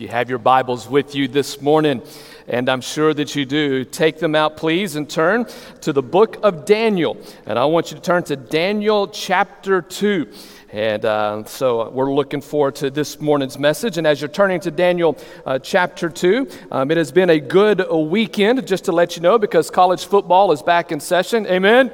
You 0.00 0.06
have 0.06 0.30
your 0.30 0.38
Bibles 0.38 0.88
with 0.88 1.16
you 1.16 1.26
this 1.26 1.60
morning, 1.60 2.02
and 2.46 2.68
I'm 2.68 2.80
sure 2.80 3.12
that 3.12 3.34
you 3.34 3.44
do. 3.44 3.84
Take 3.84 4.20
them 4.20 4.36
out, 4.36 4.56
please, 4.56 4.94
and 4.94 5.10
turn 5.10 5.44
to 5.80 5.92
the 5.92 6.04
book 6.04 6.38
of 6.44 6.64
Daniel. 6.64 7.16
And 7.46 7.58
I 7.58 7.64
want 7.64 7.90
you 7.90 7.96
to 7.96 8.00
turn 8.00 8.22
to 8.22 8.36
Daniel 8.36 9.08
chapter 9.08 9.82
2. 9.82 10.32
And 10.70 11.04
uh, 11.04 11.42
so 11.46 11.90
we're 11.90 12.14
looking 12.14 12.40
forward 12.40 12.76
to 12.76 12.90
this 12.90 13.20
morning's 13.20 13.58
message. 13.58 13.98
And 13.98 14.06
as 14.06 14.20
you're 14.20 14.28
turning 14.28 14.60
to 14.60 14.70
Daniel 14.70 15.18
uh, 15.44 15.58
chapter 15.58 16.08
2, 16.08 16.48
um, 16.70 16.92
it 16.92 16.96
has 16.96 17.10
been 17.10 17.30
a 17.30 17.40
good 17.40 17.84
weekend, 17.90 18.64
just 18.68 18.84
to 18.84 18.92
let 18.92 19.16
you 19.16 19.22
know, 19.22 19.36
because 19.36 19.68
college 19.68 20.06
football 20.06 20.52
is 20.52 20.62
back 20.62 20.92
in 20.92 21.00
session. 21.00 21.44
Amen. 21.48 21.90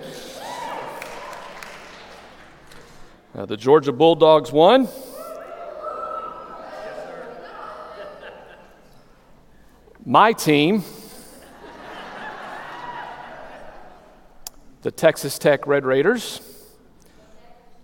Uh, 3.34 3.46
the 3.46 3.56
Georgia 3.56 3.92
Bulldogs 3.92 4.52
won. 4.52 4.88
My 10.06 10.34
team, 10.34 10.84
the 14.82 14.90
Texas 14.90 15.38
Tech 15.38 15.66
Red 15.66 15.86
Raiders, 15.86 16.42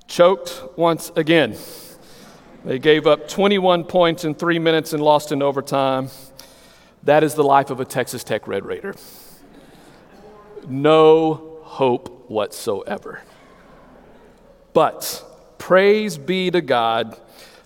choked 0.07 0.63
once 0.77 1.11
again. 1.17 1.57
They 2.63 2.79
gave 2.79 3.07
up 3.07 3.27
21 3.27 3.85
points 3.85 4.27
in 4.27 4.35
three 4.35 4.59
minutes 4.59 4.93
and 4.93 5.03
lost 5.03 5.33
in 5.33 5.41
overtime. 5.41 6.11
That 7.05 7.25
is 7.25 7.33
the 7.33 7.43
life 7.43 7.71
of 7.71 7.81
a 7.81 7.87
Texas 7.87 8.23
Tech 8.23 8.47
Red 8.47 8.67
Raider. 8.67 8.95
No 10.69 11.61
hope 11.63 12.29
whatsoever. 12.29 13.23
But 14.75 15.25
praise 15.57 16.19
be 16.19 16.51
to 16.51 16.61
God 16.61 17.19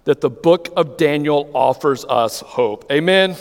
that 0.05 0.21
the 0.21 0.31
book 0.31 0.69
of 0.77 0.97
Daniel 0.97 1.51
offers 1.55 2.05
us 2.05 2.39
hope. 2.39 2.85
Amen. 2.93 3.37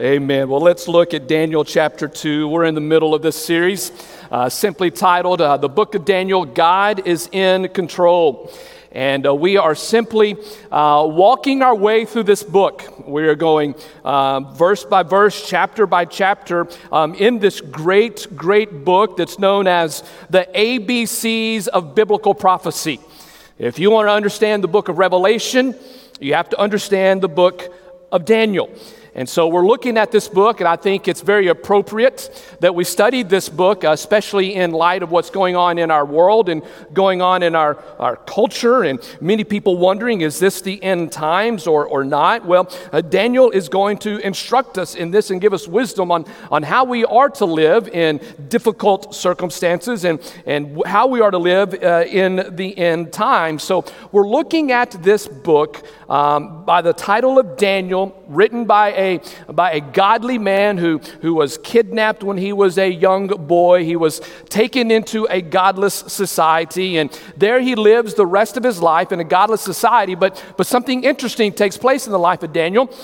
Amen. 0.00 0.48
Well, 0.48 0.60
let's 0.60 0.86
look 0.86 1.12
at 1.12 1.26
Daniel 1.26 1.64
chapter 1.64 2.06
2. 2.06 2.46
We're 2.46 2.66
in 2.66 2.76
the 2.76 2.80
middle 2.80 3.16
of 3.16 3.22
this 3.22 3.34
series, 3.34 3.90
uh, 4.30 4.48
simply 4.48 4.92
titled 4.92 5.40
uh, 5.40 5.56
The 5.56 5.68
Book 5.68 5.96
of 5.96 6.04
Daniel 6.04 6.44
God 6.44 7.04
is 7.04 7.28
in 7.32 7.68
Control. 7.70 8.48
And 8.92 9.26
uh, 9.26 9.34
we 9.34 9.56
are 9.56 9.74
simply 9.74 10.36
uh, 10.70 11.04
walking 11.04 11.62
our 11.62 11.74
way 11.74 12.04
through 12.04 12.22
this 12.22 12.44
book. 12.44 13.08
We 13.08 13.26
are 13.26 13.34
going 13.34 13.74
uh, 14.04 14.38
verse 14.54 14.84
by 14.84 15.02
verse, 15.02 15.48
chapter 15.48 15.84
by 15.84 16.04
chapter, 16.04 16.68
um, 16.92 17.14
in 17.14 17.40
this 17.40 17.60
great, 17.60 18.28
great 18.36 18.84
book 18.84 19.16
that's 19.16 19.40
known 19.40 19.66
as 19.66 20.04
the 20.30 20.48
ABCs 20.54 21.66
of 21.66 21.96
biblical 21.96 22.36
prophecy. 22.36 23.00
If 23.58 23.80
you 23.80 23.90
want 23.90 24.06
to 24.06 24.12
understand 24.12 24.62
the 24.62 24.68
book 24.68 24.88
of 24.88 24.98
Revelation, 24.98 25.74
you 26.20 26.34
have 26.34 26.50
to 26.50 26.60
understand 26.60 27.20
the 27.20 27.28
book 27.28 27.74
of 28.12 28.24
Daniel. 28.24 28.70
And 29.18 29.28
so 29.28 29.48
we're 29.48 29.66
looking 29.66 29.98
at 29.98 30.12
this 30.12 30.28
book, 30.28 30.60
and 30.60 30.68
I 30.68 30.76
think 30.76 31.08
it's 31.08 31.22
very 31.22 31.48
appropriate 31.48 32.30
that 32.60 32.76
we 32.76 32.84
study 32.84 33.24
this 33.24 33.48
book, 33.48 33.82
especially 33.82 34.54
in 34.54 34.70
light 34.70 35.02
of 35.02 35.10
what's 35.10 35.28
going 35.28 35.56
on 35.56 35.76
in 35.76 35.90
our 35.90 36.06
world 36.06 36.48
and 36.48 36.62
going 36.92 37.20
on 37.20 37.42
in 37.42 37.56
our, 37.56 37.82
our 37.98 38.14
culture, 38.14 38.84
and 38.84 39.00
many 39.20 39.42
people 39.42 39.76
wondering, 39.76 40.20
is 40.20 40.38
this 40.38 40.60
the 40.60 40.80
end 40.84 41.10
times 41.10 41.66
or, 41.66 41.84
or 41.84 42.04
not? 42.04 42.44
Well, 42.46 42.72
uh, 42.92 43.00
Daniel 43.00 43.50
is 43.50 43.68
going 43.68 43.98
to 43.98 44.24
instruct 44.24 44.78
us 44.78 44.94
in 44.94 45.10
this 45.10 45.32
and 45.32 45.40
give 45.40 45.52
us 45.52 45.66
wisdom 45.66 46.12
on, 46.12 46.24
on 46.52 46.62
how 46.62 46.84
we 46.84 47.04
are 47.04 47.28
to 47.28 47.44
live 47.44 47.88
in 47.88 48.20
difficult 48.46 49.16
circumstances 49.16 50.04
and, 50.04 50.20
and 50.46 50.80
how 50.86 51.08
we 51.08 51.20
are 51.20 51.32
to 51.32 51.38
live 51.38 51.74
uh, 51.82 52.04
in 52.06 52.54
the 52.54 52.78
end 52.78 53.12
times. 53.12 53.64
So 53.64 53.84
we're 54.12 54.28
looking 54.28 54.70
at 54.70 54.92
this 55.02 55.26
book 55.26 55.84
um, 56.08 56.64
by 56.64 56.82
the 56.82 56.92
title 56.92 57.36
of 57.40 57.56
Daniel, 57.56 58.14
written 58.28 58.64
by 58.64 58.92
a, 58.92 59.07
by 59.48 59.72
a 59.72 59.80
godly 59.80 60.38
man 60.38 60.78
who, 60.78 60.98
who 61.22 61.34
was 61.34 61.58
kidnapped 61.58 62.22
when 62.22 62.36
he 62.36 62.52
was 62.52 62.78
a 62.78 62.88
young 62.88 63.26
boy. 63.26 63.84
He 63.84 63.96
was 63.96 64.20
taken 64.48 64.90
into 64.90 65.26
a 65.30 65.40
godless 65.40 65.94
society, 65.94 66.98
and 66.98 67.10
there 67.36 67.60
he 67.60 67.74
lives 67.74 68.14
the 68.14 68.26
rest 68.26 68.56
of 68.56 68.62
his 68.62 68.80
life 68.80 69.10
in 69.12 69.20
a 69.20 69.24
godless 69.24 69.62
society. 69.62 70.14
But, 70.14 70.42
but 70.56 70.66
something 70.66 71.04
interesting 71.04 71.52
takes 71.52 71.76
place 71.76 72.06
in 72.06 72.12
the 72.12 72.18
life 72.18 72.42
of 72.42 72.52
Daniel. 72.52 72.94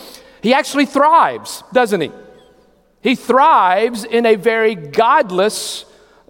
He 0.43 0.53
actually 0.53 0.87
thrives, 0.87 1.65
doesn't 1.73 2.01
he? 2.01 2.13
He 3.03 3.15
thrives 3.15 4.05
in 4.05 4.27
a 4.27 4.37
very 4.37 4.75
godless 4.75 5.85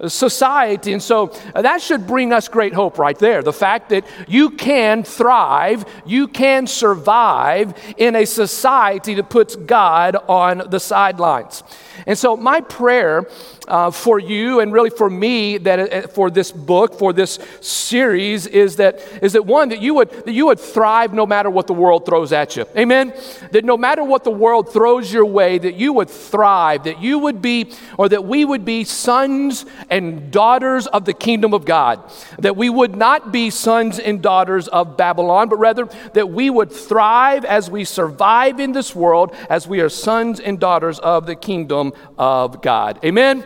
society. 0.08 0.92
And 0.92 1.02
so 1.02 1.28
uh, 1.54 1.62
that 1.62 1.80
should 1.80 2.06
bring 2.06 2.32
us 2.32 2.48
great 2.48 2.72
hope 2.72 2.98
right 2.98 3.18
there. 3.18 3.42
The 3.42 3.52
fact 3.52 3.90
that 3.90 4.04
you 4.26 4.50
can 4.50 5.04
thrive, 5.04 5.84
you 6.04 6.28
can 6.28 6.66
survive 6.66 7.74
in 7.96 8.16
a 8.16 8.24
society 8.24 9.14
that 9.14 9.30
puts 9.30 9.56
God 9.56 10.16
on 10.28 10.64
the 10.68 10.80
sidelines. 10.80 11.62
And 12.06 12.18
so, 12.18 12.36
my 12.36 12.60
prayer 12.60 13.28
uh, 13.68 13.90
for 13.90 14.18
you 14.18 14.60
and 14.60 14.72
really 14.72 14.90
for 14.90 15.08
me 15.08 15.58
that 15.58 15.78
uh, 15.78 16.06
for 16.08 16.30
this 16.30 16.52
book, 16.52 16.98
for 16.98 17.12
this 17.12 17.38
series, 17.60 18.46
is 18.46 18.76
that 18.76 19.00
is 19.22 19.32
that 19.32 19.46
one 19.46 19.68
that 19.70 19.80
you 19.80 19.94
would 19.94 20.10
that 20.10 20.32
you 20.32 20.46
would 20.46 20.60
thrive 20.60 21.12
no 21.12 21.26
matter 21.26 21.50
what 21.50 21.66
the 21.66 21.74
world 21.74 22.06
throws 22.06 22.32
at 22.32 22.56
you. 22.56 22.66
Amen. 22.76 23.14
That 23.52 23.64
no 23.64 23.76
matter 23.76 24.04
what 24.04 24.24
the 24.24 24.30
world 24.30 24.72
throws 24.72 25.12
your 25.12 25.26
way, 25.26 25.58
that 25.58 25.74
you 25.74 25.92
would 25.92 26.10
thrive. 26.10 26.84
That 26.84 27.00
you 27.00 27.18
would 27.18 27.40
be, 27.40 27.72
or 27.98 28.08
that 28.08 28.24
we 28.24 28.44
would 28.44 28.64
be 28.64 28.84
sons 28.84 29.66
and 29.90 30.30
daughters 30.30 30.86
of 30.86 31.04
the 31.04 31.14
kingdom 31.14 31.54
of 31.54 31.64
God. 31.64 32.02
That 32.38 32.56
we 32.56 32.70
would 32.70 32.96
not 32.96 33.32
be 33.32 33.50
sons 33.50 33.98
and 33.98 34.22
daughters 34.22 34.68
of 34.68 34.96
Babylon, 34.96 35.48
but 35.48 35.58
rather 35.58 35.88
that 36.12 36.30
we 36.30 36.50
would 36.50 36.70
thrive 36.70 37.44
as 37.44 37.70
we 37.70 37.84
survive 37.84 38.60
in 38.60 38.72
this 38.72 38.94
world, 38.94 39.34
as 39.48 39.66
we 39.66 39.80
are 39.80 39.88
sons 39.88 40.40
and 40.40 40.58
daughters 40.58 40.98
of 40.98 41.26
the 41.26 41.36
kingdom 41.36 41.92
of 42.18 42.62
God. 42.62 42.98
Amen? 43.04 43.44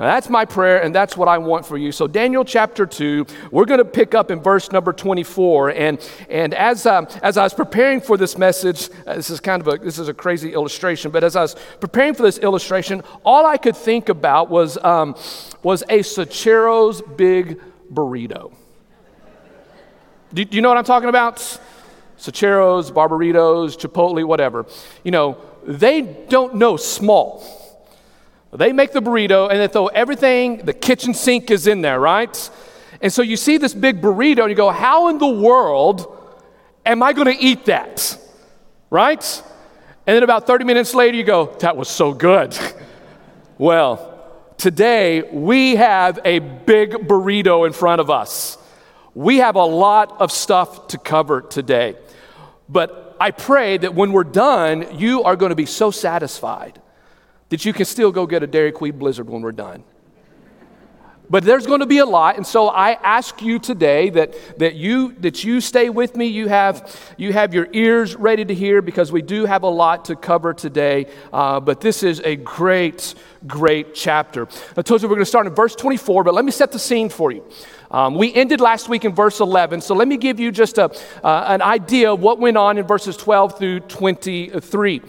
That's 0.00 0.30
my 0.30 0.46
prayer, 0.46 0.82
and 0.82 0.94
that's 0.94 1.14
what 1.14 1.28
I 1.28 1.36
want 1.36 1.66
for 1.66 1.76
you. 1.76 1.92
So, 1.92 2.06
Daniel 2.06 2.42
chapter 2.42 2.86
2, 2.86 3.26
we're 3.50 3.66
going 3.66 3.78
to 3.78 3.84
pick 3.84 4.14
up 4.14 4.30
in 4.30 4.40
verse 4.40 4.72
number 4.72 4.94
24. 4.94 5.70
And, 5.72 6.10
and 6.30 6.54
as, 6.54 6.86
um, 6.86 7.06
as 7.22 7.36
I 7.36 7.42
was 7.42 7.52
preparing 7.52 8.00
for 8.00 8.16
this 8.16 8.38
message, 8.38 8.88
uh, 9.06 9.16
this 9.16 9.28
is 9.28 9.40
kind 9.40 9.60
of 9.60 9.68
a, 9.68 9.76
this 9.76 9.98
is 9.98 10.08
a 10.08 10.14
crazy 10.14 10.54
illustration, 10.54 11.10
but 11.10 11.22
as 11.22 11.36
I 11.36 11.42
was 11.42 11.54
preparing 11.80 12.14
for 12.14 12.22
this 12.22 12.38
illustration, 12.38 13.02
all 13.24 13.44
I 13.44 13.58
could 13.58 13.76
think 13.76 14.08
about 14.08 14.48
was, 14.48 14.78
um, 14.82 15.16
was 15.62 15.82
a 15.90 15.98
Sachero's 15.98 17.02
big 17.02 17.60
burrito. 17.92 18.54
Do, 20.32 20.44
do 20.46 20.56
you 20.56 20.62
know 20.62 20.70
what 20.70 20.78
I'm 20.78 20.84
talking 20.84 21.10
about? 21.10 21.36
Sachero's, 22.16 22.90
Barberitos, 22.90 23.76
Chipotle, 23.76 24.24
whatever. 24.24 24.64
You 25.04 25.10
know, 25.10 25.36
they 25.62 26.00
don't 26.00 26.54
know 26.54 26.78
small. 26.78 27.59
They 28.52 28.72
make 28.72 28.92
the 28.92 29.00
burrito 29.00 29.48
and 29.48 29.60
they 29.60 29.68
throw 29.68 29.86
everything, 29.86 30.58
the 30.58 30.72
kitchen 30.72 31.14
sink 31.14 31.50
is 31.50 31.66
in 31.66 31.82
there, 31.82 32.00
right? 32.00 32.50
And 33.00 33.12
so 33.12 33.22
you 33.22 33.36
see 33.36 33.58
this 33.58 33.72
big 33.72 34.00
burrito 34.00 34.40
and 34.40 34.50
you 34.50 34.56
go, 34.56 34.70
How 34.70 35.08
in 35.08 35.18
the 35.18 35.28
world 35.28 36.16
am 36.84 37.02
I 37.02 37.12
going 37.12 37.28
to 37.28 37.42
eat 37.42 37.66
that? 37.66 38.18
Right? 38.90 39.42
And 40.06 40.16
then 40.16 40.22
about 40.24 40.46
30 40.46 40.64
minutes 40.64 40.94
later, 40.94 41.16
you 41.16 41.22
go, 41.22 41.54
That 41.60 41.76
was 41.76 41.88
so 41.88 42.12
good. 42.12 42.58
well, 43.58 44.34
today 44.58 45.22
we 45.22 45.76
have 45.76 46.18
a 46.24 46.40
big 46.40 46.90
burrito 46.90 47.66
in 47.66 47.72
front 47.72 48.00
of 48.00 48.10
us. 48.10 48.58
We 49.14 49.38
have 49.38 49.54
a 49.54 49.64
lot 49.64 50.20
of 50.20 50.32
stuff 50.32 50.88
to 50.88 50.98
cover 50.98 51.40
today. 51.40 51.96
But 52.68 53.16
I 53.20 53.30
pray 53.30 53.76
that 53.76 53.94
when 53.94 54.12
we're 54.12 54.24
done, 54.24 54.98
you 54.98 55.22
are 55.22 55.36
going 55.36 55.50
to 55.50 55.56
be 55.56 55.66
so 55.66 55.90
satisfied 55.90 56.80
that 57.50 57.64
you 57.64 57.72
can 57.72 57.84
still 57.84 58.10
go 58.10 58.26
get 58.26 58.42
a 58.42 58.46
Dairy 58.46 58.72
Queen 58.72 58.98
Blizzard 58.98 59.28
when 59.28 59.42
we're 59.42 59.52
done. 59.52 59.84
But 61.30 61.44
there's 61.44 61.64
going 61.64 61.78
to 61.78 61.86
be 61.86 61.98
a 61.98 62.06
lot, 62.06 62.36
and 62.36 62.44
so 62.44 62.66
I 62.68 62.94
ask 63.04 63.40
you 63.40 63.60
today 63.60 64.10
that, 64.10 64.34
that, 64.58 64.74
you, 64.74 65.12
that 65.20 65.44
you 65.44 65.60
stay 65.60 65.88
with 65.88 66.16
me. 66.16 66.26
You 66.26 66.48
have, 66.48 66.98
you 67.16 67.32
have 67.32 67.54
your 67.54 67.68
ears 67.72 68.16
ready 68.16 68.44
to 68.44 68.52
hear 68.52 68.82
because 68.82 69.12
we 69.12 69.22
do 69.22 69.44
have 69.44 69.62
a 69.62 69.68
lot 69.68 70.06
to 70.06 70.16
cover 70.16 70.52
today. 70.52 71.06
Uh, 71.32 71.60
but 71.60 71.80
this 71.80 72.02
is 72.02 72.20
a 72.24 72.34
great, 72.34 73.14
great 73.46 73.94
chapter. 73.94 74.48
I 74.76 74.82
told 74.82 75.02
you 75.02 75.08
we're 75.08 75.14
going 75.14 75.24
to 75.24 75.26
start 75.26 75.46
in 75.46 75.54
verse 75.54 75.76
24, 75.76 76.24
but 76.24 76.34
let 76.34 76.44
me 76.44 76.50
set 76.50 76.72
the 76.72 76.80
scene 76.80 77.08
for 77.08 77.30
you. 77.30 77.44
Um, 77.92 78.16
we 78.16 78.34
ended 78.34 78.60
last 78.60 78.88
week 78.88 79.04
in 79.04 79.14
verse 79.14 79.38
11, 79.38 79.82
so 79.82 79.94
let 79.94 80.08
me 80.08 80.16
give 80.16 80.40
you 80.40 80.50
just 80.50 80.78
a, 80.78 80.90
uh, 81.24 81.44
an 81.46 81.62
idea 81.62 82.12
of 82.12 82.20
what 82.20 82.40
went 82.40 82.56
on 82.56 82.76
in 82.76 82.88
verses 82.88 83.16
12 83.16 83.56
through 83.56 83.80
23. 83.80 85.00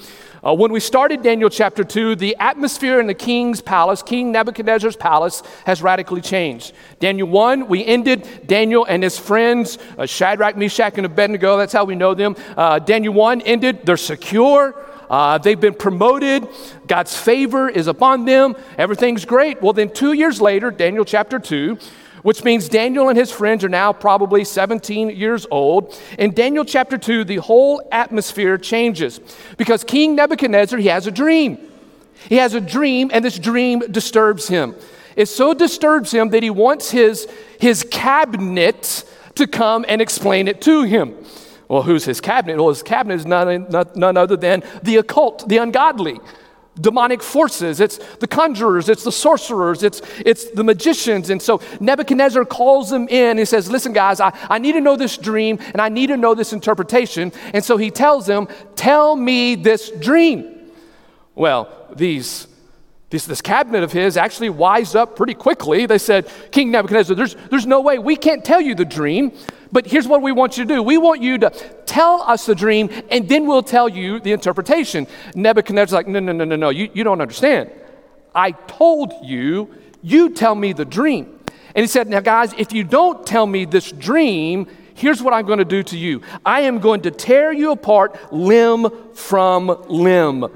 Uh, 0.44 0.56
when 0.56 0.72
we 0.72 0.80
started 0.80 1.22
Daniel 1.22 1.52
chapter 1.52 1.84
2, 1.84 2.16
the 2.16 2.36
atmosphere 2.38 3.00
in 3.00 3.06
the 3.06 3.14
king's 3.14 3.62
palace, 3.62 4.02
King 4.02 4.32
Nebuchadnezzar's 4.32 4.96
palace, 4.96 5.44
has 5.68 5.84
radically 5.84 6.22
changed. 6.22 6.74
Daniel 7.00 7.28
1, 7.28 7.68
we 7.68 7.86
ended 7.86 8.28
Daniel 8.48 8.84
and 8.86 9.04
his 9.04 9.20
friends, 9.20 9.78
uh, 10.00 10.08
Shadrach, 10.08 10.58
Meshach, 10.58 10.98
and 10.98 11.06
Abednego. 11.06 11.58
That's 11.58 11.74
how 11.74 11.86
we 11.86 11.94
know 11.94 12.16
them. 12.16 12.36
Uh, 12.58 12.80
Daniel 12.80 13.14
1 13.14 13.42
ended, 13.42 13.86
they're 13.86 13.98
secure. 13.98 14.84
Uh, 15.12 15.38
they've 15.38 15.60
been 15.60 15.76
promoted. 15.76 16.48
God's 16.88 17.16
favor 17.16 17.70
is 17.70 17.86
upon 17.86 18.26
them. 18.26 18.56
Everything's 18.80 19.26
great. 19.26 19.62
Well, 19.62 19.74
then, 19.74 19.92
two 19.92 20.14
years 20.14 20.42
later, 20.42 20.72
Daniel 20.72 21.06
chapter 21.06 21.38
2, 21.38 21.78
which 22.24 22.44
means 22.44 22.70
Daniel 22.70 23.10
and 23.10 23.18
his 23.18 23.32
friends 23.32 23.64
are 23.64 23.70
now 23.70 23.94
probably 23.94 24.44
17 24.44 25.10
years 25.10 25.46
old. 25.50 26.00
In 26.18 26.34
Daniel 26.34 26.66
chapter 26.66 26.98
2, 26.98 27.24
the 27.24 27.38
whole 27.38 27.82
atmosphere 27.92 28.58
changes 28.58 29.20
because 29.58 29.84
King 29.84 30.16
Nebuchadnezzar, 30.16 30.80
he 30.80 30.88
has 30.88 31.08
a 31.08 31.12
dream. 31.12 31.58
He 32.30 32.36
has 32.36 32.54
a 32.54 32.62
dream, 32.62 33.10
and 33.14 33.26
this 33.26 33.40
dream 33.40 33.80
disturbs 33.80 34.48
him. 34.48 34.76
It 35.16 35.26
so 35.26 35.54
disturbs 35.54 36.12
him 36.12 36.30
that 36.30 36.44
he 36.44 36.50
wants 36.50 36.92
his, 36.92 37.28
his 37.60 37.86
cabinet 37.90 39.04
to 39.36 39.48
come 39.48 39.86
and 39.88 40.02
explain 40.02 40.48
it 40.48 40.62
to 40.62 40.84
him. 40.84 41.16
Well, 41.68 41.82
who's 41.82 42.06
his 42.06 42.22
cabinet? 42.22 42.58
Well, 42.58 42.70
his 42.70 42.84
cabinet 42.84 43.16
is 43.16 43.26
none, 43.26 43.68
none 43.96 44.18
other 44.18 44.36
than 44.36 44.62
the 44.84 44.98
occult, 44.98 45.48
the 45.48 45.58
ungodly 45.58 46.20
demonic 46.80 47.22
forces, 47.22 47.80
it's 47.80 47.98
the 48.18 48.28
conjurers, 48.28 48.88
it's 48.88 49.04
the 49.04 49.12
sorcerers, 49.12 49.84
it's, 49.84 50.02
it's 50.26 50.52
the 50.52 50.64
magicians. 50.64 51.30
And 51.30 51.42
so 51.42 51.62
Nebuchadnezzar 51.80 52.46
calls 52.46 52.90
them 52.90 53.08
in 53.10 53.40
and 53.40 53.48
says, 53.48 53.70
Listen, 53.70 53.94
guys, 53.94 54.20
I, 54.20 54.38
I 54.50 54.58
need 54.58 54.74
to 54.74 54.82
know 54.82 54.96
this 54.96 55.18
dream 55.18 55.60
and 55.60 55.82
I 55.82 55.90
need 55.90 56.08
to 56.08 56.18
know 56.18 56.34
this 56.34 56.54
interpretation. 56.54 57.34
And 57.54 57.64
so 57.64 57.78
he 57.78 57.92
tells 57.92 58.26
them, 58.26 58.48
Tell 58.76 59.16
me 59.16 59.56
this 59.56 59.90
dream. 59.90 60.72
Well, 61.36 61.72
these 61.96 62.48
this, 63.12 63.26
this 63.26 63.42
cabinet 63.42 63.84
of 63.84 63.92
his 63.92 64.16
actually 64.16 64.50
wised 64.50 64.96
up 64.96 65.18
pretty 65.18 65.34
quickly. 65.34 65.86
They 65.86 65.98
said, 65.98 66.32
King 66.50 66.72
Nebuchadnezzar, 66.72 67.16
there's, 67.16 67.36
there's 67.50 67.68
no 67.68 67.82
way 67.82 68.00
we 68.00 68.16
can't 68.16 68.44
tell 68.44 68.62
you 68.62 68.74
the 68.74 68.86
dream, 68.86 69.34
but 69.72 69.88
here's 69.88 70.08
what 70.08 70.22
we 70.22 70.32
want 70.32 70.58
you 70.58 70.66
to 70.66 70.76
do. 70.76 70.84
We 70.84 70.98
want 70.98 71.22
you 71.22 71.38
to 71.40 71.50
tell 71.86 72.22
us 72.24 72.46
the 72.46 72.56
dream, 72.56 72.90
and 73.10 73.28
then 73.28 73.48
we'll 73.48 73.64
tell 73.64 73.88
you 73.88 74.20
the 74.20 74.32
interpretation. 74.34 75.08
Nebuchadnezzar's 75.36 75.94
like, 75.94 76.08
no, 76.08 76.20
no, 76.20 76.32
no, 76.32 76.44
no, 76.44 76.56
no, 76.56 76.70
you, 76.70 76.90
you 76.94 77.04
don't 77.04 77.22
understand. 77.22 77.72
I 78.36 78.52
told 78.52 79.14
you, 79.24 79.74
you 80.02 80.32
tell 80.32 80.56
me 80.56 80.74
the 80.74 80.86
dream. 80.86 81.40
And 81.76 81.84
he 81.84 81.88
said, 81.88 82.08
Now, 82.08 82.20
guys, 82.20 82.54
if 82.58 82.74
you 82.74 82.84
don't 82.84 83.26
tell 83.26 83.46
me 83.46 83.66
this 83.66 83.92
dream, 83.92 84.68
here's 84.94 85.22
what 85.22 85.34
I'm 85.34 85.46
going 85.46 85.60
to 85.60 85.66
do 85.66 85.84
to 85.84 85.98
you 85.98 86.22
I 86.46 86.62
am 86.62 86.80
going 86.80 87.02
to 87.02 87.12
tear 87.12 87.52
you 87.52 87.72
apart 87.72 88.34
limb 88.34 88.90
from 89.14 89.68
limb. 89.88 90.48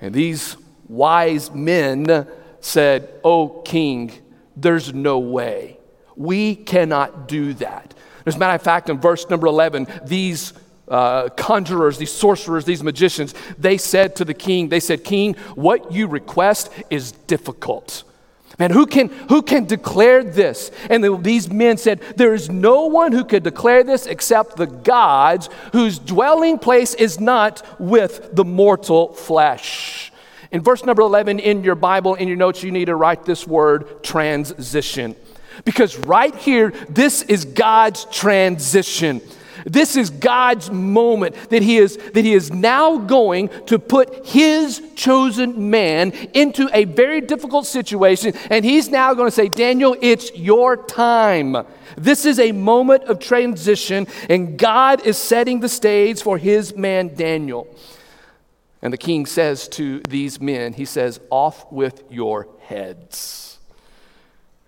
And 0.00 0.14
these 0.14 0.56
wise 0.88 1.50
men 1.52 2.26
said, 2.60 3.08
Oh, 3.22 3.62
king, 3.64 4.12
there's 4.56 4.92
no 4.92 5.18
way. 5.18 5.78
We 6.16 6.56
cannot 6.56 7.28
do 7.28 7.54
that. 7.54 7.94
As 8.26 8.34
a 8.34 8.38
matter 8.38 8.54
of 8.54 8.62
fact, 8.62 8.90
in 8.90 8.98
verse 8.98 9.30
number 9.30 9.46
11, 9.46 9.86
these 10.04 10.52
uh, 10.88 11.28
conjurers, 11.36 11.98
these 11.98 12.12
sorcerers, 12.12 12.64
these 12.64 12.82
magicians, 12.82 13.34
they 13.58 13.78
said 13.78 14.16
to 14.16 14.24
the 14.24 14.34
king, 14.34 14.68
they 14.68 14.80
said, 14.80 15.04
King, 15.04 15.34
what 15.54 15.92
you 15.92 16.06
request 16.08 16.70
is 16.90 17.12
difficult. 17.12 18.04
Man, 18.58 18.70
who 18.70 18.86
can, 18.86 19.08
who 19.28 19.42
can 19.42 19.66
declare 19.66 20.24
this? 20.24 20.70
And 20.88 21.04
the, 21.04 21.16
these 21.16 21.50
men 21.50 21.76
said, 21.76 22.00
There 22.16 22.32
is 22.32 22.48
no 22.48 22.86
one 22.86 23.12
who 23.12 23.24
could 23.24 23.42
declare 23.42 23.84
this 23.84 24.06
except 24.06 24.56
the 24.56 24.66
gods 24.66 25.50
whose 25.72 25.98
dwelling 25.98 26.58
place 26.58 26.94
is 26.94 27.20
not 27.20 27.62
with 27.78 28.34
the 28.34 28.44
mortal 28.44 29.12
flesh. 29.12 30.10
In 30.50 30.62
verse 30.62 30.84
number 30.84 31.02
11 31.02 31.38
in 31.38 31.64
your 31.64 31.74
Bible, 31.74 32.14
in 32.14 32.28
your 32.28 32.36
notes, 32.36 32.62
you 32.62 32.72
need 32.72 32.86
to 32.86 32.96
write 32.96 33.24
this 33.24 33.46
word 33.46 34.02
transition. 34.02 35.14
Because 35.64 35.96
right 35.98 36.34
here, 36.34 36.72
this 36.88 37.22
is 37.22 37.44
God's 37.44 38.04
transition. 38.06 39.20
This 39.64 39.96
is 39.96 40.10
God's 40.10 40.70
moment 40.70 41.34
that 41.50 41.62
he 41.62 41.78
is 41.78 41.96
that 41.96 42.24
he 42.24 42.34
is 42.34 42.52
now 42.52 42.98
going 42.98 43.48
to 43.66 43.80
put 43.80 44.24
his 44.24 44.80
chosen 44.94 45.70
man 45.70 46.12
into 46.34 46.70
a 46.72 46.84
very 46.84 47.20
difficult 47.20 47.66
situation 47.66 48.32
and 48.48 48.64
he's 48.64 48.88
now 48.88 49.12
going 49.12 49.26
to 49.26 49.34
say, 49.34 49.48
"Daniel, 49.48 49.96
it's 50.00 50.32
your 50.36 50.76
time." 50.76 51.56
This 51.96 52.26
is 52.26 52.38
a 52.38 52.52
moment 52.52 53.04
of 53.04 53.18
transition 53.18 54.06
and 54.28 54.56
God 54.56 55.04
is 55.04 55.16
setting 55.16 55.58
the 55.58 55.68
stage 55.68 56.22
for 56.22 56.38
his 56.38 56.76
man 56.76 57.14
Daniel. 57.14 57.66
And 58.82 58.92
the 58.92 58.98
king 58.98 59.26
says 59.26 59.66
to 59.70 60.00
these 60.08 60.40
men, 60.40 60.74
he 60.74 60.84
says, 60.84 61.18
Off 61.30 61.72
with 61.72 62.04
your 62.08 62.46
heads. 62.60 63.55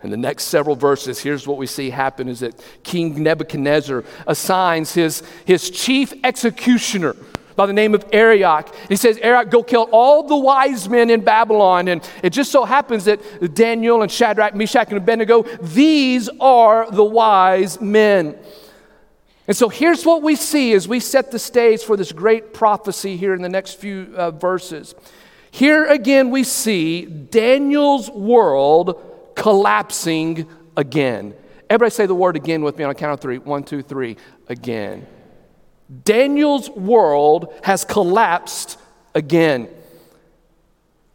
In 0.03 0.11
the 0.11 0.17
next 0.17 0.45
several 0.45 0.77
verses, 0.77 1.19
here's 1.19 1.47
what 1.47 1.59
we 1.59 1.67
see 1.67 1.91
happen 1.91 2.29
is 2.29 2.41
that 2.41 2.63
King 2.85 3.21
Nebuchadnezzar 3.21 4.05
assigns 4.27 4.95
his, 4.95 5.25
his 5.45 5.71
chief 5.71 6.13
executioner 6.23 7.17
by 7.57 7.67
the 7.67 7.73
name 7.73 7.93
of 7.93 8.05
Arioch. 8.13 8.73
He 8.89 8.95
says, 8.95 9.19
Arioch, 9.19 9.51
go 9.51 9.65
kill 9.65 9.89
all 9.91 10.23
the 10.23 10.37
wise 10.37 10.89
men 10.89 11.11
in 11.11 11.23
Babylon. 11.23 11.89
And 11.89 12.09
it 12.23 12.31
just 12.31 12.53
so 12.53 12.65
happens 12.65 13.07
that 13.07 13.21
Daniel 13.55 14.03
and 14.03 14.13
Shadrach, 14.13 14.55
Meshach, 14.55 14.89
and 14.91 14.99
Abednego, 14.99 15.43
these 15.61 16.29
are 16.39 16.89
the 16.89 17.03
wise 17.03 17.81
men. 17.81 18.39
And 19.49 19.57
so 19.57 19.69
here's 19.69 20.07
what 20.07 20.23
we 20.23 20.37
see 20.37 20.75
as 20.75 20.87
we 20.87 21.01
set 21.01 21.33
the 21.33 21.41
stage 21.41 21.83
for 21.83 21.97
this 21.97 22.13
great 22.13 22.55
prophecy 22.55 23.17
here 23.17 23.35
in 23.35 23.43
the 23.43 23.49
next 23.49 23.81
few 23.81 24.15
uh, 24.15 24.31
verses. 24.31 24.95
Here 25.51 25.87
again, 25.87 26.31
we 26.31 26.45
see 26.45 27.07
Daniel's 27.07 28.09
world 28.11 29.08
collapsing 29.39 30.47
again. 30.77 31.35
Everybody 31.71 31.91
say 31.91 32.05
the 32.07 32.15
word 32.15 32.37
again 32.37 32.63
with 32.63 32.77
me 32.77 32.85
on 32.85 32.91
a 32.91 32.95
count 32.95 33.15
of 33.15 33.21
three. 33.21 33.39
One, 33.39 33.63
two, 33.63 33.83
three. 33.83 34.17
Again. 34.49 35.07
Daniel's 36.05 36.69
world 36.69 37.55
has 37.63 37.85
collapsed 37.85 38.79
again. 39.15 39.69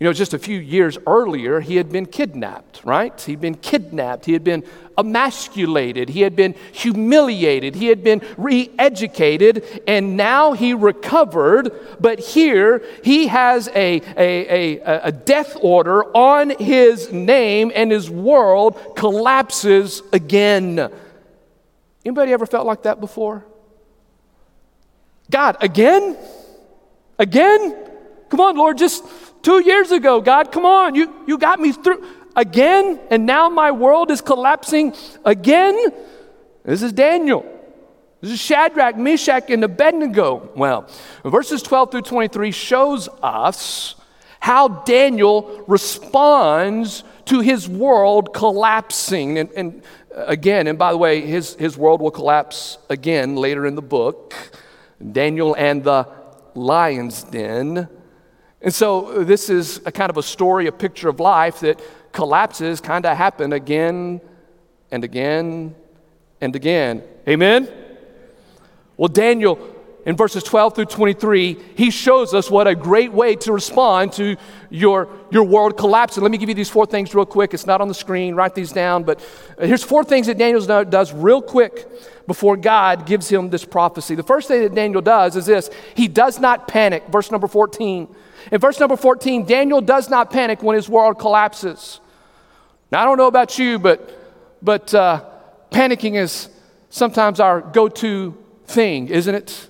You 0.03 0.09
know, 0.09 0.13
just 0.13 0.33
a 0.33 0.38
few 0.38 0.59
years 0.59 0.97
earlier, 1.07 1.61
he 1.61 1.77
had 1.77 1.89
been 1.89 2.05
kidnapped, 2.05 2.81
right? 2.83 3.17
He'd 3.21 3.39
been 3.39 3.55
kidnapped. 3.55 4.25
He 4.25 4.33
had 4.33 4.44
been 4.44 4.65
emasculated. 4.97 6.09
He 6.09 6.23
had 6.23 6.35
been 6.35 6.55
humiliated. 6.73 7.73
He 7.75 7.88
had 7.88 8.03
been 8.03 8.21
re 8.35 8.69
educated. 8.77 9.63
And 9.88 10.17
now 10.17 10.51
he 10.51 10.73
recovered. 10.73 11.71
But 12.01 12.19
here, 12.19 12.83
he 13.01 13.27
has 13.27 13.69
a, 13.69 14.01
a, 14.17 14.81
a, 14.81 15.00
a 15.03 15.11
death 15.13 15.55
order 15.61 16.03
on 16.13 16.50
his 16.50 17.09
name, 17.13 17.71
and 17.73 17.89
his 17.89 18.09
world 18.09 18.97
collapses 18.97 20.01
again. 20.11 20.91
Anybody 22.03 22.33
ever 22.33 22.45
felt 22.45 22.67
like 22.67 22.83
that 22.83 23.00
before? 23.00 23.45
God, 25.31 25.55
again? 25.61 26.17
Again? 27.17 27.83
Come 28.27 28.41
on, 28.41 28.57
Lord, 28.57 28.79
just 28.79 29.05
Two 29.44 29.62
years 29.62 29.92
ago, 29.92 30.22
God, 30.22 30.51
come 30.51 30.66
on, 30.66 30.95
you, 30.95 31.13
you 31.28 31.38
got 31.38 31.60
me 31.60 31.74
through 31.74 32.04
again, 32.36 33.00
and 33.12 33.25
now 33.25 33.50
my 33.50 33.72
world 33.72 34.10
is 34.10 34.22
collapsing 34.22 34.95
again. 35.25 35.78
This 36.63 36.81
is 36.81 36.94
Daniel. 36.94 37.45
This 38.22 38.31
is 38.31 38.40
Shadrach, 38.40 38.98
Meshach, 38.98 39.50
and 39.50 39.62
Abednego. 39.66 40.50
Well, 40.56 40.90
verses 41.25 41.62
12 41.62 41.92
through 41.92 42.01
23 42.04 42.51
shows 42.51 43.10
us 43.22 43.95
how 44.40 44.70
Daniel 44.70 45.63
responds 45.67 47.03
to 47.25 47.41
his 47.41 47.67
world 47.67 48.34
collapsing. 48.34 49.39
And, 49.39 49.51
and 49.51 49.84
uh, 50.15 50.24
again, 50.27 50.67
and 50.67 50.79
by 50.79 50.91
the 50.94 50.98
way, 50.98 51.20
his, 51.20 51.56
his 51.56 51.77
world 51.77 52.01
will 52.01 52.12
collapse 52.12 52.77
again 52.89 53.36
later 53.36 53.65
in 53.65 53.75
the 53.75 53.82
book. 53.82 54.34
Daniel 55.12 55.53
and 55.56 55.84
the 55.84 56.08
lion's 56.56 57.24
den. 57.24 57.89
And 58.63 58.74
so 58.74 59.08
uh, 59.08 59.24
this 59.25 59.50
is 59.50 59.82
a 59.86 59.91
kind 59.91 60.10
of 60.10 60.17
a 60.17 60.24
story, 60.24 60.67
a 60.67 60.72
picture 60.72 61.10
of 61.10 61.20
life 61.20 61.60
that 61.60 61.82
collapses 62.13 62.79
kind 62.79 63.05
of 63.05 63.17
happen 63.17 63.51
again 63.51 64.22
and 64.89 65.03
again 65.03 65.75
and 66.39 66.55
again. 66.55 67.03
Amen? 67.27 67.70
Well, 68.96 69.10
Daniel, 69.10 69.60
in 70.05 70.15
verses 70.15 70.43
12 70.43 70.75
through 70.75 70.86
23, 70.86 71.58
he 71.75 71.89
shows 71.89 72.34
us 72.34 72.50
what 72.50 72.67
a 72.67 72.75
great 72.75 73.12
way 73.12 73.36
to 73.38 73.51
respond 73.51 74.13
to 74.13 74.38
your, 74.70 75.10
your 75.29 75.43
world 75.43 75.77
collapsing. 75.77 76.24
Let 76.24 76.32
me 76.32 76.38
give 76.38 76.48
you 76.48 76.55
these 76.55 76.70
four 76.70 76.86
things 76.86 77.13
real 77.13 77.25
quick. 77.25 77.53
It's 77.53 77.65
not 77.65 77.82
on 77.82 77.89
the 77.89 77.93
screen, 77.93 78.34
write 78.34 78.55
these 78.55 78.72
down. 78.72 79.03
But 79.03 79.20
uh, 79.58 79.65
here's 79.65 79.84
four 79.84 80.05
things 80.05 80.27
that 80.27 80.38
Daniel 80.38 80.86
does 80.86 81.12
real 81.12 81.41
quick 81.41 81.88
before 82.27 82.55
God 82.55 83.05
gives 83.05 83.27
him 83.27 83.50
this 83.50 83.65
prophecy. 83.65 84.15
The 84.15 84.24
first 84.24 84.48
thing 84.48 84.62
that 84.62 84.74
Daniel 84.74 85.01
does 85.01 85.36
is 85.36 85.46
this 85.46 85.70
he 85.96 86.08
does 86.08 86.39
not 86.39 86.67
panic. 86.70 87.03
Verse 87.08 87.29
number 87.29 87.48
14. 87.48 88.08
In 88.51 88.59
verse 88.59 88.79
number 88.79 88.95
14, 88.95 89.45
Daniel 89.45 89.81
does 89.81 90.09
not 90.09 90.29
panic 90.29 90.62
when 90.62 90.75
his 90.75 90.89
world 90.89 91.19
collapses. 91.19 92.00
Now, 92.91 93.01
I 93.01 93.05
don't 93.05 93.17
know 93.17 93.27
about 93.27 93.57
you, 93.57 93.79
but, 93.79 94.57
but 94.62 94.93
uh, 94.93 95.23
panicking 95.71 96.15
is 96.15 96.50
sometimes 96.89 97.39
our 97.39 97.62
go 97.62 97.89
to 97.89 98.38
thing, 98.65 99.07
isn't 99.07 99.33
it? 99.33 99.69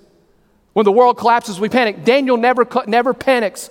When 0.73 0.85
the 0.85 0.91
world 0.91 1.17
collapses, 1.17 1.59
we 1.59 1.69
panic. 1.69 2.03
Daniel 2.03 2.35
never, 2.35 2.67
never 2.87 3.13
panics. 3.13 3.69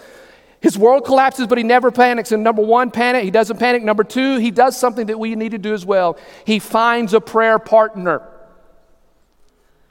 His 0.60 0.78
world 0.78 1.04
collapses, 1.04 1.48
but 1.48 1.58
he 1.58 1.64
never 1.64 1.90
panics. 1.90 2.30
And 2.30 2.44
number 2.44 2.62
one, 2.62 2.92
panic, 2.92 3.24
he 3.24 3.32
doesn't 3.32 3.58
panic. 3.58 3.82
Number 3.82 4.04
two, 4.04 4.38
he 4.38 4.52
does 4.52 4.78
something 4.78 5.06
that 5.08 5.18
we 5.18 5.34
need 5.34 5.50
to 5.50 5.58
do 5.58 5.74
as 5.74 5.84
well. 5.84 6.16
He 6.46 6.60
finds 6.60 7.12
a 7.14 7.20
prayer 7.20 7.58
partner. 7.58 8.22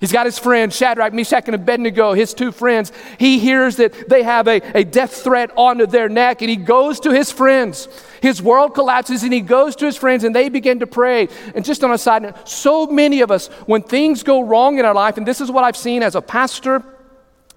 He's 0.02 0.12
got 0.12 0.26
his 0.26 0.40
friends, 0.40 0.76
Shadrach, 0.76 1.14
Meshach, 1.14 1.44
and 1.46 1.54
Abednego, 1.54 2.14
his 2.14 2.34
two 2.34 2.52
friends. 2.52 2.92
He 3.20 3.38
hears 3.38 3.76
that 3.76 4.10
they 4.10 4.24
have 4.24 4.48
a, 4.48 4.60
a 4.78 4.84
death 4.84 5.14
threat 5.24 5.52
onto 5.56 5.86
their 5.86 6.10
neck, 6.10 6.42
and 6.42 6.50
he 6.50 6.58
goes 6.58 7.00
to 7.02 7.12
his 7.12 7.32
friends. 7.32 7.88
His 8.20 8.42
world 8.42 8.74
collapses 8.74 9.24
and 9.24 9.32
he 9.32 9.42
goes 9.42 9.76
to 9.78 9.86
his 9.86 9.98
friends 9.98 10.24
and 10.24 10.36
they 10.36 10.50
begin 10.50 10.80
to 10.80 10.88
pray. 10.88 11.28
And 11.56 11.66
just 11.66 11.84
on 11.84 11.92
a 11.92 11.98
side 11.98 12.22
note, 12.22 12.48
so 12.48 12.88
many 12.88 13.22
of 13.22 13.32
us, 13.32 13.48
when 13.66 13.82
things 13.82 14.24
go 14.24 14.42
wrong 14.42 14.80
in 14.80 14.86
our 14.86 14.94
life, 14.94 15.18
and 15.18 15.28
this 15.28 15.42
is 15.42 15.50
what 15.50 15.64
I've 15.64 15.78
seen 15.78 16.04
as 16.04 16.16
a 16.16 16.22
pastor, 16.22 16.84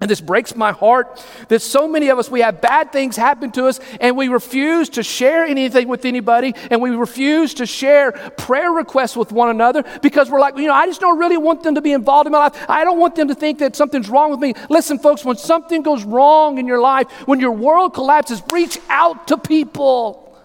and 0.01 0.09
this 0.09 0.19
breaks 0.19 0.55
my 0.57 0.73
heart 0.73 1.25
that 1.47 1.61
so 1.61 1.87
many 1.87 2.09
of 2.09 2.19
us, 2.19 2.29
we 2.29 2.41
have 2.41 2.59
bad 2.59 2.91
things 2.91 3.15
happen 3.15 3.49
to 3.53 3.67
us 3.67 3.79
and 4.01 4.17
we 4.17 4.27
refuse 4.27 4.89
to 4.89 5.03
share 5.03 5.45
anything 5.45 5.87
with 5.87 6.03
anybody 6.03 6.53
and 6.69 6.81
we 6.81 6.89
refuse 6.89 7.53
to 7.55 7.65
share 7.65 8.11
prayer 8.11 8.71
requests 8.71 9.15
with 9.15 9.31
one 9.31 9.49
another 9.49 9.83
because 10.01 10.29
we're 10.29 10.41
like, 10.41 10.57
you 10.57 10.67
know, 10.67 10.73
I 10.73 10.85
just 10.85 10.99
don't 10.99 11.17
really 11.17 11.37
want 11.37 11.63
them 11.63 11.75
to 11.75 11.81
be 11.81 11.93
involved 11.93 12.27
in 12.27 12.33
my 12.33 12.39
life. 12.39 12.65
I 12.67 12.83
don't 12.83 12.99
want 12.99 13.15
them 13.15 13.29
to 13.29 13.35
think 13.35 13.59
that 13.59 13.77
something's 13.77 14.09
wrong 14.09 14.31
with 14.31 14.41
me. 14.41 14.53
Listen, 14.69 14.99
folks, 14.99 15.23
when 15.23 15.37
something 15.37 15.81
goes 15.81 16.03
wrong 16.03 16.57
in 16.57 16.67
your 16.67 16.81
life, 16.81 17.09
when 17.25 17.39
your 17.39 17.51
world 17.51 17.93
collapses, 17.93 18.43
reach 18.51 18.77
out 18.89 19.29
to 19.29 19.37
people. 19.37 20.37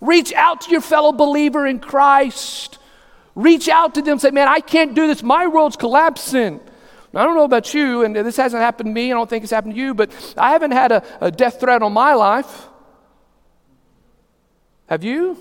Reach 0.00 0.32
out 0.34 0.62
to 0.62 0.70
your 0.70 0.80
fellow 0.80 1.10
believer 1.10 1.66
in 1.66 1.80
Christ. 1.80 2.78
Reach 3.34 3.68
out 3.68 3.94
to 3.96 4.02
them 4.02 4.20
say, 4.20 4.30
man, 4.30 4.46
I 4.46 4.60
can't 4.60 4.94
do 4.94 5.08
this. 5.08 5.22
My 5.22 5.48
world's 5.48 5.76
collapsing. 5.76 6.60
I 7.14 7.24
don't 7.24 7.34
know 7.34 7.44
about 7.44 7.74
you, 7.74 8.04
and 8.04 8.16
this 8.16 8.36
hasn't 8.36 8.62
happened 8.62 8.88
to 8.88 8.92
me. 8.92 9.12
I 9.12 9.14
don't 9.14 9.28
think 9.28 9.42
it's 9.42 9.52
happened 9.52 9.74
to 9.74 9.80
you, 9.80 9.94
but 9.94 10.10
I 10.36 10.52
haven't 10.52 10.70
had 10.70 10.92
a, 10.92 11.02
a 11.20 11.30
death 11.30 11.60
threat 11.60 11.82
on 11.82 11.92
my 11.92 12.14
life. 12.14 12.68
Have 14.86 15.04
you? 15.04 15.36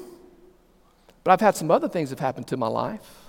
But 1.23 1.31
I've 1.31 1.41
had 1.41 1.55
some 1.55 1.71
other 1.71 1.87
things 1.87 2.09
have 2.09 2.19
happened 2.19 2.47
to 2.47 2.57
my 2.57 2.67
life. 2.67 3.21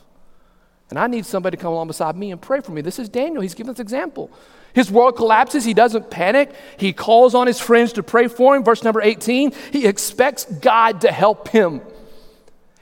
And 0.90 0.98
I 0.98 1.06
need 1.06 1.24
somebody 1.24 1.56
to 1.56 1.62
come 1.62 1.72
along 1.72 1.86
beside 1.86 2.16
me 2.16 2.32
and 2.32 2.40
pray 2.40 2.60
for 2.60 2.72
me. 2.72 2.80
This 2.80 2.98
is 2.98 3.08
Daniel. 3.08 3.42
He's 3.42 3.54
giving 3.54 3.70
us 3.70 3.80
example. 3.80 4.30
His 4.74 4.90
world 4.90 5.16
collapses. 5.16 5.64
He 5.64 5.72
doesn't 5.72 6.10
panic. 6.10 6.52
He 6.76 6.92
calls 6.92 7.34
on 7.34 7.46
his 7.46 7.60
friends 7.60 7.94
to 7.94 8.02
pray 8.02 8.28
for 8.28 8.56
him. 8.56 8.64
Verse 8.64 8.82
number 8.82 9.00
18, 9.00 9.52
he 9.72 9.86
expects 9.86 10.44
God 10.44 11.02
to 11.02 11.12
help 11.12 11.48
him. 11.48 11.80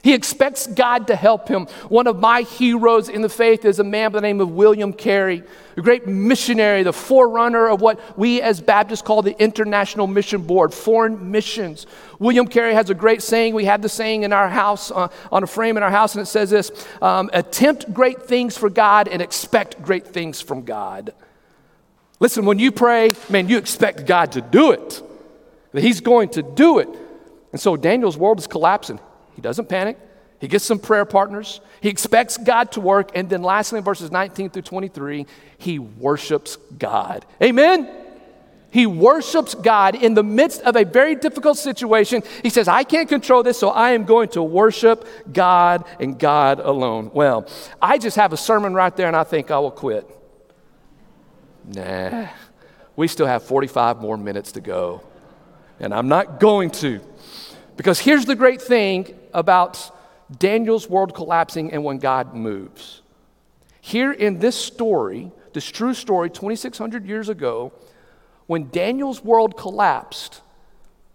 He 0.03 0.15
expects 0.15 0.65
God 0.65 1.07
to 1.07 1.15
help 1.15 1.47
him. 1.47 1.67
One 1.87 2.07
of 2.07 2.19
my 2.19 2.41
heroes 2.41 3.07
in 3.07 3.21
the 3.21 3.29
faith 3.29 3.65
is 3.65 3.77
a 3.77 3.83
man 3.83 4.11
by 4.11 4.17
the 4.17 4.21
name 4.21 4.41
of 4.41 4.49
William 4.49 4.93
Carey, 4.93 5.43
a 5.77 5.81
great 5.81 6.07
missionary, 6.07 6.81
the 6.81 6.93
forerunner 6.93 7.67
of 7.67 7.81
what 7.81 8.17
we 8.17 8.41
as 8.41 8.61
Baptists 8.61 9.03
call 9.03 9.21
the 9.21 9.39
International 9.39 10.07
Mission 10.07 10.41
Board, 10.41 10.73
foreign 10.73 11.29
missions. 11.29 11.85
William 12.17 12.47
Carey 12.47 12.73
has 12.73 12.89
a 12.89 12.95
great 12.95 13.21
saying. 13.21 13.53
We 13.53 13.65
have 13.65 13.83
the 13.83 13.89
saying 13.89 14.23
in 14.23 14.33
our 14.33 14.49
house, 14.49 14.89
uh, 14.89 15.09
on 15.31 15.43
a 15.43 15.47
frame 15.47 15.77
in 15.77 15.83
our 15.83 15.91
house, 15.91 16.15
and 16.15 16.23
it 16.23 16.27
says 16.27 16.49
this 16.49 16.71
um, 17.01 17.29
Attempt 17.31 17.93
great 17.93 18.23
things 18.23 18.57
for 18.57 18.71
God 18.71 19.07
and 19.07 19.21
expect 19.21 19.83
great 19.83 20.07
things 20.07 20.41
from 20.41 20.63
God. 20.63 21.13
Listen, 22.19 22.45
when 22.45 22.57
you 22.57 22.71
pray, 22.71 23.11
man, 23.29 23.49
you 23.49 23.57
expect 23.59 24.07
God 24.07 24.31
to 24.31 24.41
do 24.41 24.71
it, 24.71 25.01
that 25.73 25.83
He's 25.83 26.01
going 26.01 26.29
to 26.29 26.41
do 26.41 26.79
it. 26.79 26.89
And 27.51 27.61
so 27.61 27.77
Daniel's 27.77 28.17
world 28.17 28.39
is 28.39 28.47
collapsing. 28.47 28.99
He 29.41 29.43
doesn't 29.43 29.69
panic. 29.69 29.97
He 30.37 30.47
gets 30.47 30.63
some 30.63 30.77
prayer 30.77 31.03
partners. 31.03 31.61
He 31.81 31.89
expects 31.89 32.37
God 32.37 32.71
to 32.73 32.79
work. 32.79 33.09
And 33.15 33.27
then, 33.27 33.41
lastly, 33.41 33.79
in 33.79 33.83
verses 33.83 34.11
19 34.11 34.51
through 34.51 34.61
23, 34.61 35.25
he 35.57 35.79
worships 35.79 36.57
God. 36.77 37.25
Amen? 37.41 37.89
He 38.69 38.85
worships 38.85 39.55
God 39.55 39.95
in 39.95 40.13
the 40.13 40.21
midst 40.21 40.61
of 40.61 40.75
a 40.75 40.85
very 40.85 41.15
difficult 41.15 41.57
situation. 41.57 42.21
He 42.43 42.51
says, 42.51 42.67
I 42.67 42.83
can't 42.83 43.09
control 43.09 43.41
this, 43.41 43.57
so 43.57 43.69
I 43.69 43.93
am 43.93 44.05
going 44.05 44.29
to 44.29 44.43
worship 44.43 45.07
God 45.33 45.85
and 45.99 46.19
God 46.19 46.59
alone. 46.59 47.09
Well, 47.15 47.49
I 47.81 47.97
just 47.97 48.17
have 48.17 48.31
a 48.31 48.37
sermon 48.37 48.75
right 48.75 48.95
there, 48.95 49.07
and 49.07 49.15
I 49.15 49.23
think 49.23 49.49
I 49.49 49.57
will 49.57 49.71
quit. 49.71 50.07
Nah, 51.65 52.27
we 52.95 53.07
still 53.07 53.25
have 53.25 53.41
45 53.41 54.01
more 54.01 54.17
minutes 54.17 54.51
to 54.51 54.61
go, 54.61 55.01
and 55.79 55.95
I'm 55.95 56.09
not 56.09 56.39
going 56.39 56.69
to. 56.69 57.01
Because 57.75 57.97
here's 57.99 58.25
the 58.25 58.35
great 58.35 58.61
thing 58.61 59.17
about 59.33 59.95
Daniel's 60.37 60.89
world 60.89 61.13
collapsing 61.13 61.71
and 61.71 61.83
when 61.83 61.97
God 61.97 62.33
moves. 62.33 63.01
Here 63.81 64.11
in 64.11 64.39
this 64.39 64.55
story, 64.55 65.31
this 65.53 65.65
true 65.65 65.93
story, 65.93 66.29
2,600 66.29 67.05
years 67.05 67.29
ago, 67.29 67.73
when 68.47 68.69
Daniel's 68.69 69.23
world 69.23 69.57
collapsed, 69.57 70.41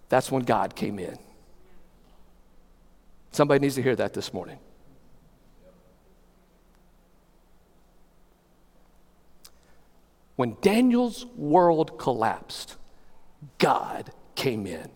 that's 0.08 0.30
when 0.30 0.42
God 0.42 0.74
came 0.74 0.98
in. 0.98 1.18
Somebody 3.32 3.60
needs 3.60 3.74
to 3.74 3.82
hear 3.82 3.96
that 3.96 4.14
this 4.14 4.32
morning. 4.32 4.58
When 10.36 10.56
Daniel's 10.60 11.24
world 11.36 11.98
collapsed, 11.98 12.76
God 13.58 14.10
came 14.34 14.66
in. 14.66 14.90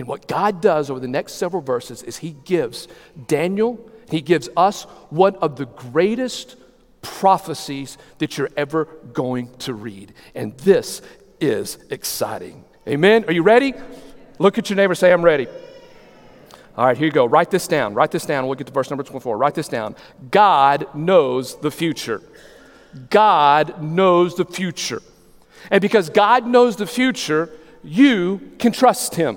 And 0.00 0.08
what 0.08 0.26
God 0.26 0.62
does 0.62 0.88
over 0.88 0.98
the 0.98 1.06
next 1.06 1.34
several 1.34 1.60
verses 1.60 2.02
is 2.02 2.16
He 2.16 2.30
gives 2.46 2.88
Daniel, 3.26 3.78
He 4.10 4.22
gives 4.22 4.48
us 4.56 4.84
one 5.10 5.36
of 5.36 5.56
the 5.56 5.66
greatest 5.66 6.56
prophecies 7.02 7.98
that 8.16 8.38
you're 8.38 8.48
ever 8.56 8.86
going 9.12 9.54
to 9.58 9.74
read. 9.74 10.14
And 10.34 10.56
this 10.60 11.02
is 11.38 11.76
exciting. 11.90 12.64
Amen? 12.88 13.26
Are 13.26 13.32
you 13.34 13.42
ready? 13.42 13.74
Look 14.38 14.56
at 14.56 14.70
your 14.70 14.78
neighbor, 14.78 14.94
say, 14.94 15.12
I'm 15.12 15.20
ready. 15.20 15.46
All 16.78 16.86
right, 16.86 16.96
here 16.96 17.04
you 17.04 17.12
go. 17.12 17.26
Write 17.26 17.50
this 17.50 17.68
down. 17.68 17.92
Write 17.92 18.10
this 18.10 18.24
down. 18.24 18.46
We'll 18.46 18.54
get 18.54 18.68
to 18.68 18.72
verse 18.72 18.88
number 18.88 19.04
24. 19.04 19.36
Write 19.36 19.54
this 19.54 19.68
down. 19.68 19.96
God 20.30 20.94
knows 20.94 21.56
the 21.56 21.70
future. 21.70 22.22
God 23.10 23.82
knows 23.82 24.34
the 24.34 24.46
future. 24.46 25.02
And 25.70 25.82
because 25.82 26.08
God 26.08 26.46
knows 26.46 26.76
the 26.76 26.86
future, 26.86 27.50
you 27.84 28.40
can 28.58 28.72
trust 28.72 29.16
Him. 29.16 29.36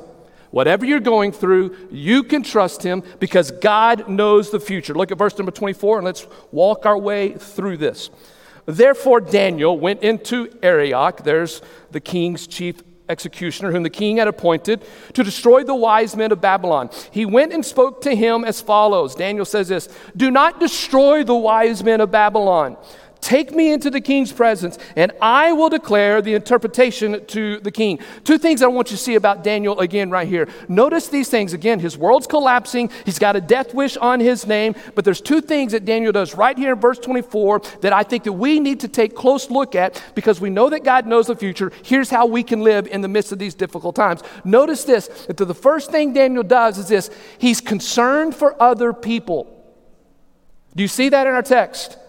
Whatever 0.54 0.86
you're 0.86 1.00
going 1.00 1.32
through, 1.32 1.76
you 1.90 2.22
can 2.22 2.44
trust 2.44 2.84
Him 2.84 3.02
because 3.20 3.50
God 3.50 4.08
knows 4.08 4.52
the 4.52 4.60
future. 4.60 4.94
Look 4.94 5.12
at 5.12 5.18
verse 5.18 5.36
number 5.36 5.52
24 5.52 5.98
and 5.98 6.06
let's 6.06 6.28
walk 6.52 6.86
our 6.86 6.96
way 6.96 7.34
through 7.34 7.78
this. 7.78 8.12
Therefore, 8.68 9.20
Daniel 9.20 9.80
went 9.80 10.04
into 10.04 10.56
Arioch, 10.62 11.24
there's 11.24 11.64
the 11.90 12.00
king's 12.00 12.46
chief 12.46 12.84
executioner, 13.10 13.72
whom 13.72 13.82
the 13.82 13.90
king 13.90 14.18
had 14.18 14.28
appointed 14.28 14.86
to 15.14 15.24
destroy 15.24 15.64
the 15.64 15.74
wise 15.74 16.16
men 16.16 16.32
of 16.32 16.40
Babylon. 16.40 16.92
He 17.10 17.26
went 17.26 17.52
and 17.52 17.66
spoke 17.66 18.02
to 18.02 18.16
him 18.16 18.46
as 18.46 18.62
follows 18.62 19.16
Daniel 19.16 19.46
says 19.46 19.70
this 19.70 19.90
Do 20.16 20.30
not 20.30 20.60
destroy 20.60 21.24
the 21.24 21.36
wise 21.36 21.84
men 21.84 22.00
of 22.00 22.12
Babylon. 22.12 22.78
Take 23.24 23.56
me 23.56 23.72
into 23.72 23.90
the 23.90 24.02
king's 24.02 24.34
presence, 24.34 24.78
and 24.98 25.14
I 25.22 25.54
will 25.54 25.70
declare 25.70 26.22
the 26.22 26.34
interpretation 26.34 27.26
to 27.28 27.58
the 27.62 27.72
king. 27.72 28.00
Two 28.26 28.38
things 28.38 28.62
I 28.62 28.68
want 28.68 28.92
you 28.92 28.98
to 28.98 29.02
see 29.02 29.16
about 29.16 29.46
Daniel 29.46 29.80
again, 29.80 30.10
right 30.10 30.28
here. 30.28 30.50
Notice 30.68 31.08
these 31.08 31.30
things. 31.30 31.54
Again, 31.54 31.80
his 31.80 31.98
world's 31.98 32.28
collapsing. 32.28 32.92
He's 33.06 33.20
got 33.20 33.38
a 33.38 33.42
death 33.42 33.74
wish 33.74 33.96
on 33.96 34.20
his 34.20 34.46
name. 34.46 34.76
But 34.94 35.06
there's 35.06 35.22
two 35.22 35.40
things 35.40 35.72
that 35.72 35.86
Daniel 35.86 36.12
does 36.12 36.36
right 36.36 36.58
here 36.58 36.74
in 36.74 36.82
verse 36.82 37.00
24 37.00 37.62
that 37.80 37.94
I 37.94 38.04
think 38.04 38.26
that 38.26 38.34
we 38.34 38.60
need 38.60 38.82
to 38.82 38.90
take 38.90 39.16
close 39.16 39.50
look 39.50 39.74
at 39.74 40.04
because 40.16 40.42
we 40.42 40.50
know 40.50 40.70
that 40.70 40.84
God 40.84 41.08
knows 41.08 41.28
the 41.28 41.36
future. 41.38 41.72
Here's 41.82 42.10
how 42.10 42.26
we 42.26 42.44
can 42.44 42.60
live 42.60 42.88
in 42.88 43.00
the 43.00 43.08
midst 43.08 43.32
of 43.32 43.40
these 43.40 43.56
difficult 43.56 43.96
times. 43.96 44.22
Notice 44.44 44.84
this 44.84 45.08
that 45.28 45.38
the 45.38 45.54
first 45.54 45.92
thing 45.92 46.12
Daniel 46.12 46.44
does 46.44 46.78
is 46.78 46.90
this 46.90 47.10
he's 47.38 47.62
concerned 47.62 48.36
for 48.36 48.62
other 48.62 48.92
people. 48.92 49.48
Do 50.76 50.84
you 50.84 50.90
see 50.90 51.08
that 51.08 51.26
in 51.26 51.34
our 51.34 51.42
text? 51.42 52.00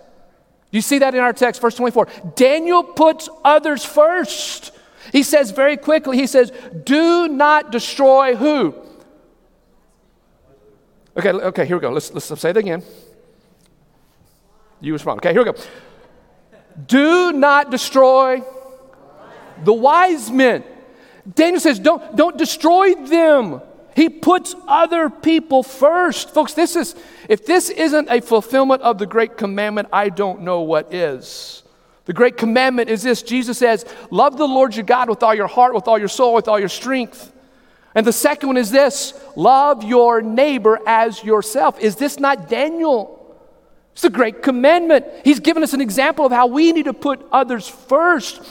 You 0.74 0.80
see 0.80 0.98
that 0.98 1.14
in 1.14 1.20
our 1.20 1.32
text, 1.32 1.60
verse 1.60 1.76
24. 1.76 2.08
Daniel 2.34 2.82
puts 2.82 3.28
others 3.44 3.84
first. 3.84 4.72
He 5.12 5.22
says 5.22 5.52
very 5.52 5.76
quickly, 5.76 6.16
he 6.16 6.26
says, 6.26 6.50
Do 6.82 7.28
not 7.28 7.70
destroy 7.70 8.34
who? 8.34 8.74
Okay, 11.16 11.30
okay, 11.30 11.64
here 11.64 11.76
we 11.76 11.80
go. 11.80 11.90
Let's, 11.90 12.12
let's 12.12 12.40
say 12.40 12.50
it 12.50 12.56
again. 12.56 12.82
You 14.80 14.92
respond. 14.94 15.20
Okay, 15.20 15.30
here 15.30 15.44
we 15.44 15.52
go. 15.52 15.56
Do 16.88 17.32
not 17.32 17.70
destroy 17.70 18.42
the 19.62 19.72
wise 19.72 20.28
men. 20.28 20.64
Daniel 21.36 21.60
says, 21.60 21.78
Don't, 21.78 22.16
don't 22.16 22.36
destroy 22.36 22.96
them. 22.96 23.60
He 23.94 24.08
puts 24.08 24.54
other 24.66 25.08
people 25.08 25.62
first. 25.62 26.34
Folks, 26.34 26.54
this 26.54 26.74
is, 26.76 26.96
if 27.28 27.46
this 27.46 27.70
isn't 27.70 28.10
a 28.10 28.20
fulfillment 28.20 28.82
of 28.82 28.98
the 28.98 29.06
great 29.06 29.36
commandment, 29.36 29.88
I 29.92 30.08
don't 30.08 30.42
know 30.42 30.62
what 30.62 30.92
is. 30.92 31.62
The 32.06 32.12
great 32.12 32.36
commandment 32.36 32.90
is 32.90 33.02
this 33.02 33.22
Jesus 33.22 33.58
says, 33.58 33.84
Love 34.10 34.36
the 34.36 34.48
Lord 34.48 34.74
your 34.74 34.84
God 34.84 35.08
with 35.08 35.22
all 35.22 35.34
your 35.34 35.46
heart, 35.46 35.74
with 35.74 35.88
all 35.88 35.98
your 35.98 36.08
soul, 36.08 36.34
with 36.34 36.48
all 36.48 36.58
your 36.58 36.68
strength. 36.68 37.32
And 37.94 38.06
the 38.06 38.12
second 38.12 38.48
one 38.48 38.56
is 38.56 38.70
this 38.70 39.14
love 39.36 39.84
your 39.84 40.20
neighbor 40.20 40.80
as 40.86 41.22
yourself. 41.22 41.78
Is 41.78 41.96
this 41.96 42.18
not 42.18 42.48
Daniel? 42.48 43.20
It's 43.92 44.02
the 44.02 44.10
great 44.10 44.42
commandment. 44.42 45.06
He's 45.22 45.38
given 45.38 45.62
us 45.62 45.72
an 45.72 45.80
example 45.80 46.26
of 46.26 46.32
how 46.32 46.48
we 46.48 46.72
need 46.72 46.86
to 46.86 46.92
put 46.92 47.24
others 47.30 47.68
first. 47.68 48.42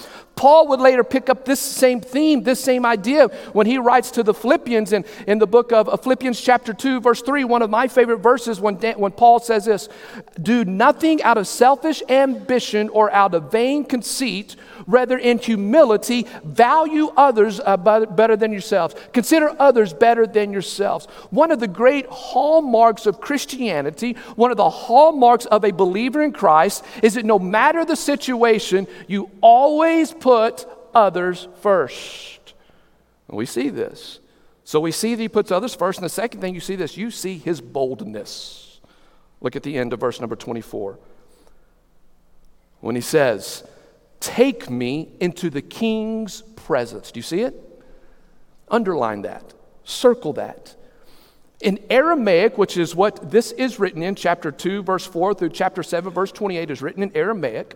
Paul 0.44 0.68
would 0.68 0.82
later 0.82 1.06
pick 1.06 1.30
up 1.30 1.46
this 1.46 1.62
same 1.62 2.02
theme, 2.02 2.44
this 2.44 2.62
same 2.62 2.86
idea 2.86 3.30
when 3.54 3.66
he 3.66 3.78
writes 3.78 4.12
to 4.12 4.24
the 4.24 4.34
Philippians 4.34 4.92
in, 4.92 5.06
in 5.26 5.40
the 5.40 5.48
book 5.48 5.72
of 5.72 6.04
Philippians, 6.04 6.42
chapter 6.42 6.74
2, 6.74 7.00
verse 7.00 7.22
3, 7.22 7.46
one 7.46 7.62
of 7.62 7.70
my 7.70 7.88
favorite 7.88 8.18
verses 8.18 8.60
when, 8.60 8.76
when 8.76 9.14
Paul 9.14 9.40
says 9.40 9.64
this 9.64 9.88
Do 10.42 10.66
nothing 10.66 11.24
out 11.24 11.38
of 11.38 11.48
selfish 11.48 12.04
ambition 12.10 12.90
or 12.90 13.10
out 13.14 13.34
of 13.34 13.54
vain 13.54 13.86
conceit, 13.86 14.58
rather, 14.86 15.18
in 15.18 15.38
humility, 15.38 16.28
value 16.44 17.14
others 17.16 17.62
better 17.62 18.36
than 18.36 18.52
yourselves. 18.52 18.96
Consider 19.14 19.56
others 19.60 19.94
better 19.94 20.28
than 20.28 20.52
yourselves. 20.52 21.06
One 21.30 21.52
of 21.52 21.62
the 21.62 21.70
great 21.70 22.06
hallmarks 22.08 23.06
of 23.06 23.22
Christianity, 23.22 24.18
one 24.36 24.52
of 24.52 24.58
the 24.58 24.70
hallmarks 24.70 25.46
of 25.46 25.64
a 25.64 25.72
believer 25.72 26.22
in 26.22 26.34
Christ, 26.34 26.84
is 27.02 27.14
that 27.14 27.24
no 27.24 27.40
matter 27.40 27.86
the 27.86 27.96
situation, 27.96 28.88
you 29.08 29.30
always 29.40 30.12
put 30.12 30.33
others 30.94 31.48
first. 31.62 32.54
And 33.28 33.38
we 33.38 33.46
see 33.46 33.70
this. 33.70 34.20
So 34.64 34.80
we 34.80 34.92
see 34.92 35.16
that 35.16 35.22
he 35.22 35.30
puts 35.30 35.52
others 35.52 35.76
first. 35.76 36.00
And 36.00 36.06
the 36.06 36.10
second 36.10 36.42
thing 36.42 36.54
you 36.54 36.60
see 36.60 36.76
this, 36.76 36.98
you 36.98 37.12
see 37.12 37.38
his 37.38 37.62
boldness. 37.62 38.80
Look 39.42 39.56
at 39.56 39.64
the 39.64 39.78
end 39.78 39.94
of 39.94 40.00
verse 40.00 40.20
number 40.20 40.36
24. 40.36 41.00
When 42.80 42.96
he 42.96 43.02
says, 43.02 43.64
Take 44.20 44.70
me 44.70 45.10
into 45.20 45.50
the 45.50 45.62
king's 45.62 46.44
presence. 46.56 47.12
Do 47.12 47.20
you 47.20 47.24
see 47.24 47.42
it? 47.42 47.54
Underline 48.70 49.24
that, 49.24 49.54
circle 49.84 50.32
that. 50.34 50.76
In 51.60 51.80
Aramaic, 51.90 52.58
which 52.58 52.78
is 52.78 52.96
what 52.96 53.32
this 53.32 53.52
is 53.52 53.80
written 53.80 54.02
in, 54.02 54.16
chapter 54.16 54.50
2, 54.50 54.84
verse 54.84 55.06
4 55.06 55.34
through 55.34 55.50
chapter 55.50 55.84
7, 55.84 56.12
verse 56.14 56.32
28, 56.32 56.72
is 56.72 56.82
written 56.82 57.04
in 57.04 57.12
Aramaic. 57.16 57.76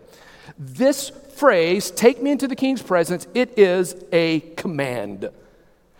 This 0.58 1.10
phrase, 1.36 1.90
take 1.92 2.20
me 2.20 2.32
into 2.32 2.48
the 2.48 2.56
king's 2.56 2.82
presence, 2.82 3.28
it 3.32 3.58
is 3.58 3.94
a 4.12 4.40
command. 4.56 5.30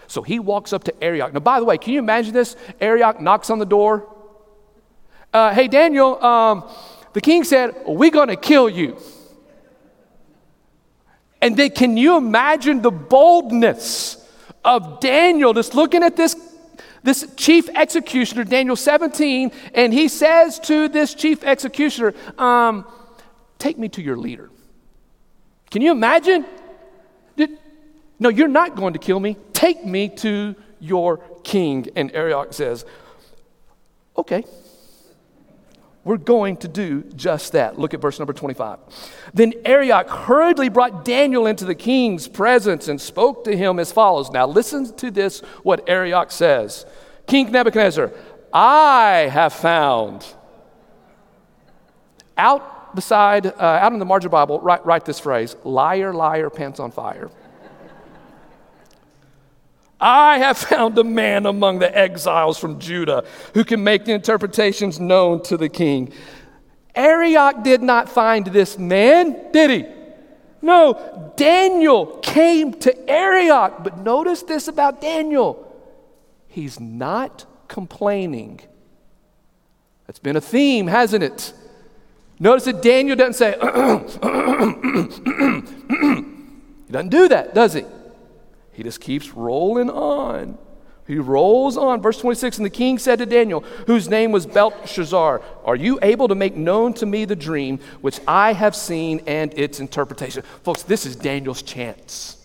So 0.08 0.22
he 0.22 0.38
walks 0.38 0.72
up 0.72 0.84
to 0.84 1.04
Arioch. 1.04 1.32
Now, 1.32 1.40
by 1.40 1.60
the 1.60 1.64
way, 1.64 1.78
can 1.78 1.92
you 1.92 2.00
imagine 2.00 2.32
this? 2.32 2.56
Arioch 2.80 3.20
knocks 3.20 3.50
on 3.50 3.58
the 3.58 3.66
door. 3.66 4.12
Uh, 5.32 5.54
hey, 5.54 5.68
Daniel, 5.68 6.22
um, 6.24 6.64
the 7.12 7.20
king 7.20 7.44
said, 7.44 7.74
We're 7.86 8.10
going 8.10 8.28
to 8.28 8.36
kill 8.36 8.68
you. 8.68 8.96
And 11.40 11.56
then, 11.56 11.70
can 11.70 11.96
you 11.96 12.16
imagine 12.16 12.82
the 12.82 12.90
boldness 12.90 14.16
of 14.64 14.98
Daniel 14.98 15.52
just 15.52 15.74
looking 15.74 16.02
at 16.02 16.16
this, 16.16 16.34
this 17.02 17.32
chief 17.36 17.68
executioner, 17.68 18.44
Daniel 18.44 18.76
17, 18.76 19.52
and 19.74 19.92
he 19.92 20.08
says 20.08 20.58
to 20.60 20.88
this 20.88 21.14
chief 21.14 21.44
executioner, 21.44 22.14
um, 22.38 22.84
Take 23.58 23.78
me 23.78 23.88
to 23.90 24.02
your 24.02 24.16
leader. 24.16 24.50
Can 25.70 25.82
you 25.82 25.90
imagine? 25.90 26.44
Did, 27.36 27.58
no, 28.18 28.28
you're 28.28 28.48
not 28.48 28.74
going 28.74 28.92
to 28.94 28.98
kill 28.98 29.20
me. 29.20 29.36
Take 29.52 29.84
me 29.84 30.08
to 30.08 30.54
your 30.80 31.18
king. 31.42 31.88
And 31.96 32.14
Arioch 32.14 32.52
says, 32.52 32.84
Okay, 34.16 34.44
we're 36.02 36.16
going 36.16 36.56
to 36.58 36.68
do 36.68 37.02
just 37.14 37.52
that. 37.52 37.78
Look 37.78 37.94
at 37.94 38.00
verse 38.00 38.18
number 38.18 38.32
25. 38.32 38.78
Then 39.34 39.52
Arioch 39.64 40.08
hurriedly 40.08 40.70
brought 40.70 41.04
Daniel 41.04 41.46
into 41.46 41.64
the 41.64 41.74
king's 41.74 42.26
presence 42.26 42.88
and 42.88 43.00
spoke 43.00 43.44
to 43.44 43.56
him 43.56 43.78
as 43.78 43.92
follows. 43.92 44.30
Now, 44.30 44.46
listen 44.46 44.96
to 44.96 45.10
this 45.10 45.40
what 45.62 45.88
Arioch 45.88 46.30
says 46.30 46.86
King 47.26 47.52
Nebuchadnezzar, 47.52 48.10
I 48.52 49.28
have 49.30 49.52
found 49.52 50.26
out 52.38 52.77
beside, 52.94 53.46
uh, 53.46 53.52
out 53.58 53.92
in 53.92 53.98
the 53.98 54.04
margin 54.04 54.30
Bible, 54.30 54.60
write, 54.60 54.84
write 54.84 55.04
this 55.04 55.18
phrase 55.18 55.56
liar, 55.64 56.12
liar, 56.12 56.50
pants 56.50 56.80
on 56.80 56.90
fire. 56.90 57.30
I 60.00 60.38
have 60.38 60.56
found 60.58 60.96
a 60.98 61.04
man 61.04 61.46
among 61.46 61.80
the 61.80 61.96
exiles 61.96 62.58
from 62.58 62.78
Judah 62.78 63.24
who 63.54 63.64
can 63.64 63.82
make 63.82 64.04
the 64.04 64.12
interpretations 64.12 65.00
known 65.00 65.42
to 65.44 65.56
the 65.56 65.68
king. 65.68 66.12
Arioch 66.94 67.62
did 67.62 67.82
not 67.82 68.08
find 68.08 68.46
this 68.46 68.78
man, 68.78 69.50
did 69.52 69.70
he? 69.70 69.86
No, 70.60 71.32
Daniel 71.36 72.18
came 72.18 72.74
to 72.74 73.10
Arioch. 73.10 73.82
But 73.84 73.98
notice 73.98 74.42
this 74.42 74.68
about 74.68 75.00
Daniel 75.00 75.64
he's 76.48 76.80
not 76.80 77.46
complaining. 77.68 78.60
That's 80.06 80.18
been 80.18 80.36
a 80.36 80.40
theme, 80.40 80.88
hasn't 80.88 81.22
it? 81.22 81.52
Notice 82.40 82.64
that 82.64 82.82
Daniel 82.82 83.16
doesn't 83.16 83.34
say, 83.34 83.52
he 86.86 86.92
doesn't 86.92 87.10
do 87.10 87.28
that, 87.28 87.54
does 87.54 87.74
he? 87.74 87.84
He 88.72 88.84
just 88.84 89.00
keeps 89.00 89.34
rolling 89.34 89.90
on. 89.90 90.56
He 91.08 91.16
rolls 91.16 91.76
on. 91.76 92.00
Verse 92.00 92.20
26 92.20 92.58
And 92.58 92.66
the 92.66 92.70
king 92.70 92.98
said 92.98 93.18
to 93.18 93.26
Daniel, 93.26 93.62
whose 93.86 94.08
name 94.08 94.30
was 94.30 94.46
Belteshazzar, 94.46 95.42
Are 95.64 95.74
you 95.74 95.98
able 96.02 96.28
to 96.28 96.36
make 96.36 96.54
known 96.54 96.92
to 96.94 97.06
me 97.06 97.24
the 97.24 97.34
dream 97.34 97.80
which 98.02 98.20
I 98.28 98.52
have 98.52 98.76
seen 98.76 99.22
and 99.26 99.52
its 99.58 99.80
interpretation? 99.80 100.44
Folks, 100.62 100.82
this 100.82 101.06
is 101.06 101.16
Daniel's 101.16 101.62
chance. 101.62 102.36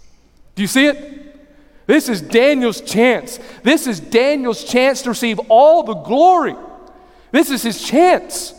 Do 0.56 0.64
you 0.64 0.68
see 0.68 0.88
it? 0.88 1.20
This 1.86 2.08
is 2.08 2.22
Daniel's 2.22 2.80
chance. 2.80 3.38
This 3.62 3.86
is 3.86 4.00
Daniel's 4.00 4.64
chance 4.64 5.02
to 5.02 5.10
receive 5.10 5.40
all 5.50 5.84
the 5.84 5.96
glory. 5.96 6.56
This 7.32 7.52
is 7.52 7.62
his 7.62 7.84
chance. 7.84 8.54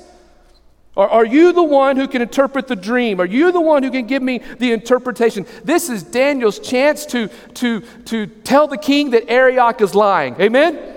Are, 0.97 1.09
are 1.09 1.27
you 1.27 1.53
the 1.53 1.63
one 1.63 1.97
who 1.97 2.07
can 2.07 2.23
interpret 2.23 2.69
the 2.69 2.77
dream? 2.77 3.21
Are 3.21 3.27
you 3.27 3.51
the 3.51 3.61
one 3.61 3.83
who 3.83 3.91
can 3.91 4.07
give 4.07 4.23
me 4.23 4.39
the 4.59 4.73
interpretation? 4.73 5.47
This 5.65 5.89
is 5.91 6.03
Daniel's 6.03 6.59
chance 6.59 7.05
to, 7.07 7.29
to, 7.55 7.81
to 8.07 8.27
tell 8.27 8.69
the 8.69 8.79
king 8.79 9.11
that 9.11 9.29
Arioch 9.29 9.81
is 9.81 9.95
lying. 9.95 10.37
Amen? 10.41 10.95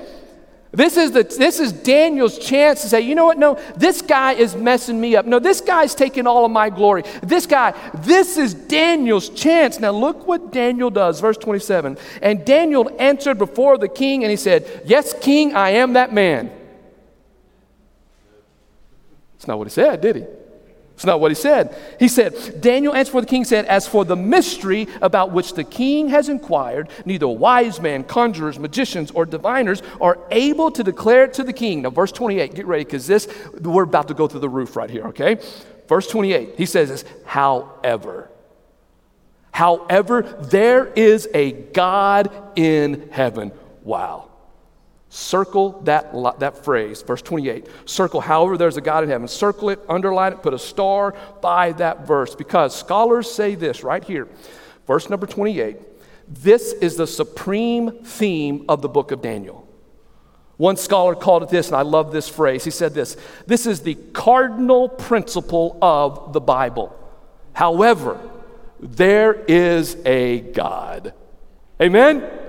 This 0.71 0.97
is, 0.97 1.12
the, 1.12 1.23
this 1.23 1.60
is 1.60 1.71
Daniel's 1.71 2.38
chance 2.38 2.81
to 2.81 2.89
say, 2.89 3.01
you 3.01 3.15
know 3.15 3.25
what? 3.25 3.39
No, 3.39 3.60
this 3.77 4.03
guy 4.03 4.33
is 4.33 4.55
messing 4.55 5.01
me 5.01 5.15
up. 5.15 5.25
No, 5.25 5.39
this 5.39 5.62
guy's 5.62 5.95
taking 5.95 6.27
all 6.27 6.45
of 6.45 6.51
my 6.51 6.69
glory. 6.69 7.03
This 7.23 7.47
guy, 7.47 7.73
this 7.95 8.38
is 8.38 8.53
Daniel's 8.53 9.29
chance. 9.29 9.79
Now, 9.79 9.91
look 9.91 10.27
what 10.27 10.51
Daniel 10.51 10.91
does. 10.91 11.19
Verse 11.19 11.38
27. 11.38 11.97
And 12.21 12.45
Daniel 12.45 12.95
answered 12.99 13.39
before 13.39 13.79
the 13.79 13.88
king 13.88 14.23
and 14.23 14.29
he 14.29 14.38
said, 14.38 14.83
Yes, 14.86 15.15
king, 15.19 15.55
I 15.55 15.71
am 15.71 15.93
that 15.93 16.13
man. 16.13 16.51
That's 19.38 19.47
not 19.47 19.58
what 19.60 19.67
he 19.67 19.71
said, 19.71 20.02
did 20.02 20.15
he? 20.15 20.26
It's 20.97 21.06
not 21.06 21.21
what 21.21 21.30
he 21.30 21.36
said. 21.36 21.78
He 22.00 22.08
said, 22.08 22.60
Daniel 22.60 22.95
answered 22.95 23.12
for 23.12 23.21
the 23.21 23.28
king, 23.28 23.45
said, 23.45 23.65
As 23.65 23.88
for 23.88 24.04
the 24.04 24.15
mystery 24.15 24.88
about 25.00 25.32
which 25.32 25.54
the 25.54 25.63
king 25.63 26.10
has 26.10 26.28
inquired, 26.28 26.89
neither 27.06 27.28
wise 27.28 27.80
men, 27.80 28.04
conjurers, 28.04 28.58
magicians, 28.58 29.12
or 29.12 29.28
diviners 29.28 29.84
are 30.02 30.17
able 30.32 30.71
to 30.71 30.84
declare 30.84 31.26
it 31.26 31.34
to 31.34 31.43
the 31.43 31.54
king. 31.54 31.84
Now, 31.84 31.91
verse 31.91 32.12
28, 32.12 32.56
get 32.56 32.65
ready, 32.65 32.84
because 32.84 33.06
this, 33.06 33.28
we're 33.62 33.84
about 33.84 34.08
to 34.08 34.15
go 34.15 34.28
through 34.28 34.39
the 34.39 34.50
roof 34.50 34.76
right 34.76 34.89
here, 34.89 35.04
okay? 35.10 35.38
Verse 35.88 36.08
28, 36.08 36.56
he 36.58 36.65
says 36.65 36.89
this, 36.89 37.06
however, 37.26 38.32
however, 39.52 40.23
there 40.50 40.88
is 40.88 41.30
a 41.32 41.52
God 41.52 42.32
in 42.56 43.10
heaven. 43.12 43.52
Wow. 43.84 44.26
Circle 45.17 45.82
that, 45.86 46.13
that 46.39 46.63
phrase, 46.63 47.01
verse 47.01 47.23
28. 47.23 47.65
Circle, 47.86 48.21
however, 48.21 48.56
there's 48.56 48.77
a 48.77 48.82
God 48.82 49.03
in 49.03 49.10
heaven. 49.10 49.27
Circle 49.27 49.71
it, 49.71 49.80
underline 49.89 50.32
it, 50.32 50.43
put 50.43 50.53
a 50.53 50.60
star 50.60 51.15
by 51.41 51.71
that 51.71 52.06
verse 52.06 52.36
because 52.36 52.77
scholars 52.77 53.30
say 53.30 53.56
this 53.56 53.84
right 53.84 54.03
here, 54.03 54.27
verse 54.86 55.10
number 55.10 55.25
28. 55.25 55.77
This 56.27 56.71
is 56.71 56.97
the 56.97 57.08
supreme 57.08 58.03
theme 58.03 58.65
of 58.69 58.84
the 58.84 58.89
book 58.89 59.12
of 59.12 59.23
Daniel. 59.23 59.67
One 60.58 60.77
scholar 60.77 61.15
called 61.15 61.41
it 61.41 61.49
this, 61.49 61.65
and 61.65 61.75
I 61.75 61.82
love 61.82 62.12
this 62.12 62.30
phrase. 62.30 62.63
He 62.63 62.69
said 62.69 62.93
this 62.93 63.17
This 63.47 63.65
is 63.65 63.82
the 63.82 63.95
cardinal 63.95 64.88
principle 64.88 65.80
of 65.82 66.32
the 66.32 66.41
Bible. 66.41 66.95
However, 67.53 68.19
there 68.80 69.34
is 69.34 69.97
a 70.06 70.41
God. 70.41 71.15
Amen? 71.82 72.46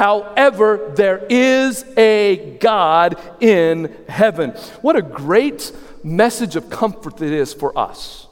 However, 0.00 0.92
there 0.96 1.26
is 1.28 1.84
a 1.94 2.56
God 2.58 3.20
in 3.38 3.94
heaven. 4.08 4.52
What 4.80 4.96
a 4.96 5.02
great 5.02 5.72
message 6.02 6.56
of 6.56 6.70
comfort 6.70 7.20
it 7.20 7.30
is 7.30 7.52
for 7.52 7.78
us. 7.78 8.26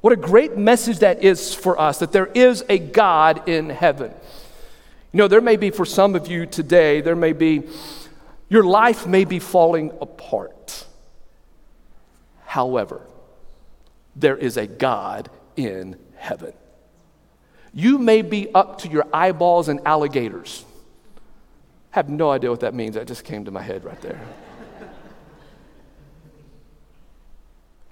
What 0.00 0.14
a 0.14 0.16
great 0.16 0.56
message 0.56 1.00
that 1.00 1.22
is 1.22 1.54
for 1.54 1.78
us 1.78 1.98
that 1.98 2.12
there 2.12 2.28
is 2.28 2.64
a 2.70 2.78
God 2.78 3.46
in 3.46 3.68
heaven. 3.68 4.10
You 5.12 5.18
know, 5.18 5.28
there 5.28 5.42
may 5.42 5.56
be 5.56 5.68
for 5.68 5.84
some 5.84 6.14
of 6.14 6.28
you 6.28 6.46
today, 6.46 7.02
there 7.02 7.14
may 7.14 7.34
be, 7.34 7.64
your 8.48 8.64
life 8.64 9.06
may 9.06 9.26
be 9.26 9.38
falling 9.38 9.92
apart. 10.00 10.86
However, 12.46 13.02
there 14.16 14.38
is 14.38 14.56
a 14.56 14.66
God 14.66 15.28
in 15.56 15.98
heaven. 16.16 16.54
You 17.74 17.98
may 17.98 18.22
be 18.22 18.48
up 18.54 18.78
to 18.78 18.88
your 18.88 19.06
eyeballs 19.12 19.68
in 19.68 19.82
alligators 19.84 20.64
have 21.90 22.08
no 22.08 22.30
idea 22.30 22.50
what 22.50 22.60
that 22.60 22.74
means. 22.74 22.94
That 22.94 23.06
just 23.06 23.24
came 23.24 23.44
to 23.44 23.50
my 23.50 23.62
head 23.62 23.84
right 23.84 24.00
there. 24.00 24.20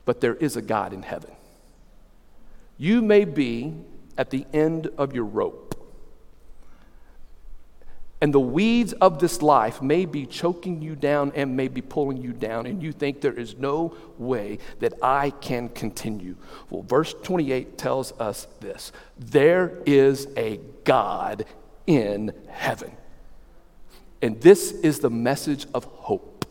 but 0.05 0.21
there 0.21 0.35
is 0.35 0.57
a 0.57 0.63
God 0.63 0.93
in 0.93 1.03
heaven. 1.03 1.33
You 2.77 3.03
may 3.03 3.25
be 3.25 3.75
at 4.17 4.31
the 4.31 4.47
end 4.53 4.89
of 4.97 5.15
your 5.15 5.25
rope. 5.25 5.75
And 8.21 8.35
the 8.35 8.41
weeds 8.41 8.93
of 8.95 9.21
this 9.21 9.43
life 9.43 9.81
may 9.81 10.05
be 10.05 10.27
choking 10.27 10.83
you 10.83 10.97
down 10.97 11.31
and 11.37 11.57
may 11.57 11.69
be 11.69 11.81
pulling 11.81 12.17
you 12.17 12.33
down, 12.33 12.67
and 12.67 12.83
you 12.83 12.91
think 12.91 13.21
there 13.21 13.33
is 13.33 13.57
no 13.57 13.97
way 14.17 14.59
that 14.81 14.95
I 15.03 15.31
can 15.31 15.69
continue. 15.69 16.35
Well, 16.69 16.83
verse 16.83 17.15
28 17.23 17.79
tells 17.79 18.13
us 18.19 18.49
this 18.59 18.91
there 19.17 19.81
is 19.87 20.27
a 20.37 20.59
God 20.83 21.45
in 21.87 22.33
heaven. 22.49 22.98
And 24.21 24.41
this 24.41 24.73
is 24.73 25.01
the 25.01 25.11
message 25.11 25.67
of 25.75 25.85
hope. 25.85 26.45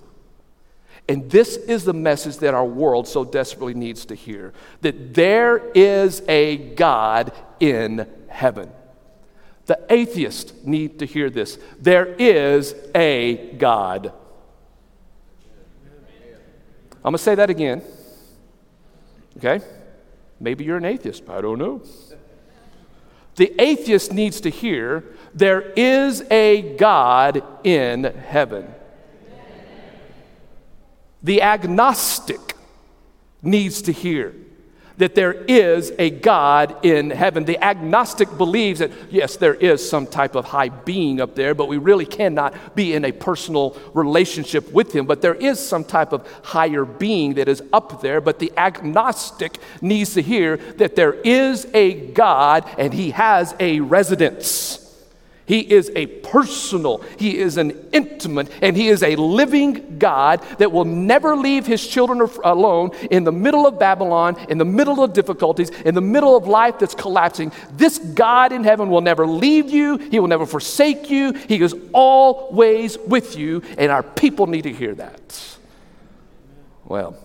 And 1.10 1.30
this 1.30 1.56
is 1.56 1.86
the 1.86 1.94
message 1.94 2.38
that 2.38 2.54
our 2.54 2.66
world 2.66 3.08
so 3.08 3.24
desperately 3.24 3.74
needs 3.74 4.06
to 4.06 4.16
hear 4.16 4.54
that 4.82 5.14
there 5.14 5.58
is 5.74 6.22
a 6.28 6.58
God 6.58 7.32
in 7.60 8.08
heaven. 8.28 8.70
The 9.68 9.80
atheists 9.90 10.54
need 10.66 11.00
to 11.00 11.06
hear 11.06 11.30
this. 11.30 11.60
There 11.80 12.06
is 12.20 12.74
a 12.96 13.54
God. 13.58 14.14
I'm 16.96 17.12
going 17.12 17.14
to 17.14 17.18
say 17.20 17.36
that 17.36 17.50
again. 17.50 17.82
Okay? 19.38 19.64
Maybe 20.40 20.66
you're 20.66 20.78
an 20.78 20.86
atheist. 20.86 21.30
I 21.30 21.42
don't 21.42 21.60
know. 21.60 21.82
The 23.38 23.54
atheist 23.60 24.12
needs 24.12 24.42
to 24.42 24.50
hear 24.50 25.04
there 25.34 25.62
is 25.62 26.22
a 26.30 26.76
God 26.76 27.44
in 27.64 28.04
heaven. 28.04 28.74
The 31.24 31.42
agnostic 31.42 32.56
needs 33.42 33.82
to 33.84 33.92
hear 33.92 34.34
that 34.98 35.16
there 35.16 35.34
is 35.34 35.92
a 36.00 36.10
God 36.10 36.86
in 36.86 37.12
heaven. 37.12 37.46
The 37.46 37.64
agnostic 37.64 38.36
believes 38.38 38.80
that, 38.80 38.92
yes, 39.10 39.38
there 39.38 39.54
is 39.54 39.88
some 39.88 40.08
type 40.08 40.36
of 40.36 40.46
high 40.46 40.70
being 40.70 41.22
up 41.22 41.36
there, 41.36 41.54
but 41.54 41.68
we 41.68 41.78
really 41.78 42.06
cannot 42.06 42.76
be 42.76 42.94
in 42.94 43.06
a 43.06 43.12
personal 43.12 43.78
relationship 43.94 44.72
with 44.72 44.94
him. 44.94 45.06
But 45.06 45.22
there 45.22 45.36
is 45.36 45.60
some 45.60 45.84
type 45.84 46.14
of 46.14 46.28
higher 46.44 46.86
being 46.86 47.36
that 47.36 47.48
is 47.48 47.62
up 47.72 48.02
there. 48.02 48.22
But 48.22 48.40
the 48.40 48.52
agnostic 48.58 49.58
needs 49.82 50.16
to 50.16 50.22
hear 50.22 50.58
that 50.58 50.96
there 50.96 51.14
is 51.14 51.68
a 51.74 51.94
God 52.12 52.68
and 52.78 52.94
he 52.94 53.12
has 53.12 53.56
a 53.60 53.80
residence. 53.80 54.87
He 55.48 55.62
is 55.62 55.90
a 55.96 56.08
personal, 56.08 57.02
He 57.18 57.38
is 57.38 57.56
an 57.56 57.88
intimate, 57.94 58.52
and 58.62 58.76
He 58.76 58.90
is 58.90 59.02
a 59.02 59.16
living 59.16 59.98
God 59.98 60.42
that 60.58 60.74
will 60.74 60.84
never 60.84 61.38
leave 61.38 61.66
His 61.66 61.88
children 61.88 62.20
alone 62.44 62.92
in 63.10 63.24
the 63.24 63.32
middle 63.32 63.66
of 63.66 63.80
Babylon, 63.80 64.36
in 64.50 64.58
the 64.58 64.66
middle 64.66 65.02
of 65.02 65.14
difficulties, 65.14 65.70
in 65.70 65.96
the 65.96 66.02
middle 66.02 66.36
of 66.36 66.48
life 66.48 66.80
that's 66.80 66.94
collapsing. 66.94 67.54
This 67.72 67.98
God 67.98 68.52
in 68.52 68.66
heaven 68.66 68.90
will 68.90 69.00
never 69.00 69.26
leave 69.26 69.70
you, 69.70 69.96
He 69.96 70.20
will 70.20 70.28
never 70.28 70.46
forsake 70.46 71.10
you. 71.10 71.32
He 71.32 71.62
is 71.62 71.74
always 71.94 72.98
with 72.98 73.38
you, 73.38 73.62
and 73.78 73.90
our 73.90 74.04
people 74.04 74.48
need 74.48 74.64
to 74.64 74.74
hear 74.74 74.94
that. 74.96 75.58
Well, 76.84 77.18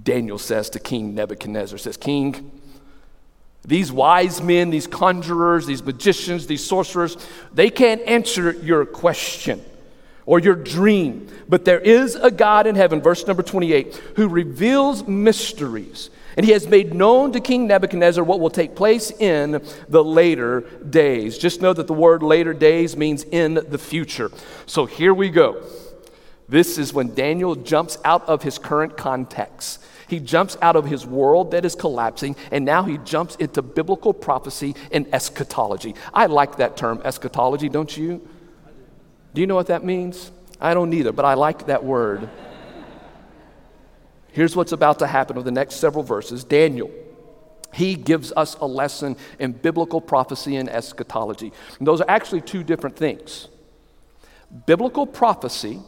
Daniel 0.00 0.38
says 0.38 0.70
to 0.70 0.78
King 0.78 1.16
Nebuchadnezzar, 1.16 1.76
says, 1.76 1.96
King, 1.96 2.59
these 3.64 3.92
wise 3.92 4.42
men, 4.42 4.70
these 4.70 4.86
conjurers, 4.86 5.66
these 5.66 5.82
magicians, 5.82 6.46
these 6.46 6.64
sorcerers, 6.64 7.16
they 7.52 7.70
can't 7.70 8.00
answer 8.02 8.52
your 8.52 8.86
question 8.86 9.62
or 10.26 10.38
your 10.38 10.54
dream. 10.54 11.28
But 11.48 11.64
there 11.64 11.80
is 11.80 12.14
a 12.14 12.30
God 12.30 12.66
in 12.66 12.74
heaven, 12.74 13.00
verse 13.00 13.26
number 13.26 13.42
28, 13.42 13.94
who 14.16 14.28
reveals 14.28 15.06
mysteries. 15.06 16.10
And 16.36 16.46
he 16.46 16.52
has 16.52 16.66
made 16.68 16.94
known 16.94 17.32
to 17.32 17.40
King 17.40 17.66
Nebuchadnezzar 17.66 18.22
what 18.24 18.40
will 18.40 18.50
take 18.50 18.74
place 18.74 19.10
in 19.10 19.62
the 19.88 20.04
later 20.04 20.60
days. 20.88 21.36
Just 21.36 21.60
know 21.60 21.72
that 21.72 21.86
the 21.86 21.92
word 21.92 22.22
later 22.22 22.54
days 22.54 22.96
means 22.96 23.24
in 23.24 23.54
the 23.54 23.78
future. 23.78 24.30
So 24.66 24.86
here 24.86 25.12
we 25.12 25.28
go. 25.28 25.62
This 26.48 26.78
is 26.78 26.92
when 26.92 27.14
Daniel 27.14 27.54
jumps 27.56 27.98
out 28.04 28.28
of 28.28 28.42
his 28.42 28.58
current 28.58 28.96
context. 28.96 29.84
He 30.10 30.18
jumps 30.18 30.56
out 30.60 30.74
of 30.74 30.86
his 30.86 31.06
world 31.06 31.52
that 31.52 31.64
is 31.64 31.76
collapsing, 31.76 32.34
and 32.50 32.64
now 32.64 32.82
he 32.82 32.98
jumps 32.98 33.36
into 33.36 33.62
biblical 33.62 34.12
prophecy 34.12 34.74
and 34.90 35.06
eschatology. 35.14 35.94
I 36.12 36.26
like 36.26 36.56
that 36.56 36.76
term, 36.76 37.00
eschatology, 37.04 37.68
don't 37.68 37.96
you? 37.96 38.20
Do 39.32 39.40
you 39.40 39.46
know 39.46 39.54
what 39.54 39.68
that 39.68 39.84
means? 39.84 40.32
I 40.60 40.74
don't 40.74 40.92
either, 40.92 41.12
but 41.12 41.24
I 41.24 41.34
like 41.34 41.66
that 41.66 41.84
word. 41.84 42.28
Here's 44.32 44.56
what's 44.56 44.72
about 44.72 44.98
to 44.98 45.06
happen 45.06 45.36
over 45.36 45.44
the 45.44 45.52
next 45.52 45.76
several 45.76 46.02
verses 46.02 46.42
Daniel. 46.42 46.90
He 47.72 47.94
gives 47.94 48.32
us 48.32 48.56
a 48.56 48.66
lesson 48.66 49.16
in 49.38 49.52
biblical 49.52 50.00
prophecy 50.00 50.56
and 50.56 50.68
eschatology. 50.68 51.52
And 51.78 51.86
those 51.86 52.00
are 52.00 52.10
actually 52.10 52.40
two 52.40 52.64
different 52.64 52.96
things. 52.96 53.46
Biblical 54.66 55.06
prophecy, 55.06 55.78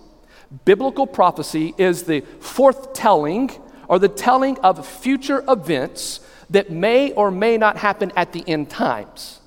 biblical 0.64 1.08
prophecy 1.08 1.74
is 1.76 2.04
the 2.04 2.20
foretelling 2.38 3.50
or 3.88 3.98
the 3.98 4.08
telling 4.08 4.58
of 4.60 4.86
future 4.86 5.44
events 5.48 6.20
that 6.50 6.70
may 6.70 7.12
or 7.12 7.30
may 7.30 7.56
not 7.56 7.76
happen 7.78 8.12
at 8.16 8.32
the 8.32 8.44
end 8.46 8.70
times. 8.70 9.40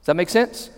Does 0.00 0.06
that 0.06 0.16
make 0.16 0.28
sense? 0.28 0.70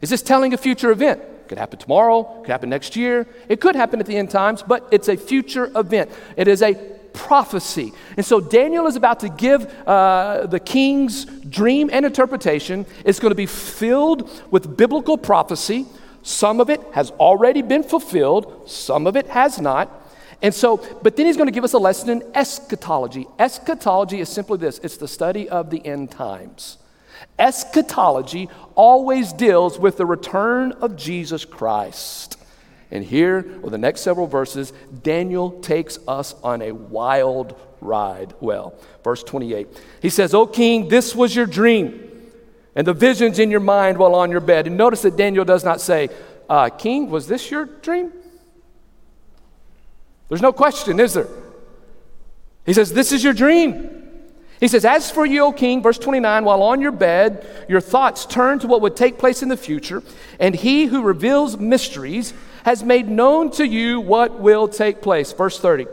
Is 0.00 0.10
this 0.10 0.22
telling 0.22 0.52
a 0.54 0.56
future 0.56 0.90
event? 0.90 1.22
Could 1.48 1.58
happen 1.58 1.78
tomorrow, 1.78 2.24
could 2.42 2.50
happen 2.50 2.70
next 2.70 2.96
year. 2.96 3.26
It 3.48 3.60
could 3.60 3.76
happen 3.76 4.00
at 4.00 4.06
the 4.06 4.16
end 4.16 4.30
times, 4.30 4.62
but 4.62 4.86
it's 4.90 5.08
a 5.08 5.16
future 5.16 5.70
event. 5.76 6.10
It 6.36 6.48
is 6.48 6.62
a 6.62 6.74
prophecy. 7.12 7.92
And 8.16 8.26
so 8.26 8.40
Daniel 8.40 8.86
is 8.86 8.96
about 8.96 9.20
to 9.20 9.28
give 9.28 9.66
uh, 9.86 10.46
the 10.46 10.60
king's 10.60 11.24
dream 11.24 11.88
and 11.92 12.04
interpretation. 12.04 12.86
It's 13.04 13.20
going 13.20 13.30
to 13.30 13.36
be 13.36 13.46
filled 13.46 14.30
with 14.50 14.76
biblical 14.76 15.16
prophecy. 15.16 15.86
Some 16.22 16.60
of 16.60 16.70
it 16.70 16.80
has 16.92 17.10
already 17.12 17.62
been 17.62 17.82
fulfilled, 17.82 18.68
some 18.68 19.06
of 19.06 19.16
it 19.16 19.28
has 19.28 19.60
not. 19.60 20.03
And 20.44 20.52
so, 20.52 20.76
but 21.02 21.16
then 21.16 21.24
he's 21.24 21.38
going 21.38 21.46
to 21.46 21.52
give 21.52 21.64
us 21.64 21.72
a 21.72 21.78
lesson 21.78 22.10
in 22.10 22.22
eschatology. 22.34 23.26
Eschatology 23.38 24.20
is 24.20 24.28
simply 24.28 24.58
this 24.58 24.78
it's 24.80 24.98
the 24.98 25.08
study 25.08 25.48
of 25.48 25.70
the 25.70 25.84
end 25.86 26.10
times. 26.10 26.76
Eschatology 27.38 28.50
always 28.74 29.32
deals 29.32 29.78
with 29.78 29.96
the 29.96 30.04
return 30.04 30.72
of 30.72 30.96
Jesus 30.96 31.46
Christ. 31.46 32.36
And 32.90 33.02
here, 33.02 33.40
with 33.62 33.72
the 33.72 33.78
next 33.78 34.02
several 34.02 34.26
verses, 34.26 34.74
Daniel 35.02 35.50
takes 35.62 35.98
us 36.06 36.34
on 36.44 36.60
a 36.60 36.72
wild 36.72 37.58
ride. 37.80 38.34
Well, 38.38 38.74
verse 39.02 39.22
28. 39.24 39.66
He 40.02 40.10
says, 40.10 40.34
O 40.34 40.46
king, 40.46 40.88
this 40.88 41.14
was 41.14 41.34
your 41.34 41.46
dream, 41.46 42.10
and 42.76 42.86
the 42.86 42.92
visions 42.92 43.38
in 43.38 43.50
your 43.50 43.60
mind 43.60 43.96
while 43.96 44.14
on 44.14 44.30
your 44.30 44.40
bed. 44.40 44.66
And 44.66 44.76
notice 44.76 45.00
that 45.02 45.16
Daniel 45.16 45.46
does 45.46 45.64
not 45.64 45.80
say, 45.80 46.10
uh, 46.50 46.68
King, 46.68 47.08
was 47.08 47.28
this 47.28 47.50
your 47.50 47.64
dream? 47.64 48.12
There's 50.28 50.42
no 50.42 50.52
question, 50.52 51.00
is 51.00 51.14
there? 51.14 51.28
He 52.64 52.72
says, 52.72 52.92
This 52.92 53.12
is 53.12 53.22
your 53.22 53.32
dream. 53.32 54.02
He 54.60 54.68
says, 54.68 54.84
As 54.84 55.10
for 55.10 55.26
you, 55.26 55.44
O 55.44 55.52
king, 55.52 55.82
verse 55.82 55.98
29, 55.98 56.44
while 56.44 56.62
on 56.62 56.80
your 56.80 56.92
bed, 56.92 57.46
your 57.68 57.80
thoughts 57.80 58.24
turn 58.24 58.58
to 58.60 58.66
what 58.66 58.80
would 58.80 58.96
take 58.96 59.18
place 59.18 59.42
in 59.42 59.48
the 59.48 59.56
future, 59.56 60.02
and 60.40 60.54
he 60.54 60.86
who 60.86 61.02
reveals 61.02 61.58
mysteries 61.58 62.32
has 62.64 62.82
made 62.82 63.08
known 63.08 63.50
to 63.52 63.66
you 63.66 64.00
what 64.00 64.40
will 64.40 64.68
take 64.68 65.02
place. 65.02 65.32
Verse 65.32 65.58
30. 65.58 65.86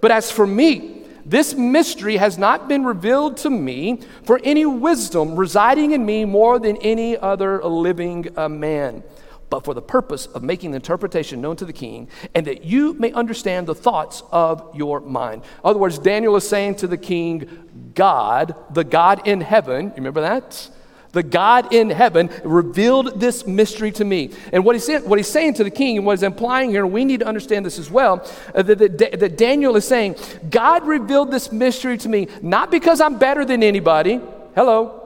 But 0.00 0.10
as 0.10 0.30
for 0.30 0.46
me, 0.46 1.04
this 1.24 1.54
mystery 1.54 2.16
has 2.16 2.38
not 2.38 2.68
been 2.68 2.84
revealed 2.84 3.38
to 3.38 3.50
me 3.50 4.00
for 4.24 4.40
any 4.44 4.64
wisdom 4.64 5.36
residing 5.36 5.92
in 5.92 6.04
me 6.04 6.24
more 6.24 6.58
than 6.58 6.76
any 6.78 7.16
other 7.16 7.62
living 7.62 8.28
uh, 8.36 8.48
man 8.48 9.02
but 9.50 9.64
for 9.64 9.74
the 9.74 9.82
purpose 9.82 10.26
of 10.26 10.42
making 10.42 10.72
the 10.72 10.76
interpretation 10.76 11.40
known 11.40 11.56
to 11.56 11.64
the 11.64 11.72
king, 11.72 12.08
and 12.34 12.46
that 12.46 12.64
you 12.64 12.94
may 12.94 13.12
understand 13.12 13.66
the 13.66 13.74
thoughts 13.74 14.22
of 14.30 14.74
your 14.74 15.00
mind. 15.00 15.42
In 15.42 15.70
other 15.70 15.78
words, 15.78 15.98
Daniel 15.98 16.36
is 16.36 16.48
saying 16.48 16.76
to 16.76 16.86
the 16.86 16.98
king, 16.98 17.92
God, 17.94 18.54
the 18.72 18.84
God 18.84 19.26
in 19.26 19.40
heaven, 19.40 19.86
you 19.86 19.94
remember 19.96 20.20
that? 20.20 20.70
The 21.12 21.22
God 21.22 21.72
in 21.72 21.88
heaven 21.88 22.28
revealed 22.44 23.18
this 23.18 23.46
mystery 23.46 23.90
to 23.92 24.04
me. 24.04 24.30
And 24.52 24.64
what 24.64 24.74
he's, 24.74 24.84
saying, 24.84 25.08
what 25.08 25.18
he's 25.18 25.28
saying 25.28 25.54
to 25.54 25.64
the 25.64 25.70
king, 25.70 25.96
and 25.96 26.04
what 26.04 26.12
he's 26.12 26.22
implying 26.22 26.70
here, 26.70 26.84
and 26.84 26.92
we 26.92 27.04
need 27.04 27.20
to 27.20 27.26
understand 27.26 27.64
this 27.64 27.78
as 27.78 27.90
well, 27.90 28.28
uh, 28.54 28.62
that, 28.62 28.78
that, 28.78 29.18
that 29.18 29.38
Daniel 29.38 29.74
is 29.76 29.88
saying, 29.88 30.16
God 30.50 30.86
revealed 30.86 31.30
this 31.30 31.50
mystery 31.50 31.96
to 31.98 32.08
me, 32.08 32.28
not 32.42 32.70
because 32.70 33.00
I'm 33.00 33.18
better 33.18 33.44
than 33.44 33.62
anybody. 33.62 34.20
Hello, 34.54 35.02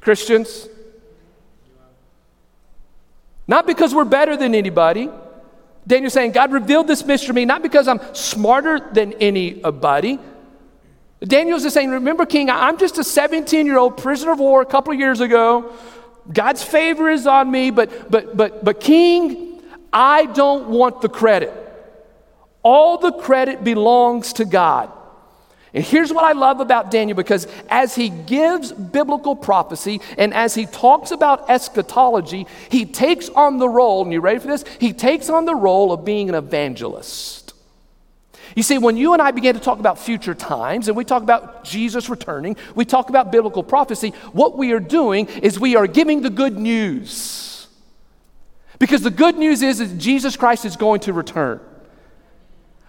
Christians. 0.00 0.68
Not 3.48 3.66
because 3.66 3.94
we're 3.94 4.04
better 4.04 4.36
than 4.36 4.54
anybody. 4.54 5.08
Daniel's 5.86 6.14
saying, 6.14 6.32
God 6.32 6.52
revealed 6.52 6.88
this 6.88 7.04
mystery 7.04 7.28
to 7.28 7.32
me, 7.32 7.44
not 7.44 7.62
because 7.62 7.86
I'm 7.86 8.00
smarter 8.12 8.80
than 8.92 9.12
anybody. 9.14 10.18
Daniel's 11.20 11.62
just 11.62 11.74
saying, 11.74 11.90
Remember, 11.90 12.26
King, 12.26 12.50
I'm 12.50 12.76
just 12.76 12.98
a 12.98 13.04
17 13.04 13.66
year 13.66 13.78
old 13.78 13.96
prisoner 13.96 14.32
of 14.32 14.38
war 14.38 14.62
a 14.62 14.66
couple 14.66 14.92
of 14.92 14.98
years 14.98 15.20
ago. 15.20 15.72
God's 16.32 16.62
favor 16.62 17.08
is 17.08 17.26
on 17.26 17.50
me, 17.50 17.70
but, 17.70 18.10
but, 18.10 18.36
but, 18.36 18.64
but, 18.64 18.80
King, 18.80 19.62
I 19.92 20.26
don't 20.26 20.68
want 20.68 21.00
the 21.00 21.08
credit. 21.08 21.54
All 22.64 22.98
the 22.98 23.12
credit 23.12 23.62
belongs 23.62 24.32
to 24.34 24.44
God. 24.44 24.90
And 25.76 25.84
here's 25.84 26.10
what 26.10 26.24
I 26.24 26.32
love 26.32 26.60
about 26.60 26.90
Daniel 26.90 27.14
because 27.14 27.46
as 27.68 27.94
he 27.94 28.08
gives 28.08 28.72
biblical 28.72 29.36
prophecy 29.36 30.00
and 30.16 30.32
as 30.32 30.54
he 30.54 30.64
talks 30.64 31.10
about 31.10 31.50
eschatology, 31.50 32.46
he 32.70 32.86
takes 32.86 33.28
on 33.28 33.58
the 33.58 33.68
role, 33.68 34.02
and 34.02 34.10
you 34.10 34.22
ready 34.22 34.38
for 34.38 34.46
this? 34.46 34.64
He 34.80 34.94
takes 34.94 35.28
on 35.28 35.44
the 35.44 35.54
role 35.54 35.92
of 35.92 36.02
being 36.02 36.30
an 36.30 36.34
evangelist. 36.34 37.52
You 38.54 38.62
see, 38.62 38.78
when 38.78 38.96
you 38.96 39.12
and 39.12 39.20
I 39.20 39.32
begin 39.32 39.54
to 39.54 39.60
talk 39.60 39.78
about 39.78 39.98
future 39.98 40.34
times 40.34 40.88
and 40.88 40.96
we 40.96 41.04
talk 41.04 41.22
about 41.22 41.64
Jesus 41.64 42.08
returning, 42.08 42.56
we 42.74 42.86
talk 42.86 43.10
about 43.10 43.30
biblical 43.30 43.62
prophecy, 43.62 44.14
what 44.32 44.56
we 44.56 44.72
are 44.72 44.80
doing 44.80 45.28
is 45.42 45.60
we 45.60 45.76
are 45.76 45.86
giving 45.86 46.22
the 46.22 46.30
good 46.30 46.56
news. 46.56 47.68
Because 48.78 49.02
the 49.02 49.10
good 49.10 49.36
news 49.36 49.60
is 49.60 49.76
that 49.76 49.98
Jesus 49.98 50.38
Christ 50.38 50.64
is 50.64 50.76
going 50.76 51.00
to 51.00 51.12
return. 51.12 51.60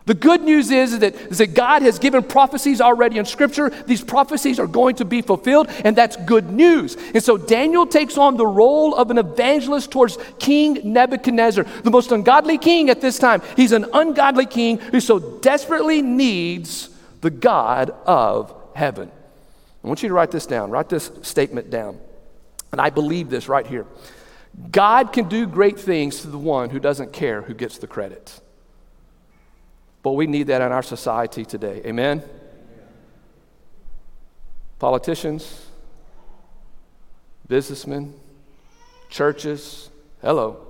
The 0.08 0.14
good 0.14 0.42
news 0.42 0.72
is 0.72 1.00
that, 1.00 1.16
is 1.16 1.40
that 1.40 1.54
God 1.54 1.82
has 1.82 2.00
given 2.00 2.24
prophecies 2.24 2.80
already 2.80 3.18
in 3.18 3.26
Scripture. 3.26 3.70
These 3.70 4.06
prophecies 4.06 4.58
are 4.58 4.66
going 4.66 4.96
to 4.96 5.06
be 5.06 5.22
fulfilled, 5.22 5.68
and 5.84 5.98
that's 5.98 6.16
good 6.16 6.50
news. 6.50 6.96
And 7.14 7.22
so 7.22 7.38
Daniel 7.38 7.86
takes 7.86 8.18
on 8.18 8.38
the 8.38 8.48
role 8.48 8.96
of 8.96 9.12
an 9.12 9.18
evangelist 9.18 9.92
towards 9.92 10.18
King 10.40 10.80
Nebuchadnezzar, 10.94 11.66
the 11.84 11.92
most 11.92 12.14
ungodly 12.14 12.58
king 12.58 12.90
at 12.90 13.02
this 13.02 13.20
time. 13.20 13.42
He's 13.58 13.74
an 13.74 13.86
ungodly 13.94 14.46
king 14.46 14.78
who 14.78 15.02
so 15.02 15.20
desperately 15.20 16.02
needs 16.02 16.90
the 17.20 17.30
God 17.30 17.90
of 18.06 18.56
heaven. 18.76 19.12
I 19.84 19.88
want 19.88 20.04
you 20.04 20.08
to 20.08 20.16
write 20.16 20.32
this 20.32 20.46
down, 20.46 20.72
write 20.72 20.88
this 20.88 21.12
statement 21.22 21.70
down. 21.70 22.00
And 22.72 22.80
I 22.80 22.92
believe 22.92 23.30
this 23.30 23.50
right 23.50 23.68
here 23.68 23.86
God 24.72 25.12
can 25.12 25.28
do 25.28 25.48
great 25.48 25.78
things 25.78 26.22
to 26.22 26.28
the 26.28 26.38
one 26.38 26.70
who 26.70 26.80
doesn't 26.80 27.12
care 27.12 27.42
who 27.42 27.54
gets 27.54 27.78
the 27.78 27.88
credit. 27.88 28.40
But 30.04 30.12
we 30.12 30.28
need 30.28 30.48
that 30.48 30.62
in 30.62 30.72
our 30.72 30.84
society 30.84 31.44
today. 31.46 31.82
Amen? 31.86 32.24
Politicians, 34.80 35.66
businessmen, 37.48 38.14
churches, 39.10 39.90
hello. 40.22 40.68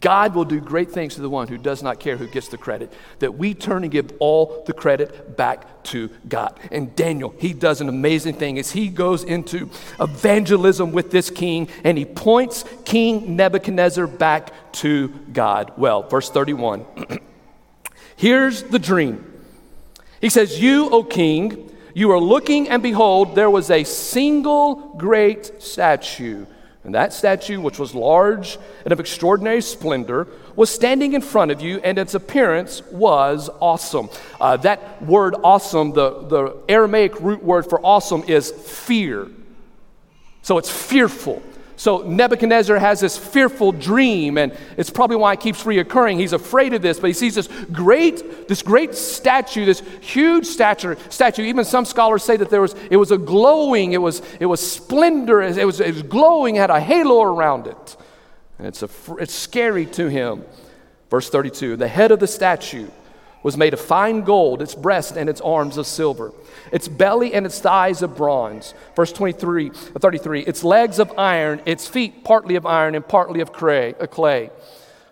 God 0.00 0.36
will 0.36 0.44
do 0.44 0.60
great 0.60 0.92
things 0.92 1.16
to 1.16 1.20
the 1.20 1.28
one 1.28 1.48
who 1.48 1.58
does 1.58 1.82
not 1.82 1.98
care 1.98 2.16
who 2.16 2.28
gets 2.28 2.46
the 2.48 2.56
credit. 2.56 2.92
That 3.18 3.34
we 3.34 3.52
turn 3.52 3.82
and 3.82 3.90
give 3.90 4.12
all 4.20 4.62
the 4.64 4.72
credit 4.72 5.36
back 5.36 5.82
to 5.84 6.08
God. 6.28 6.58
And 6.70 6.94
Daniel, 6.94 7.34
he 7.38 7.52
does 7.52 7.80
an 7.80 7.88
amazing 7.88 8.34
thing 8.34 8.60
as 8.60 8.70
he 8.70 8.88
goes 8.88 9.24
into 9.24 9.68
evangelism 9.98 10.92
with 10.92 11.10
this 11.10 11.30
king 11.30 11.68
and 11.82 11.98
he 11.98 12.04
points 12.04 12.64
King 12.84 13.34
Nebuchadnezzar 13.34 14.06
back 14.06 14.72
to 14.74 15.08
God. 15.32 15.72
Well, 15.76 16.04
verse 16.04 16.30
31. 16.30 16.86
Here's 18.22 18.62
the 18.62 18.78
dream. 18.78 19.42
He 20.20 20.28
says, 20.28 20.62
You, 20.62 20.88
O 20.90 21.02
king, 21.02 21.76
you 21.92 22.12
are 22.12 22.20
looking, 22.20 22.68
and 22.68 22.80
behold, 22.80 23.34
there 23.34 23.50
was 23.50 23.68
a 23.68 23.82
single 23.82 24.94
great 24.96 25.60
statue. 25.60 26.46
And 26.84 26.94
that 26.94 27.12
statue, 27.12 27.60
which 27.60 27.80
was 27.80 27.96
large 27.96 28.58
and 28.84 28.92
of 28.92 29.00
extraordinary 29.00 29.60
splendor, 29.60 30.28
was 30.54 30.70
standing 30.70 31.14
in 31.14 31.20
front 31.20 31.50
of 31.50 31.60
you, 31.62 31.78
and 31.78 31.98
its 31.98 32.14
appearance 32.14 32.80
was 32.92 33.50
awesome. 33.58 34.08
Uh, 34.40 34.56
that 34.58 35.02
word 35.02 35.34
awesome, 35.42 35.90
the, 35.90 36.22
the 36.28 36.56
Aramaic 36.68 37.18
root 37.20 37.42
word 37.42 37.68
for 37.68 37.84
awesome 37.84 38.22
is 38.28 38.52
fear. 38.52 39.26
So 40.42 40.58
it's 40.58 40.70
fearful. 40.70 41.42
So 41.82 42.02
Nebuchadnezzar 42.02 42.78
has 42.78 43.00
this 43.00 43.18
fearful 43.18 43.72
dream, 43.72 44.38
and 44.38 44.56
it's 44.76 44.88
probably 44.88 45.16
why 45.16 45.32
it 45.32 45.40
keeps 45.40 45.64
reoccurring. 45.64 46.16
He's 46.16 46.32
afraid 46.32 46.74
of 46.74 46.80
this, 46.80 47.00
but 47.00 47.08
he 47.08 47.12
sees 47.12 47.34
this 47.34 47.48
great, 47.72 48.46
this 48.46 48.62
great 48.62 48.94
statue, 48.94 49.64
this 49.64 49.82
huge 50.00 50.46
statue. 50.46 50.94
Statue. 51.08 51.42
Even 51.42 51.64
some 51.64 51.84
scholars 51.84 52.22
say 52.22 52.36
that 52.36 52.50
there 52.50 52.60
was, 52.60 52.76
it 52.88 52.98
was 52.98 53.10
a 53.10 53.18
glowing, 53.18 53.94
it 53.94 54.00
was, 54.00 54.22
it 54.38 54.46
was 54.46 54.64
splendor, 54.64 55.42
it 55.42 55.66
was, 55.66 55.80
it 55.80 55.92
was 55.92 56.04
glowing, 56.04 56.54
had 56.54 56.70
a 56.70 56.78
halo 56.78 57.20
around 57.20 57.66
it. 57.66 57.96
And 58.58 58.68
it's, 58.68 58.84
a, 58.84 58.88
it's 59.18 59.34
scary 59.34 59.86
to 59.86 60.06
him. 60.06 60.44
Verse 61.10 61.30
32 61.30 61.74
The 61.74 61.88
head 61.88 62.12
of 62.12 62.20
the 62.20 62.28
statue 62.28 62.90
was 63.42 63.56
made 63.56 63.74
of 63.74 63.80
fine 63.80 64.22
gold, 64.22 64.62
its 64.62 64.74
breast 64.74 65.16
and 65.16 65.28
its 65.28 65.40
arms 65.40 65.76
of 65.76 65.86
silver, 65.86 66.32
its 66.70 66.88
belly 66.88 67.34
and 67.34 67.44
its 67.44 67.58
thighs 67.58 68.02
of 68.02 68.16
bronze. 68.16 68.74
Verse 68.94 69.12
23, 69.12 69.70
33, 69.70 70.40
its 70.42 70.62
legs 70.62 70.98
of 70.98 71.12
iron, 71.18 71.60
its 71.66 71.86
feet 71.86 72.24
partly 72.24 72.54
of 72.54 72.66
iron 72.66 72.94
and 72.94 73.06
partly 73.06 73.40
of 73.40 73.52
clay, 73.52 73.94
uh, 74.00 74.06
clay. 74.06 74.50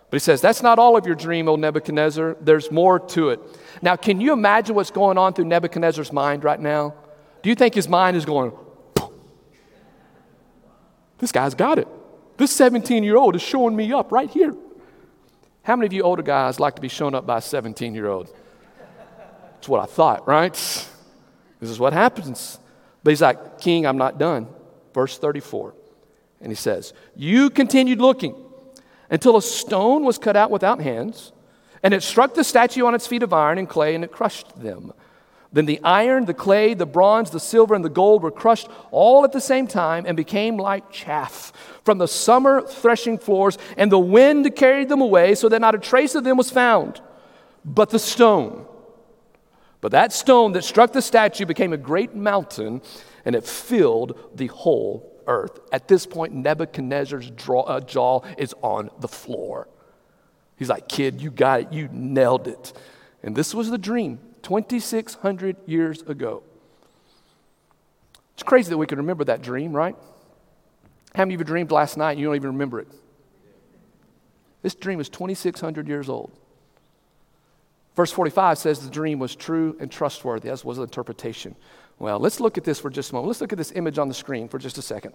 But 0.09 0.15
he 0.15 0.19
says, 0.19 0.41
That's 0.41 0.61
not 0.61 0.79
all 0.79 0.97
of 0.97 1.05
your 1.05 1.15
dream, 1.15 1.47
O 1.47 1.55
Nebuchadnezzar. 1.55 2.37
There's 2.41 2.71
more 2.71 2.99
to 2.99 3.29
it. 3.29 3.39
Now, 3.81 3.95
can 3.95 4.21
you 4.21 4.33
imagine 4.33 4.75
what's 4.75 4.91
going 4.91 5.17
on 5.17 5.33
through 5.33 5.45
Nebuchadnezzar's 5.45 6.11
mind 6.11 6.43
right 6.43 6.59
now? 6.59 6.93
Do 7.43 7.49
you 7.49 7.55
think 7.55 7.73
his 7.73 7.87
mind 7.87 8.15
is 8.17 8.25
going, 8.25 8.51
This 11.17 11.31
guy's 11.31 11.55
got 11.55 11.79
it. 11.79 11.87
This 12.37 12.51
17 12.51 13.03
year 13.03 13.17
old 13.17 13.35
is 13.35 13.41
showing 13.41 13.75
me 13.75 13.91
up 13.93 14.11
right 14.11 14.29
here. 14.29 14.55
How 15.63 15.75
many 15.75 15.85
of 15.85 15.93
you 15.93 16.01
older 16.01 16.23
guys 16.23 16.59
like 16.59 16.75
to 16.75 16.81
be 16.81 16.87
shown 16.87 17.13
up 17.13 17.25
by 17.25 17.37
a 17.37 17.41
17 17.41 17.93
year 17.93 18.07
old? 18.07 18.33
That's 19.53 19.69
what 19.69 19.81
I 19.81 19.85
thought, 19.85 20.27
right? 20.27 20.53
This 20.53 21.69
is 21.69 21.79
what 21.79 21.93
happens. 21.93 22.59
But 23.03 23.11
he's 23.11 23.21
like, 23.21 23.59
King, 23.59 23.85
I'm 23.85 23.97
not 23.97 24.17
done. 24.17 24.47
Verse 24.93 25.17
34. 25.17 25.75
And 26.41 26.51
he 26.51 26.55
says, 26.55 26.93
You 27.15 27.49
continued 27.49 27.99
looking 27.99 28.35
until 29.09 29.37
a 29.37 29.41
stone 29.41 30.03
was 30.03 30.17
cut 30.17 30.35
out 30.35 30.49
without 30.49 30.81
hands, 30.81 31.31
and 31.83 31.93
it 31.93 32.01
struck 32.01 32.33
the 32.33 32.43
statue 32.43 32.85
on 32.85 32.95
its 32.95 33.05
feet 33.05 33.21
of 33.21 33.33
iron 33.33 33.57
and 33.57 33.69
clay, 33.69 33.93
and 33.93 34.03
it 34.03 34.11
crushed 34.11 34.59
them. 34.59 34.93
Then 35.53 35.65
the 35.65 35.81
iron, 35.83 36.25
the 36.25 36.33
clay, 36.33 36.73
the 36.73 36.85
bronze, 36.85 37.29
the 37.29 37.39
silver, 37.39 37.75
and 37.75 37.83
the 37.83 37.89
gold 37.89 38.23
were 38.23 38.31
crushed 38.31 38.69
all 38.89 39.25
at 39.25 39.33
the 39.33 39.41
same 39.41 39.67
time 39.67 40.05
and 40.05 40.15
became 40.15 40.55
like 40.57 40.91
chaff 40.91 41.51
from 41.83 41.97
the 41.97 42.07
summer 42.07 42.61
threshing 42.61 43.17
floors, 43.17 43.57
and 43.75 43.91
the 43.91 43.99
wind 43.99 44.55
carried 44.55 44.87
them 44.87 45.01
away 45.01 45.35
so 45.35 45.49
that 45.49 45.59
not 45.59 45.75
a 45.75 45.79
trace 45.79 46.15
of 46.15 46.23
them 46.23 46.37
was 46.37 46.49
found. 46.49 47.01
But 47.65 47.89
the 47.89 47.99
stone, 47.99 48.65
but 49.81 49.91
that 49.91 50.13
stone 50.13 50.53
that 50.53 50.63
struck 50.63 50.93
the 50.93 51.01
statue 51.01 51.45
became 51.45 51.73
a 51.73 51.77
great 51.77 52.15
mountain, 52.15 52.81
and 53.25 53.35
it 53.35 53.45
filled 53.45 54.17
the 54.33 54.47
whole 54.47 55.21
earth. 55.27 55.59
At 55.71 55.87
this 55.87 56.05
point, 56.05 56.33
Nebuchadnezzar's 56.33 57.29
draw, 57.31 57.63
uh, 57.63 57.81
jaw 57.81 58.21
is 58.37 58.55
on 58.61 58.89
the 58.99 59.07
floor. 59.07 59.67
He's 60.55 60.69
like, 60.69 60.87
Kid, 60.87 61.21
you 61.21 61.31
got 61.31 61.61
it. 61.61 61.73
You 61.73 61.89
nailed 61.91 62.47
it. 62.47 62.73
And 63.23 63.35
this 63.35 63.53
was 63.53 63.69
the 63.69 63.77
dream. 63.77 64.19
2,600 64.43 65.57
years 65.65 66.01
ago. 66.03 66.43
It's 68.33 68.43
crazy 68.43 68.69
that 68.69 68.77
we 68.77 68.87
can 68.87 68.97
remember 68.97 69.23
that 69.25 69.41
dream, 69.41 69.73
right? 69.73 69.95
How 71.13 71.23
many 71.23 71.35
of 71.35 71.41
you 71.41 71.45
dreamed 71.45 71.71
last 71.71 71.97
night 71.97 72.11
and 72.11 72.19
you 72.19 72.25
don't 72.25 72.35
even 72.35 72.51
remember 72.51 72.79
it? 72.79 72.87
This 74.61 74.75
dream 74.75 74.99
is 74.99 75.09
2,600 75.09 75.87
years 75.87 76.09
old. 76.09 76.31
Verse 77.95 78.11
45 78.11 78.57
says 78.57 78.79
the 78.79 78.89
dream 78.89 79.19
was 79.19 79.35
true 79.35 79.75
and 79.79 79.91
trustworthy, 79.91 80.49
as 80.49 80.63
was 80.63 80.77
the 80.77 80.83
interpretation. 80.83 81.55
Well, 81.99 82.19
let's 82.19 82.39
look 82.39 82.57
at 82.57 82.63
this 82.63 82.79
for 82.79 82.89
just 82.89 83.11
a 83.11 83.15
moment. 83.15 83.27
Let's 83.27 83.41
look 83.41 83.51
at 83.51 83.57
this 83.57 83.73
image 83.73 83.99
on 83.99 84.07
the 84.07 84.13
screen 84.13 84.47
for 84.47 84.57
just 84.57 84.77
a 84.77 84.81
second. 84.81 85.13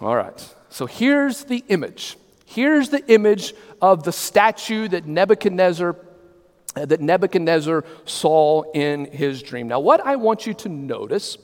All 0.00 0.16
right, 0.16 0.54
so 0.70 0.86
here's 0.86 1.44
the 1.44 1.62
image. 1.68 2.16
Here's 2.46 2.88
the 2.88 3.06
image 3.06 3.54
of 3.80 4.02
the 4.02 4.12
statue 4.12 4.88
that 4.88 5.06
Nebuchadnezzar 5.06 5.92
Uh, 6.76 6.84
that 6.84 7.00
Nebuchadnezzar 7.00 7.84
saw 8.04 8.62
in 8.72 9.06
his 9.06 9.42
dream. 9.42 9.66
Now, 9.66 9.80
what 9.80 10.06
I 10.06 10.14
want 10.14 10.46
you 10.46 10.54
to 10.54 10.68
notice, 10.68 11.36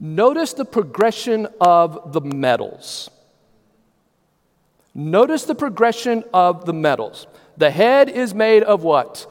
notice 0.00 0.54
the 0.54 0.64
progression 0.64 1.46
of 1.60 2.12
the 2.12 2.20
metals. 2.20 3.08
Notice 4.92 5.44
the 5.44 5.54
progression 5.54 6.24
of 6.34 6.64
the 6.64 6.72
metals. 6.72 7.28
The 7.56 7.70
head 7.70 8.08
is 8.08 8.34
made 8.34 8.64
of 8.64 8.82
what? 8.82 9.30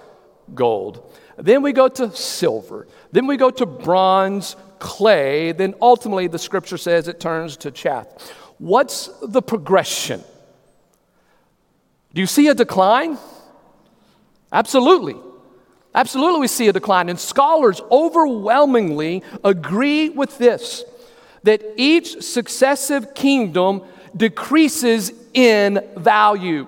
Gold. 0.54 1.14
Then 1.38 1.62
we 1.64 1.74
go 1.74 1.90
to 1.90 2.16
silver. 2.16 2.88
Then 3.12 3.28
we 3.28 3.36
go 3.36 3.50
to 3.50 3.66
bronze, 3.66 4.56
clay. 4.80 5.52
Then 5.52 5.76
ultimately, 5.82 6.28
the 6.28 6.40
scripture 6.40 6.78
says 6.78 7.10
it 7.10 7.20
turns 7.20 7.58
to 7.58 7.72
chaff. 7.72 8.08
What's 8.58 9.10
the 9.22 9.42
progression? 9.42 10.24
Do 12.14 12.22
you 12.22 12.28
see 12.28 12.48
a 12.48 12.54
decline? 12.54 13.18
Absolutely. 14.56 15.18
Absolutely, 15.94 16.40
we 16.40 16.48
see 16.48 16.70
a 16.70 16.74
decline. 16.74 17.10
And 17.10 17.20
scholars 17.20 17.82
overwhelmingly 17.92 19.22
agree 19.44 20.10
with 20.10 20.38
this 20.38 20.86
that 21.44 21.62
each 21.76 22.24
successive 22.24 23.14
kingdom 23.14 23.84
decreases 24.16 25.12
in 25.34 25.86
value. 25.96 26.68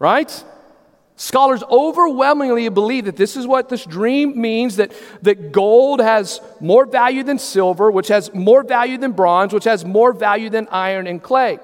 Right? 0.00 0.44
Scholars 1.14 1.62
overwhelmingly 1.70 2.68
believe 2.68 3.06
that 3.06 3.16
this 3.16 3.36
is 3.36 3.46
what 3.46 3.68
this 3.68 3.86
dream 3.86 4.38
means 4.38 4.76
that, 4.76 4.92
that 5.22 5.52
gold 5.52 6.00
has 6.00 6.40
more 6.60 6.84
value 6.84 7.22
than 7.22 7.38
silver, 7.38 7.90
which 7.90 8.08
has 8.08 8.34
more 8.34 8.64
value 8.64 8.98
than 8.98 9.12
bronze, 9.12 9.54
which 9.54 9.64
has 9.64 9.84
more 9.84 10.12
value 10.12 10.50
than 10.50 10.68
iron 10.70 11.06
and 11.06 11.22
clay. 11.22 11.58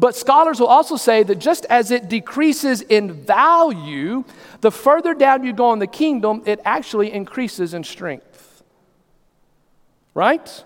But 0.00 0.16
scholars 0.16 0.58
will 0.58 0.66
also 0.68 0.96
say 0.96 1.22
that 1.24 1.34
just 1.34 1.66
as 1.66 1.90
it 1.90 2.08
decreases 2.08 2.80
in 2.80 3.12
value, 3.12 4.24
the 4.62 4.70
further 4.70 5.12
down 5.12 5.44
you 5.44 5.52
go 5.52 5.74
in 5.74 5.78
the 5.78 5.86
kingdom, 5.86 6.42
it 6.46 6.58
actually 6.64 7.12
increases 7.12 7.74
in 7.74 7.84
strength. 7.84 8.62
Right? 10.14 10.64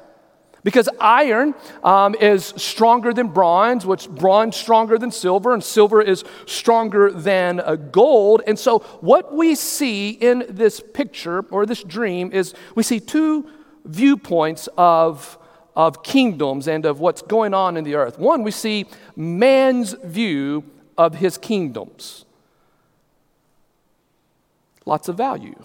Because 0.63 0.89
iron 1.01 1.57
um, 1.83 2.15
is 2.15 2.55
stronger 2.57 3.13
than 3.13 3.27
bronze, 3.27 3.85
which 3.85 4.09
bronze 4.09 4.55
stronger 4.55 4.99
than 4.99 5.11
silver, 5.11 5.53
and 5.53 5.65
silver 5.65 6.01
is 6.01 6.23
stronger 6.47 7.11
than 7.11 7.59
uh, 7.59 7.75
gold. 7.75 8.43
And 8.47 8.57
so, 8.57 8.79
what 9.01 9.35
we 9.35 9.57
see 9.57 10.11
in 10.11 10.47
this 10.49 10.81
picture 10.81 11.45
or 11.51 11.67
this 11.67 11.83
dream 11.83 12.31
is 12.33 12.55
we 12.77 12.85
see 12.85 13.01
two 13.01 13.51
viewpoints 13.85 14.69
of, 14.79 15.39
of 15.77 16.03
kingdoms 16.03 16.69
and 16.69 16.85
of 16.85 17.01
what's 17.01 17.23
going 17.23 17.55
on 17.55 17.77
in 17.77 17.85
the 17.85 17.95
earth. 17.95 18.19
One, 18.19 18.43
we 18.43 18.51
see 18.51 18.87
man's 19.17 19.93
view 19.93 20.65
of 20.97 21.17
his 21.17 21.39
kingdoms. 21.39 22.25
Lots 24.87 25.09
of 25.09 25.17
value. 25.17 25.63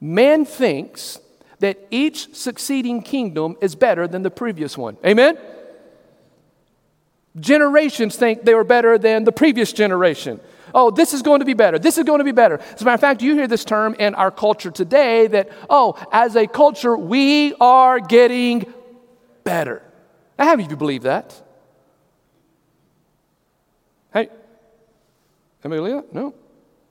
Man 0.00 0.44
thinks 0.44 1.20
that 1.60 1.78
each 1.90 2.34
succeeding 2.34 3.02
kingdom 3.02 3.56
is 3.60 3.76
better 3.76 4.08
than 4.08 4.22
the 4.22 4.30
previous 4.30 4.76
one. 4.76 4.96
Amen? 5.06 5.38
Generations 7.38 8.16
think 8.16 8.44
they 8.44 8.54
were 8.54 8.64
better 8.64 8.98
than 8.98 9.24
the 9.24 9.32
previous 9.32 9.72
generation. 9.72 10.40
Oh, 10.74 10.90
this 10.90 11.12
is 11.12 11.22
going 11.22 11.40
to 11.40 11.44
be 11.44 11.54
better. 11.54 11.78
This 11.78 11.98
is 11.98 12.04
going 12.04 12.18
to 12.18 12.24
be 12.24 12.32
better. 12.32 12.58
As 12.58 12.82
a 12.82 12.84
matter 12.84 12.94
of 12.94 13.00
fact, 13.00 13.22
you 13.22 13.34
hear 13.34 13.46
this 13.46 13.64
term 13.64 13.94
in 13.98 14.14
our 14.14 14.30
culture 14.30 14.70
today 14.70 15.26
that, 15.28 15.50
oh, 15.68 15.96
as 16.12 16.36
a 16.36 16.46
culture, 16.46 16.96
we 16.96 17.54
are 17.60 18.00
getting 18.00 18.72
better. 19.44 19.82
Now, 20.38 20.46
how 20.46 20.50
many 20.52 20.64
of 20.64 20.70
you 20.70 20.76
believe 20.76 21.02
that? 21.02 21.40
Hey, 24.12 24.28
anybody 25.64 25.80
believe 25.80 25.96
that? 26.02 26.14
No. 26.14 26.34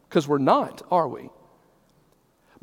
Because 0.10 0.28
we're 0.28 0.38
not, 0.38 0.82
are 0.92 1.08
we? 1.08 1.30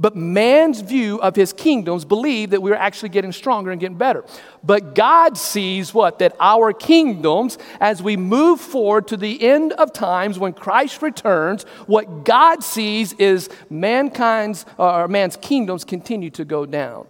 But 0.01 0.15
man's 0.15 0.81
view 0.81 1.21
of 1.21 1.35
his 1.35 1.53
kingdoms 1.53 2.05
believe 2.05 2.51
that 2.51 2.63
we're 2.63 2.75
actually 2.75 3.09
getting 3.09 3.33
stronger 3.33 3.73
and 3.73 3.81
getting 3.81 3.99
better. 3.99 4.25
But 4.63 4.95
God 4.95 5.37
sees 5.37 5.93
what? 5.93 6.21
That 6.21 6.37
our 6.39 6.73
kingdoms, 6.73 7.59
as 7.81 8.01
we 8.01 8.17
move 8.17 8.61
forward 8.61 9.09
to 9.09 9.17
the 9.17 9.43
end 9.43 9.73
of 9.73 9.93
times 9.93 10.39
when 10.39 10.53
Christ 10.53 11.03
returns, 11.03 11.65
what 11.87 12.25
God 12.25 12.63
sees 12.63 13.13
is 13.15 13.49
mankind's 13.71 14.65
or 14.79 15.09
man's 15.09 15.37
kingdoms 15.37 15.85
continue 15.85 16.31
to 16.31 16.45
go 16.45 16.65
down. 16.65 17.09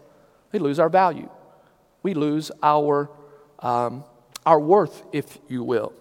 We 0.53 0.59
lose 0.59 0.79
our 0.79 0.88
value. 0.88 1.29
We 2.03 2.14
lose 2.14 2.51
our, 2.62 3.11
um, 3.59 4.05
our 4.46 4.59
worth, 4.59 5.03
if 5.12 5.37
you 5.48 5.62
will. 5.62 5.92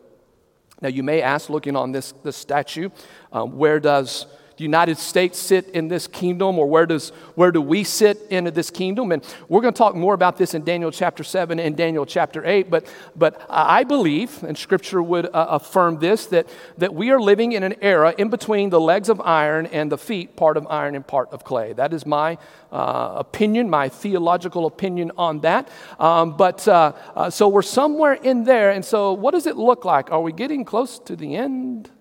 Now, 0.82 0.89
you 0.89 1.04
may 1.04 1.21
ask, 1.21 1.50
looking 1.50 1.76
on 1.76 1.91
this, 1.91 2.13
this 2.23 2.38
statue, 2.38 2.91
um, 3.34 3.58
where 3.58 3.80
does 3.82 4.28
the 4.58 4.63
United 4.63 4.98
States 4.98 5.38
sit 5.38 5.70
in 5.70 5.88
this 5.88 6.08
kingdom, 6.08 6.58
or 6.58 6.65
where, 6.65 6.88
does, 6.88 7.10
where 7.36 7.52
do 7.52 7.62
we 7.62 7.84
sit 7.84 8.17
in 8.32 8.46
this 8.46 8.72
kingdom? 8.72 9.12
And 9.12 9.24
we're 9.48 9.62
going 9.62 9.74
to 9.74 9.78
talk 9.78 9.93
more 9.93 10.15
about 10.15 10.38
this 10.38 10.56
in 10.56 10.63
Daniel 10.63 10.91
chapter 10.91 11.24
7 11.24 11.60
and 11.60 11.78
Daniel 11.78 12.08
chapter 12.08 12.43
8. 12.43 12.72
But, 12.72 12.91
but 13.15 13.39
I 13.50 13.84
believe, 13.84 14.41
and 14.41 14.58
scripture 14.58 15.02
would 15.02 15.28
uh, 15.28 15.46
affirm 15.52 16.00
this, 16.00 16.26
that, 16.28 16.50
that 16.80 16.96
we 16.96 17.12
are 17.12 17.22
living 17.22 17.52
in 17.52 17.62
an 17.62 17.76
era 17.84 18.15
in 18.17 18.30
between 18.30 18.72
the 18.72 18.80
legs 18.80 19.10
of 19.10 19.22
iron 19.22 19.67
and 19.67 19.91
the 19.91 19.98
feet, 19.98 20.36
part 20.36 20.58
of 20.58 20.65
iron 20.72 20.96
and 20.96 21.06
part 21.06 21.30
of 21.32 21.43
clay. 21.43 21.74
That 21.74 21.93
is 21.93 22.08
my 22.08 22.39
uh, 22.72 23.13
opinion, 23.17 23.70
my 23.70 23.89
theological 23.89 24.65
opinion 24.65 25.12
on 25.20 25.41
that. 25.41 25.70
Um, 26.00 26.36
but 26.36 26.67
uh, 26.67 26.93
uh 27.15 27.30
so 27.30 27.48
we're 27.48 27.62
somewhere 27.62 28.13
in 28.13 28.43
there. 28.43 28.72
And 28.72 28.84
so, 28.84 29.13
what 29.13 29.32
does 29.32 29.46
it 29.46 29.56
look 29.56 29.86
like? 29.86 30.12
Are 30.12 30.22
we 30.22 30.32
getting 30.32 30.65
close 30.65 30.98
to 31.00 31.15
the 31.15 31.36
end? 31.36 31.91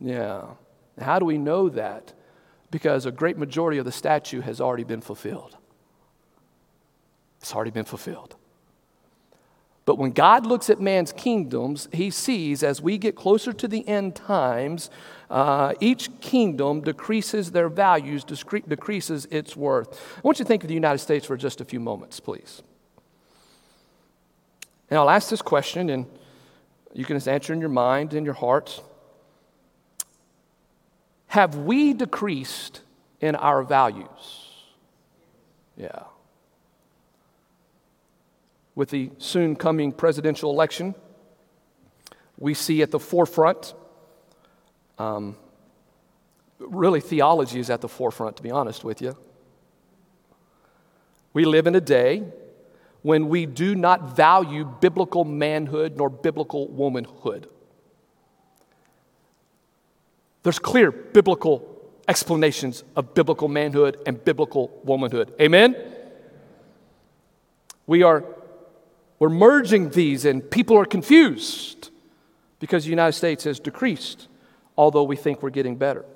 Yeah. 0.00 0.42
How 1.00 1.18
do 1.18 1.24
we 1.24 1.38
know 1.38 1.68
that? 1.70 2.12
Because 2.70 3.06
a 3.06 3.10
great 3.10 3.38
majority 3.38 3.78
of 3.78 3.84
the 3.84 3.92
statue 3.92 4.40
has 4.40 4.60
already 4.60 4.84
been 4.84 5.00
fulfilled. 5.00 5.56
It's 7.40 7.54
already 7.54 7.70
been 7.70 7.84
fulfilled. 7.84 8.36
But 9.88 9.96
when 9.96 10.10
God 10.10 10.44
looks 10.44 10.68
at 10.68 10.82
man's 10.82 11.12
kingdoms, 11.12 11.88
he 11.94 12.10
sees 12.10 12.62
as 12.62 12.82
we 12.82 12.98
get 12.98 13.16
closer 13.16 13.54
to 13.54 13.66
the 13.66 13.88
end 13.88 14.14
times, 14.14 14.90
uh, 15.30 15.72
each 15.80 16.20
kingdom 16.20 16.82
decreases 16.82 17.52
their 17.52 17.70
values, 17.70 18.22
decreases 18.22 19.26
its 19.30 19.56
worth. 19.56 19.98
I 20.18 20.20
want 20.22 20.38
you 20.38 20.44
to 20.44 20.48
think 20.48 20.62
of 20.62 20.68
the 20.68 20.74
United 20.74 20.98
States 20.98 21.24
for 21.24 21.38
just 21.38 21.62
a 21.62 21.64
few 21.64 21.80
moments, 21.80 22.20
please. 22.20 22.62
And 24.90 24.98
I'll 24.98 25.08
ask 25.08 25.30
this 25.30 25.40
question, 25.40 25.88
and 25.88 26.04
you 26.92 27.06
can 27.06 27.16
just 27.16 27.26
answer 27.26 27.54
in 27.54 27.60
your 27.60 27.70
mind, 27.70 28.12
in 28.12 28.26
your 28.26 28.34
heart. 28.34 28.82
Have 31.28 31.56
we 31.56 31.92
decreased 31.92 32.80
in 33.20 33.34
our 33.36 33.62
values? 33.62 34.52
Yeah. 35.76 36.04
With 38.74 38.90
the 38.90 39.10
soon 39.18 39.56
coming 39.56 39.92
presidential 39.92 40.50
election, 40.50 40.94
we 42.38 42.54
see 42.54 42.82
at 42.82 42.90
the 42.90 42.98
forefront, 42.98 43.74
um, 44.98 45.36
really, 46.58 47.00
theology 47.00 47.60
is 47.60 47.70
at 47.70 47.80
the 47.80 47.88
forefront, 47.88 48.36
to 48.36 48.42
be 48.42 48.50
honest 48.50 48.84
with 48.84 49.02
you. 49.02 49.16
We 51.32 51.44
live 51.44 51.66
in 51.66 51.74
a 51.74 51.80
day 51.80 52.24
when 53.02 53.28
we 53.28 53.46
do 53.46 53.74
not 53.74 54.16
value 54.16 54.64
biblical 54.64 55.24
manhood 55.24 55.96
nor 55.96 56.08
biblical 56.08 56.68
womanhood. 56.68 57.48
There's 60.48 60.58
clear 60.58 60.90
biblical 60.90 61.78
explanations 62.08 62.82
of 62.96 63.12
biblical 63.12 63.48
manhood 63.48 63.98
and 64.06 64.24
biblical 64.24 64.70
womanhood. 64.82 65.34
Amen? 65.38 65.76
We 67.86 68.02
are 68.02 68.24
we're 69.18 69.28
merging 69.28 69.90
these 69.90 70.24
and 70.24 70.50
people 70.50 70.78
are 70.78 70.86
confused 70.86 71.90
because 72.60 72.84
the 72.84 72.88
United 72.88 73.12
States 73.12 73.44
has 73.44 73.60
decreased, 73.60 74.26
although 74.74 75.02
we 75.02 75.16
think 75.16 75.42
we're 75.42 75.50
getting 75.50 75.76
better. 75.76 76.06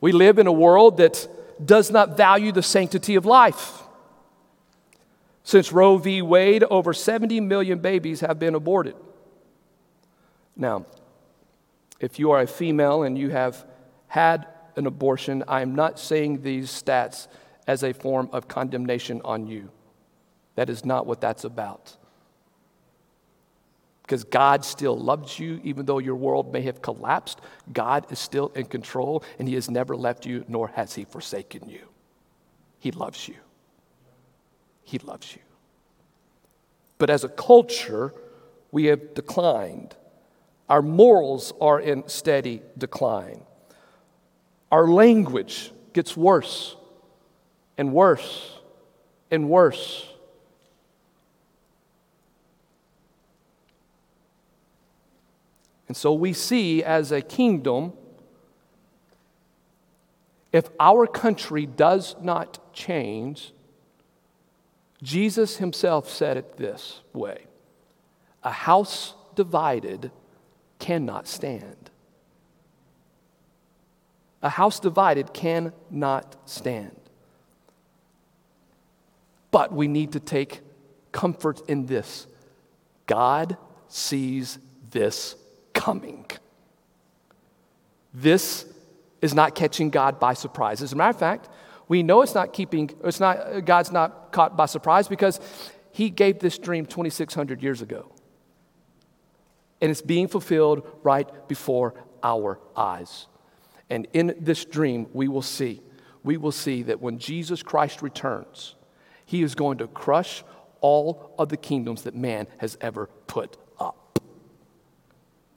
We 0.00 0.12
live 0.12 0.38
in 0.38 0.46
a 0.46 0.52
world 0.52 0.98
that 0.98 1.26
does 1.66 1.90
not 1.90 2.16
value 2.16 2.52
the 2.52 2.62
sanctity 2.62 3.16
of 3.16 3.26
life. 3.26 3.82
Since 5.42 5.72
Roe 5.72 5.98
v. 5.98 6.22
Wade, 6.22 6.62
over 6.70 6.92
70 6.92 7.40
million 7.40 7.80
babies 7.80 8.20
have 8.20 8.38
been 8.38 8.54
aborted. 8.54 8.94
Now, 10.54 10.86
if 12.00 12.18
you 12.18 12.30
are 12.30 12.40
a 12.40 12.46
female 12.46 13.02
and 13.02 13.18
you 13.18 13.30
have 13.30 13.66
had 14.06 14.46
an 14.76 14.86
abortion, 14.86 15.42
I 15.48 15.62
am 15.62 15.74
not 15.74 15.98
saying 15.98 16.42
these 16.42 16.70
stats 16.70 17.28
as 17.66 17.82
a 17.82 17.92
form 17.92 18.30
of 18.32 18.48
condemnation 18.48 19.20
on 19.24 19.46
you. 19.46 19.70
That 20.54 20.70
is 20.70 20.84
not 20.84 21.06
what 21.06 21.20
that's 21.20 21.44
about. 21.44 21.96
Because 24.02 24.24
God 24.24 24.64
still 24.64 24.98
loves 24.98 25.38
you, 25.38 25.60
even 25.62 25.84
though 25.84 25.98
your 25.98 26.16
world 26.16 26.52
may 26.52 26.62
have 26.62 26.80
collapsed. 26.80 27.40
God 27.72 28.10
is 28.10 28.18
still 28.18 28.50
in 28.54 28.64
control, 28.64 29.22
and 29.38 29.46
He 29.46 29.54
has 29.54 29.70
never 29.70 29.94
left 29.94 30.24
you, 30.24 30.44
nor 30.48 30.68
has 30.68 30.94
He 30.94 31.04
forsaken 31.04 31.68
you. 31.68 31.86
He 32.78 32.90
loves 32.90 33.28
you. 33.28 33.36
He 34.82 34.98
loves 34.98 35.34
you. 35.34 35.42
But 36.96 37.10
as 37.10 37.22
a 37.22 37.28
culture, 37.28 38.14
we 38.72 38.86
have 38.86 39.12
declined 39.14 39.94
our 40.68 40.82
morals 40.82 41.52
are 41.60 41.80
in 41.80 42.06
steady 42.08 42.62
decline. 42.76 43.42
Our 44.70 44.86
language 44.86 45.72
gets 45.92 46.16
worse 46.16 46.76
and 47.78 47.92
worse 47.92 48.58
and 49.30 49.48
worse. 49.48 50.06
And 55.86 55.96
so 55.96 56.12
we 56.12 56.34
see 56.34 56.84
as 56.84 57.12
a 57.12 57.22
kingdom, 57.22 57.94
if 60.52 60.68
our 60.78 61.06
country 61.06 61.64
does 61.64 62.14
not 62.20 62.74
change, 62.74 63.52
Jesus 65.02 65.56
himself 65.56 66.10
said 66.10 66.36
it 66.36 66.56
this 66.58 67.00
way 67.14 67.44
a 68.42 68.50
house 68.50 69.14
divided 69.34 70.10
cannot 70.78 71.26
stand. 71.26 71.90
A 74.42 74.48
house 74.48 74.78
divided 74.78 75.34
cannot 75.34 76.36
stand. 76.48 76.96
But 79.50 79.72
we 79.72 79.88
need 79.88 80.12
to 80.12 80.20
take 80.20 80.60
comfort 81.12 81.60
in 81.68 81.86
this 81.86 82.26
God 83.06 83.56
sees 83.88 84.58
this 84.90 85.34
coming. 85.72 86.26
This 88.12 88.66
is 89.22 89.34
not 89.34 89.54
catching 89.54 89.90
God 89.90 90.20
by 90.20 90.34
surprise. 90.34 90.82
As 90.82 90.92
a 90.92 90.96
matter 90.96 91.10
of 91.10 91.18
fact, 91.18 91.48
we 91.88 92.02
know 92.02 92.20
it's 92.22 92.34
not 92.34 92.52
keeping, 92.52 92.90
it's 93.02 93.20
not, 93.20 93.64
God's 93.64 93.90
not 93.90 94.30
caught 94.30 94.56
by 94.56 94.66
surprise 94.66 95.08
because 95.08 95.40
he 95.90 96.10
gave 96.10 96.38
this 96.38 96.58
dream 96.58 96.84
2,600 96.84 97.62
years 97.62 97.80
ago. 97.80 98.12
And 99.80 99.90
it's 99.90 100.02
being 100.02 100.28
fulfilled 100.28 100.86
right 101.02 101.28
before 101.48 101.94
our 102.22 102.58
eyes. 102.76 103.26
And 103.90 104.06
in 104.12 104.34
this 104.40 104.64
dream, 104.64 105.06
we 105.12 105.28
will 105.28 105.42
see, 105.42 105.82
we 106.22 106.36
will 106.36 106.52
see 106.52 106.82
that 106.84 107.00
when 107.00 107.18
Jesus 107.18 107.62
Christ 107.62 108.02
returns, 108.02 108.74
he 109.24 109.42
is 109.42 109.54
going 109.54 109.78
to 109.78 109.86
crush 109.86 110.42
all 110.80 111.34
of 111.38 111.48
the 111.48 111.56
kingdoms 111.56 112.02
that 112.02 112.14
man 112.14 112.46
has 112.58 112.76
ever 112.80 113.06
put 113.26 113.56
up. 113.78 114.20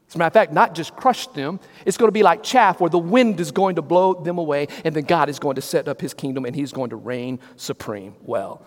As 0.07 0.15
a 0.15 0.17
matter 0.17 0.27
of 0.27 0.33
fact, 0.33 0.51
not 0.51 0.75
just 0.75 0.95
crush 0.95 1.27
them, 1.27 1.59
it's 1.85 1.97
going 1.97 2.09
to 2.09 2.13
be 2.13 2.23
like 2.23 2.43
chaff 2.43 2.81
where 2.81 2.89
the 2.89 2.99
wind 2.99 3.39
is 3.39 3.51
going 3.51 3.75
to 3.75 3.81
blow 3.81 4.13
them 4.13 4.37
away, 4.37 4.67
and 4.83 4.95
then 4.95 5.03
God 5.03 5.29
is 5.29 5.39
going 5.39 5.55
to 5.55 5.61
set 5.61 5.87
up 5.87 6.01
his 6.01 6.13
kingdom 6.13 6.45
and 6.45 6.55
he's 6.55 6.73
going 6.73 6.89
to 6.89 6.95
reign 6.95 7.39
supreme. 7.55 8.15
Well, 8.21 8.65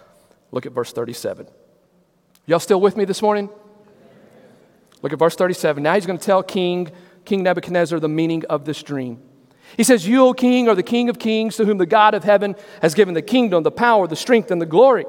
look 0.53 0.65
at 0.65 0.73
verse 0.73 0.93
37. 0.93 1.47
Y'all 2.47 2.61
still 2.61 2.81
with 2.81 2.97
me 2.97 3.05
this 3.05 3.21
morning? 3.21 3.51
Look 5.05 5.13
at 5.13 5.19
verse 5.19 5.37
37. 5.37 5.83
Now 5.83 5.93
he's 5.97 6.07
going 6.07 6.19
to 6.19 6.25
tell 6.25 6.43
King, 6.43 6.91
King 7.27 7.43
Nebuchadnezzar 7.43 8.01
the 8.01 8.09
meaning 8.09 8.43
of 8.47 8.65
this 8.65 8.83
dream. 8.83 9.21
He 9.77 9.85
says, 9.85 10.09
You, 10.09 10.29
O 10.29 10.33
king, 10.33 10.67
are 10.67 10.75
the 10.75 10.83
king 10.83 11.11
of 11.11 11.19
kings, 11.19 11.59
to 11.59 11.67
whom 11.67 11.77
the 11.77 11.85
God 11.85 12.15
of 12.15 12.25
heaven 12.25 12.57
has 12.81 12.95
given 12.95 13.13
the 13.13 13.21
kingdom, 13.21 13.65
the 13.65 13.71
power, 13.71 14.07
the 14.07 14.17
strength, 14.17 14.51
and 14.51 14.63
the 14.63 14.67
glory. 14.67 15.05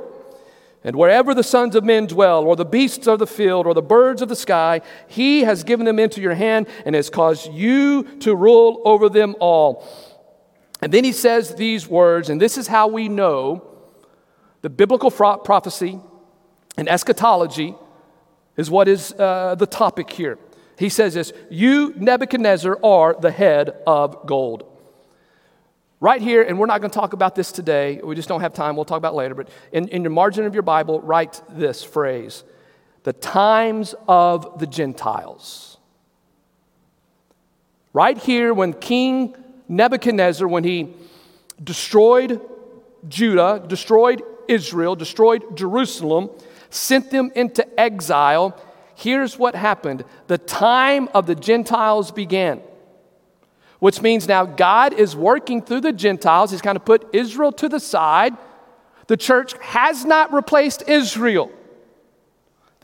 And 0.84 0.98
wherever 0.98 1.34
the 1.34 1.44
sons 1.44 1.78
of 1.78 1.86
men 1.86 2.08
dwell, 2.08 2.44
or 2.44 2.58
the 2.58 2.66
beasts 2.66 3.08
of 3.08 3.20
the 3.20 3.26
field, 3.26 3.66
or 3.66 3.74
the 3.74 3.82
birds 3.82 4.22
of 4.22 4.28
the 4.28 4.36
sky, 4.36 4.82
he 5.08 5.46
has 5.46 5.64
given 5.64 5.86
them 5.86 5.98
into 5.98 6.20
your 6.20 6.36
hand 6.36 6.68
and 6.86 6.94
has 6.94 7.10
caused 7.10 7.54
you 7.54 8.04
to 8.20 8.36
rule 8.36 8.82
over 8.84 9.08
them 9.08 9.34
all. 9.40 9.88
And 10.82 10.92
then 10.92 11.06
he 11.06 11.14
says 11.14 11.56
these 11.56 11.88
words, 11.88 12.30
and 12.30 12.42
this 12.42 12.58
is 12.58 12.68
how 12.68 12.88
we 12.90 13.08
know 13.08 13.66
the 14.62 14.70
biblical 14.70 15.10
prophecy 15.10 16.02
and 16.76 16.90
eschatology 16.90 17.76
is 18.58 18.70
what 18.70 18.88
is 18.88 19.14
uh, 19.14 19.56
the 19.56 19.68
topic 19.68 20.10
here. 20.10 20.38
He 20.78 20.90
says 20.90 21.14
this 21.14 21.34
You, 21.50 21.94
Nebuchadnezzar, 21.96 22.78
are 22.84 23.16
the 23.20 23.32
head 23.32 23.76
of 23.88 24.26
gold. 24.26 24.72
Right 26.02 26.22
here, 26.22 26.44
and 26.44 26.60
we're 26.60 26.66
not 26.66 26.82
going 26.82 26.92
to 26.92 27.00
talk 27.00 27.14
about 27.14 27.36
this 27.36 27.52
today, 27.52 28.02
we 28.04 28.16
just 28.16 28.28
don't 28.28 28.42
have 28.42 28.54
time, 28.54 28.76
we'll 28.76 28.86
talk 28.86 28.98
about 28.98 29.16
later, 29.16 29.34
but 29.34 29.50
in, 29.72 29.88
in 29.88 30.04
your 30.04 30.12
margin 30.12 30.46
of 30.46 30.54
your 30.54 30.64
Bible, 30.64 31.00
write 31.02 31.42
this 31.50 31.84
phrase 31.84 32.44
the 33.04 33.14
times 33.14 33.94
of 34.08 34.60
the 34.60 34.66
Gentiles. 34.68 35.78
Right 37.94 38.18
here, 38.18 38.54
when 38.54 38.74
King 38.74 39.36
Nebuchadnezzar, 39.70 40.48
when 40.48 40.64
he 40.64 40.94
destroyed 41.64 42.42
Judah, 43.08 43.64
destroyed 43.66 44.22
Israel, 44.48 44.96
destroyed 44.96 45.56
Jerusalem, 45.56 46.30
sent 46.76 47.12
them 47.12 47.32
into 47.36 47.80
exile, 47.80 48.60
here's 48.96 49.38
what 49.38 49.56
happened 49.56 50.04
the 50.28 50.38
time 50.38 51.10
of 51.14 51.26
the 51.26 51.36
Gentiles 51.36 52.12
began. 52.12 52.62
Which 53.80 54.02
means 54.02 54.28
now 54.28 54.46
God 54.46 54.94
is 54.94 55.16
working 55.16 55.62
through 55.62 55.82
the 55.82 55.92
Gentiles. 55.92 56.52
He's 56.52 56.62
kind 56.62 56.76
of 56.76 56.86
put 56.86 57.14
Israel 57.14 57.52
to 57.54 57.70
the 57.70 57.80
side. 57.80 58.34
The 59.08 59.18
church 59.18 59.54
has 59.62 60.06
not 60.06 60.34
replaced 60.34 60.88
Israel. 60.88 61.52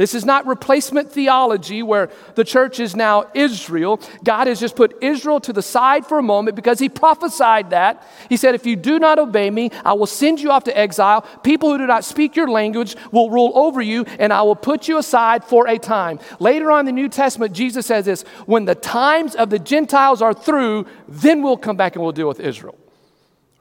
This 0.02 0.16
is 0.16 0.26
not 0.26 0.48
replacement 0.48 1.12
theology 1.12 1.84
where 1.84 2.10
the 2.34 2.44
church 2.44 2.80
is 2.80 2.96
now 2.96 3.26
Israel. 3.36 4.02
God 4.24 4.48
has 4.48 4.60
just 4.60 4.76
put 4.76 4.98
Israel 5.00 5.40
to 5.42 5.54
the 5.54 5.62
side 5.62 6.08
for 6.08 6.18
a 6.18 6.24
moment 6.24 6.56
because 6.56 6.80
he 6.80 6.90
prophesied 6.90 7.70
that. 7.70 8.04
He 8.28 8.36
said, 8.36 8.56
If 8.56 8.66
you 8.66 8.76
do 8.76 8.98
not 8.98 9.20
obey 9.20 9.52
me, 9.52 9.70
I 9.86 9.94
will 9.94 10.08
send 10.08 10.42
you 10.42 10.50
off 10.50 10.64
to 10.64 10.76
exile. 10.76 11.22
People 11.44 11.70
who 11.70 11.78
do 11.78 11.86
not 11.86 12.04
speak 12.04 12.36
your 12.36 12.50
language 12.50 12.96
will 13.12 13.30
rule 13.30 13.52
over 13.54 13.80
you, 13.80 14.06
and 14.18 14.34
I 14.34 14.42
will 14.42 14.56
put 14.56 14.88
you 14.88 14.98
aside 14.98 15.46
for 15.46 15.68
a 15.68 15.78
time. 15.78 16.18
Later 16.40 16.72
on 16.72 16.80
in 16.80 16.86
the 16.88 17.00
New 17.00 17.08
Testament, 17.08 17.54
Jesus 17.54 17.86
says 17.86 18.06
this 18.06 18.24
When 18.48 18.66
the 18.66 18.74
times 18.74 19.36
of 19.36 19.52
the 19.52 19.60
Gentiles 19.60 20.20
are 20.24 20.34
through, 20.34 20.88
then 21.08 21.44
we'll 21.44 21.58
come 21.58 21.78
back 21.78 21.94
and 21.94 22.02
we'll 22.02 22.12
deal 22.12 22.28
with 22.28 22.40
Israel. 22.40 22.81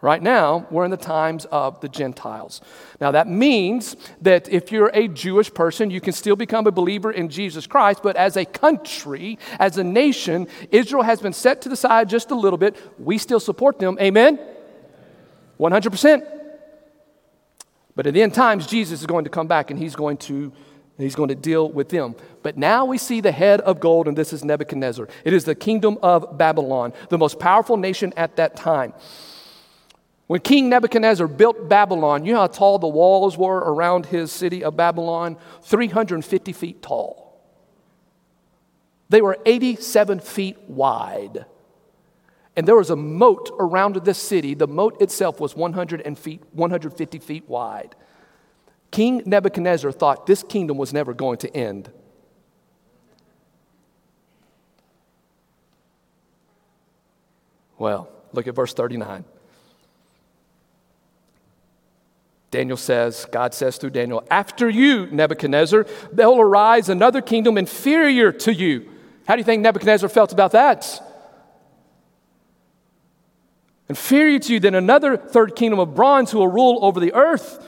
Right 0.02 0.22
now, 0.22 0.66
we're 0.70 0.86
in 0.86 0.90
the 0.90 0.96
times 0.96 1.44
of 1.46 1.80
the 1.80 1.88
Gentiles. 1.88 2.62
Now, 3.02 3.10
that 3.10 3.28
means 3.28 3.96
that 4.22 4.48
if 4.48 4.72
you're 4.72 4.90
a 4.94 5.08
Jewish 5.08 5.52
person, 5.52 5.90
you 5.90 6.00
can 6.00 6.14
still 6.14 6.36
become 6.36 6.66
a 6.66 6.70
believer 6.70 7.10
in 7.10 7.28
Jesus 7.28 7.66
Christ, 7.66 8.02
but 8.02 8.16
as 8.16 8.38
a 8.38 8.46
country, 8.46 9.38
as 9.58 9.76
a 9.76 9.84
nation, 9.84 10.48
Israel 10.70 11.02
has 11.02 11.20
been 11.20 11.34
set 11.34 11.60
to 11.62 11.68
the 11.68 11.76
side 11.76 12.08
just 12.08 12.30
a 12.30 12.34
little 12.34 12.56
bit. 12.56 12.76
We 12.98 13.18
still 13.18 13.40
support 13.40 13.78
them. 13.78 13.98
Amen? 14.00 14.38
100%. 15.58 16.26
But 17.94 18.06
at 18.06 18.14
the 18.14 18.22
end 18.22 18.32
times, 18.32 18.66
Jesus 18.66 19.00
is 19.00 19.06
going 19.06 19.24
to 19.24 19.30
come 19.30 19.48
back 19.48 19.70
and 19.70 19.78
he's 19.78 19.94
going 19.94 20.16
to 20.18 20.52
he's 20.96 21.14
going 21.14 21.28
to 21.30 21.34
deal 21.34 21.70
with 21.70 21.88
them. 21.88 22.14
But 22.42 22.58
now 22.58 22.84
we 22.84 22.98
see 22.98 23.20
the 23.22 23.32
head 23.32 23.62
of 23.62 23.80
gold, 23.80 24.06
and 24.06 24.16
this 24.16 24.34
is 24.34 24.44
Nebuchadnezzar. 24.44 25.08
It 25.24 25.32
is 25.32 25.44
the 25.44 25.54
kingdom 25.54 25.98
of 26.02 26.36
Babylon, 26.36 26.92
the 27.08 27.16
most 27.16 27.38
powerful 27.38 27.78
nation 27.78 28.12
at 28.18 28.36
that 28.36 28.54
time. 28.54 28.92
When 30.30 30.40
King 30.40 30.68
Nebuchadnezzar 30.68 31.26
built 31.26 31.68
Babylon, 31.68 32.24
you 32.24 32.32
know 32.32 32.42
how 32.42 32.46
tall 32.46 32.78
the 32.78 32.86
walls 32.86 33.36
were 33.36 33.56
around 33.56 34.06
his 34.06 34.30
city 34.30 34.62
of 34.62 34.76
Babylon? 34.76 35.36
350 35.62 36.52
feet 36.52 36.80
tall. 36.80 37.36
They 39.08 39.22
were 39.22 39.38
87 39.44 40.20
feet 40.20 40.56
wide. 40.68 41.46
And 42.54 42.68
there 42.68 42.76
was 42.76 42.90
a 42.90 42.94
moat 42.94 43.50
around 43.58 43.96
this 43.96 44.18
city. 44.18 44.54
The 44.54 44.68
moat 44.68 45.02
itself 45.02 45.40
was 45.40 45.56
100 45.56 46.16
feet, 46.16 46.44
150 46.52 47.18
feet 47.18 47.48
wide. 47.48 47.96
King 48.92 49.24
Nebuchadnezzar 49.26 49.90
thought 49.90 50.28
this 50.28 50.44
kingdom 50.44 50.78
was 50.78 50.92
never 50.92 51.12
going 51.12 51.38
to 51.38 51.56
end. 51.56 51.90
Well, 57.78 58.08
look 58.32 58.46
at 58.46 58.54
verse 58.54 58.72
39. 58.72 59.24
Daniel 62.50 62.76
says, 62.76 63.26
God 63.30 63.54
says 63.54 63.76
through 63.76 63.90
Daniel, 63.90 64.24
after 64.30 64.68
you, 64.68 65.06
Nebuchadnezzar, 65.06 65.86
there'll 66.12 66.40
arise 66.40 66.88
another 66.88 67.22
kingdom 67.22 67.56
inferior 67.56 68.32
to 68.32 68.52
you. 68.52 68.90
How 69.26 69.36
do 69.36 69.40
you 69.40 69.44
think 69.44 69.62
Nebuchadnezzar 69.62 70.08
felt 70.08 70.32
about 70.32 70.52
that? 70.52 71.00
Inferior 73.88 74.38
to 74.40 74.54
you, 74.54 74.60
then 74.60 74.74
another 74.74 75.16
third 75.16 75.54
kingdom 75.54 75.78
of 75.78 75.94
bronze 75.94 76.30
who 76.32 76.38
will 76.38 76.48
rule 76.48 76.78
over 76.82 76.98
the 76.98 77.12
earth. 77.14 77.66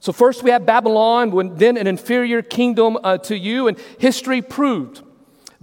So, 0.00 0.12
first 0.12 0.42
we 0.42 0.50
have 0.50 0.66
Babylon, 0.66 1.56
then 1.56 1.76
an 1.76 1.86
inferior 1.86 2.42
kingdom 2.42 2.98
uh, 3.02 3.18
to 3.18 3.36
you, 3.36 3.68
and 3.68 3.78
history 3.98 4.42
proved 4.42 5.02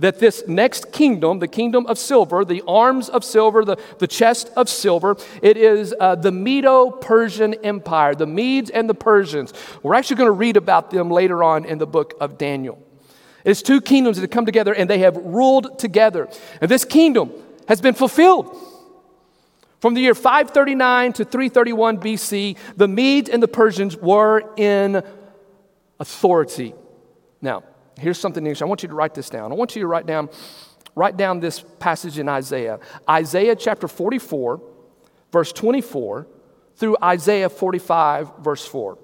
that 0.01 0.17
this 0.17 0.43
next 0.47 0.91
kingdom, 0.91 1.39
the 1.39 1.47
kingdom 1.47 1.85
of 1.85 1.97
silver, 1.97 2.43
the 2.43 2.63
arms 2.67 3.07
of 3.07 3.23
silver, 3.23 3.63
the, 3.63 3.77
the 3.99 4.07
chest 4.07 4.49
of 4.55 4.67
silver, 4.67 5.15
it 5.43 5.57
is 5.57 5.93
uh, 5.99 6.15
the 6.15 6.31
Medo 6.31 6.89
Persian 6.89 7.53
Empire, 7.63 8.15
the 8.15 8.25
Medes 8.25 8.71
and 8.71 8.89
the 8.89 8.95
Persians. 8.95 9.53
We're 9.83 9.93
actually 9.93 10.15
going 10.17 10.27
to 10.27 10.31
read 10.33 10.57
about 10.57 10.89
them 10.89 11.11
later 11.11 11.43
on 11.43 11.65
in 11.65 11.77
the 11.77 11.85
book 11.85 12.15
of 12.19 12.39
Daniel. 12.39 12.81
It's 13.45 13.61
two 13.61 13.79
kingdoms 13.79 14.17
that 14.17 14.21
have 14.21 14.31
come 14.31 14.45
together 14.45 14.73
and 14.73 14.89
they 14.89 14.99
have 14.99 15.17
ruled 15.17 15.77
together. 15.77 16.27
And 16.59 16.69
this 16.69 16.83
kingdom 16.83 17.31
has 17.67 17.79
been 17.79 17.93
fulfilled. 17.93 18.57
From 19.81 19.93
the 19.93 20.01
year 20.01 20.15
539 20.15 21.13
to 21.13 21.25
331 21.25 21.99
BC, 21.99 22.57
the 22.75 22.87
Medes 22.87 23.29
and 23.29 23.41
the 23.41 23.47
Persians 23.47 23.95
were 23.97 24.43
in 24.57 25.03
authority. 25.99 26.73
Now, 27.41 27.63
here's 27.97 28.19
something 28.19 28.43
interesting. 28.43 28.65
I 28.65 28.69
want 28.69 28.83
you 28.83 28.89
to 28.89 28.95
write 28.95 29.13
this 29.13 29.29
down. 29.29 29.51
I 29.51 29.55
want 29.55 29.75
you 29.75 29.81
to 29.81 29.87
write 29.87 30.05
down, 30.05 30.29
write 30.95 31.17
down 31.17 31.39
this 31.39 31.63
passage 31.79 32.19
in 32.19 32.27
Isaiah. 32.29 32.79
Isaiah 33.09 33.55
chapter 33.55 33.87
44, 33.87 34.61
verse 35.31 35.51
24, 35.51 36.27
through 36.75 36.97
Isaiah 37.01 37.49
45, 37.49 38.37
verse 38.39 38.65
4. 38.65 38.97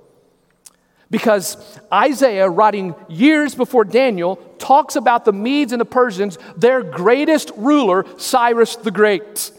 Because 1.09 1.79
Isaiah, 1.91 2.49
writing 2.49 2.93
years 3.07 3.55
before 3.55 3.85
Daniel, 3.85 4.35
talks 4.57 4.97
about 4.97 5.23
the 5.23 5.31
Medes 5.31 5.71
and 5.71 5.79
the 5.79 5.85
Persians, 5.85 6.37
their 6.57 6.83
greatest 6.83 7.51
ruler, 7.55 8.05
Cyrus 8.17 8.75
the 8.75 8.91
Great. 8.91 9.51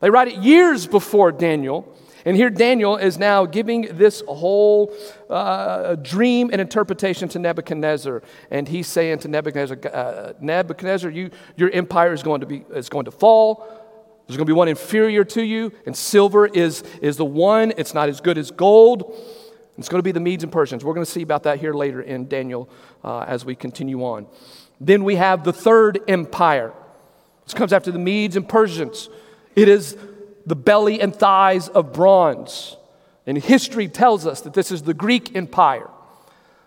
They 0.00 0.10
write 0.10 0.28
it 0.28 0.36
years 0.38 0.86
before 0.86 1.32
Daniel. 1.32 1.93
And 2.24 2.36
here 2.36 2.48
Daniel 2.48 2.96
is 2.96 3.18
now 3.18 3.44
giving 3.44 3.96
this 3.96 4.22
whole 4.26 4.94
uh, 5.28 5.96
dream 5.96 6.50
and 6.52 6.60
interpretation 6.60 7.28
to 7.30 7.38
Nebuchadnezzar. 7.38 8.22
And 8.50 8.66
he's 8.66 8.86
saying 8.86 9.18
to 9.20 9.28
Nebuchadnezzar, 9.28 9.78
uh, 9.92 10.32
Nebuchadnezzar, 10.40 11.10
you, 11.10 11.30
your 11.56 11.70
empire 11.70 12.12
is 12.12 12.22
going, 12.22 12.40
to 12.40 12.46
be, 12.46 12.64
is 12.74 12.88
going 12.88 13.04
to 13.04 13.10
fall. 13.10 13.66
There's 14.26 14.38
going 14.38 14.46
to 14.46 14.50
be 14.50 14.56
one 14.56 14.68
inferior 14.68 15.22
to 15.24 15.42
you, 15.42 15.70
and 15.84 15.94
silver 15.94 16.46
is, 16.46 16.82
is 17.02 17.18
the 17.18 17.26
one. 17.26 17.74
It's 17.76 17.92
not 17.92 18.08
as 18.08 18.22
good 18.22 18.38
as 18.38 18.50
gold. 18.50 19.14
It's 19.76 19.90
going 19.90 19.98
to 19.98 20.04
be 20.04 20.12
the 20.12 20.20
Medes 20.20 20.44
and 20.44 20.52
Persians. 20.52 20.82
We're 20.82 20.94
going 20.94 21.04
to 21.04 21.10
see 21.10 21.20
about 21.20 21.42
that 21.42 21.58
here 21.60 21.74
later 21.74 22.00
in 22.00 22.26
Daniel 22.26 22.70
uh, 23.02 23.20
as 23.20 23.44
we 23.44 23.54
continue 23.54 24.02
on. 24.02 24.26
Then 24.80 25.04
we 25.04 25.16
have 25.16 25.44
the 25.44 25.52
third 25.52 26.00
empire. 26.08 26.72
This 27.44 27.52
comes 27.52 27.72
after 27.72 27.90
the 27.90 27.98
Medes 27.98 28.36
and 28.36 28.48
Persians. 28.48 29.10
It 29.54 29.68
is 29.68 29.96
the 30.46 30.56
belly 30.56 31.00
and 31.00 31.14
thighs 31.14 31.68
of 31.68 31.92
bronze. 31.92 32.76
And 33.26 33.38
history 33.38 33.88
tells 33.88 34.26
us 34.26 34.42
that 34.42 34.54
this 34.54 34.70
is 34.70 34.82
the 34.82 34.94
Greek 34.94 35.34
Empire. 35.34 35.88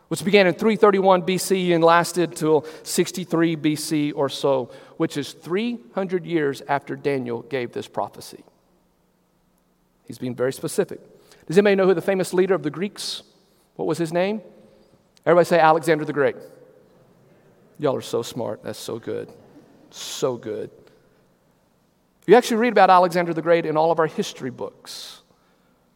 which 0.07 0.23
began 0.23 0.47
in 0.47 0.53
331 0.53 1.23
BC 1.23 1.73
and 1.73 1.83
lasted 1.83 2.35
till 2.35 2.65
63 2.83 3.57
BC 3.57 4.13
or 4.15 4.29
so, 4.29 4.71
which 4.97 5.17
is 5.17 5.33
300 5.33 6.25
years 6.25 6.61
after 6.67 6.95
Daniel 6.95 7.41
gave 7.43 7.73
this 7.73 7.87
prophecy. 7.87 8.43
He's 10.05 10.17
being 10.17 10.35
very 10.35 10.53
specific. 10.53 11.01
Does 11.45 11.57
anybody 11.57 11.75
know 11.75 11.85
who 11.85 11.93
the 11.93 12.01
famous 12.01 12.33
leader 12.33 12.55
of 12.55 12.63
the 12.63 12.69
Greeks? 12.69 13.23
What 13.75 13.87
was 13.87 13.97
his 13.97 14.13
name? 14.13 14.41
Everybody 15.25 15.45
say 15.45 15.59
Alexander 15.59 16.05
the 16.05 16.13
Great. 16.13 16.37
Y'all 17.79 17.95
are 17.95 18.01
so 18.01 18.21
smart. 18.21 18.63
That's 18.63 18.79
so 18.79 18.97
good. 18.97 19.29
So 19.91 20.37
good. 20.37 20.71
You 22.27 22.35
actually 22.35 22.57
read 22.57 22.73
about 22.73 22.89
Alexander 22.89 23.33
the 23.33 23.41
Great 23.41 23.65
in 23.65 23.77
all 23.77 23.89
of 23.89 23.99
our 23.99 24.05
history 24.05 24.49
books. 24.51 25.21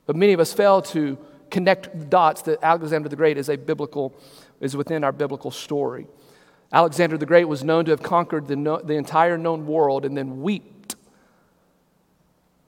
But 0.06 0.16
many 0.16 0.32
of 0.32 0.40
us 0.40 0.54
fail 0.54 0.82
to 0.84 1.18
connect 1.52 2.10
dots 2.10 2.42
that 2.44 2.60
Alexander 2.64 3.10
the 3.10 3.18
Great 3.18 3.38
is 3.38 3.50
a 3.50 3.58
biblical, 3.58 4.16
is 4.62 4.76
within 4.76 5.04
our 5.04 5.12
biblical 5.12 5.52
story. 5.52 6.08
Alexander 6.72 7.18
the 7.18 7.26
Great 7.26 7.50
was 7.50 7.66
known 7.66 7.84
to 7.84 7.92
have 7.92 8.02
conquered 8.02 8.48
the, 8.48 8.56
no, 8.56 8.80
the 8.82 8.94
entire 8.94 9.38
known 9.38 9.68
world 9.68 10.06
and 10.06 10.18
then 10.18 10.42
wept 10.42 10.96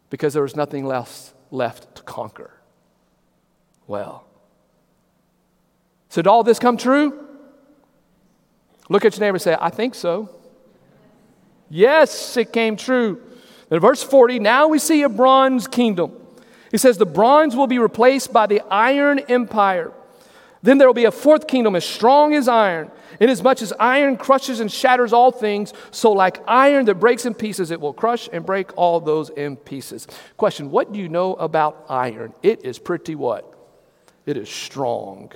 because 0.09 0.33
there 0.33 0.43
was 0.43 0.57
nothing 0.57 0.85
less 0.85 1.33
left 1.49 1.95
to 1.95 2.03
conquer. 2.03 2.51
Well, 3.87 4.25
so 6.09 6.21
did 6.21 6.27
all 6.27 6.43
this 6.43 6.59
come 6.59 6.75
true? 6.75 7.27
Look 8.89 9.05
at 9.05 9.15
your 9.15 9.21
neighbor 9.21 9.35
and 9.35 9.41
say, 9.41 9.55
I 9.59 9.69
think 9.69 9.95
so. 9.95 10.29
Yes, 11.69 12.35
it 12.35 12.51
came 12.51 12.75
true. 12.75 13.21
In 13.73 13.79
verse 13.79 14.03
40, 14.03 14.37
now 14.37 14.67
we 14.67 14.77
see 14.77 15.01
a 15.01 15.09
bronze 15.09 15.67
kingdom. 15.67 16.13
He 16.69 16.77
says, 16.77 16.99
The 16.99 17.07
bronze 17.07 17.55
will 17.55 17.65
be 17.65 17.79
replaced 17.79 18.31
by 18.31 18.45
the 18.45 18.61
iron 18.69 19.17
empire. 19.17 19.91
Then 20.61 20.77
there 20.77 20.87
will 20.87 20.93
be 20.93 21.05
a 21.05 21.11
fourth 21.11 21.47
kingdom 21.47 21.75
as 21.75 21.83
strong 21.83 22.35
as 22.35 22.47
iron. 22.47 22.91
Inasmuch 23.19 23.63
as 23.63 23.73
iron 23.79 24.15
crushes 24.15 24.59
and 24.59 24.71
shatters 24.71 25.11
all 25.11 25.31
things, 25.31 25.73
so 25.89 26.11
like 26.11 26.39
iron 26.47 26.85
that 26.85 26.95
breaks 26.95 27.25
in 27.25 27.33
pieces, 27.33 27.71
it 27.71 27.81
will 27.81 27.93
crush 27.93 28.29
and 28.31 28.45
break 28.45 28.77
all 28.77 28.99
those 28.99 29.31
in 29.31 29.57
pieces. 29.57 30.07
Question 30.37 30.69
What 30.69 30.93
do 30.93 30.99
you 30.99 31.09
know 31.09 31.33
about 31.33 31.85
iron? 31.89 32.31
It 32.43 32.63
is 32.63 32.77
pretty 32.77 33.15
what? 33.15 33.57
It 34.27 34.37
is 34.37 34.49
strong. 34.49 35.31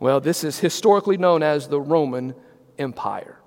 Well, 0.00 0.20
this 0.20 0.42
is 0.42 0.58
historically 0.58 1.16
known 1.16 1.44
as 1.44 1.68
the 1.68 1.80
Roman 1.80 2.34
Empire, 2.76 3.38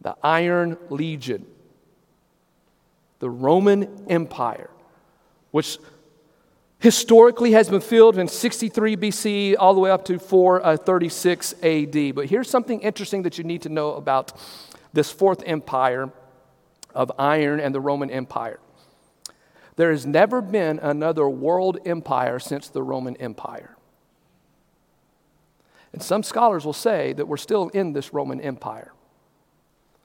the 0.00 0.16
Iron 0.22 0.78
Legion, 0.90 1.44
the 3.22 3.30
Roman 3.30 4.04
Empire, 4.08 4.68
which 5.52 5.78
historically 6.80 7.52
has 7.52 7.68
been 7.68 7.80
filled 7.80 8.18
in 8.18 8.26
63 8.26 8.96
BC 8.96 9.54
all 9.56 9.74
the 9.74 9.80
way 9.80 9.92
up 9.92 10.04
to 10.06 10.18
436 10.18 11.54
uh, 11.54 11.64
AD. 11.64 12.16
But 12.16 12.26
here's 12.26 12.50
something 12.50 12.80
interesting 12.80 13.22
that 13.22 13.38
you 13.38 13.44
need 13.44 13.62
to 13.62 13.68
know 13.68 13.94
about 13.94 14.32
this 14.92 15.12
fourth 15.12 15.44
empire 15.46 16.10
of 16.96 17.12
iron 17.16 17.60
and 17.60 17.72
the 17.72 17.80
Roman 17.80 18.10
Empire. 18.10 18.58
There 19.76 19.92
has 19.92 20.04
never 20.04 20.40
been 20.42 20.80
another 20.80 21.28
world 21.28 21.78
empire 21.86 22.40
since 22.40 22.70
the 22.70 22.82
Roman 22.82 23.16
Empire. 23.18 23.76
And 25.92 26.02
some 26.02 26.24
scholars 26.24 26.64
will 26.64 26.72
say 26.72 27.12
that 27.12 27.28
we're 27.28 27.36
still 27.36 27.68
in 27.68 27.92
this 27.92 28.12
Roman 28.12 28.40
Empire. 28.40 28.92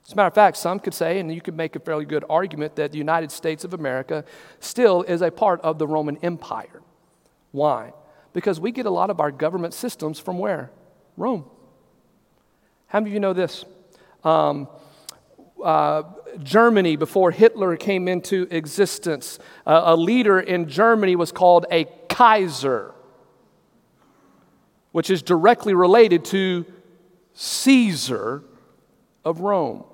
As 0.08 0.14
a 0.14 0.16
matter 0.16 0.28
of 0.28 0.34
fact, 0.34 0.56
some 0.56 0.80
could 0.80 0.94
say, 0.94 1.20
and 1.20 1.32
you 1.32 1.42
could 1.42 1.54
make 1.54 1.76
a 1.76 1.80
fairly 1.80 2.06
good 2.06 2.24
argument, 2.30 2.76
that 2.76 2.92
the 2.92 2.98
United 2.98 3.30
States 3.30 3.62
of 3.62 3.74
America 3.74 4.24
still 4.58 5.02
is 5.02 5.20
a 5.20 5.30
part 5.30 5.60
of 5.60 5.78
the 5.78 5.86
Roman 5.86 6.16
Empire. 6.22 6.80
Why? 7.52 7.92
Because 8.32 8.58
we 8.58 8.72
get 8.72 8.86
a 8.86 8.90
lot 8.90 9.10
of 9.10 9.20
our 9.20 9.30
government 9.30 9.74
systems 9.74 10.18
from 10.18 10.38
where? 10.38 10.70
Rome. 11.16 11.44
How 12.86 13.00
many 13.00 13.10
of 13.10 13.14
you 13.14 13.20
know 13.20 13.34
this? 13.34 13.66
Um, 14.24 14.66
uh, 15.62 16.04
Germany, 16.42 16.96
before 16.96 17.30
Hitler 17.30 17.76
came 17.76 18.08
into 18.08 18.48
existence, 18.50 19.38
uh, 19.66 19.82
a 19.84 19.96
leader 19.96 20.40
in 20.40 20.68
Germany 20.68 21.16
was 21.16 21.30
called 21.30 21.66
a 21.70 21.84
Kaiser 22.08 22.94
which 24.92 25.10
is 25.10 25.22
directly 25.22 25.74
related 25.74 26.24
to 26.24 26.64
Caesar 27.34 28.42
of 29.24 29.40
Rome. 29.40 29.84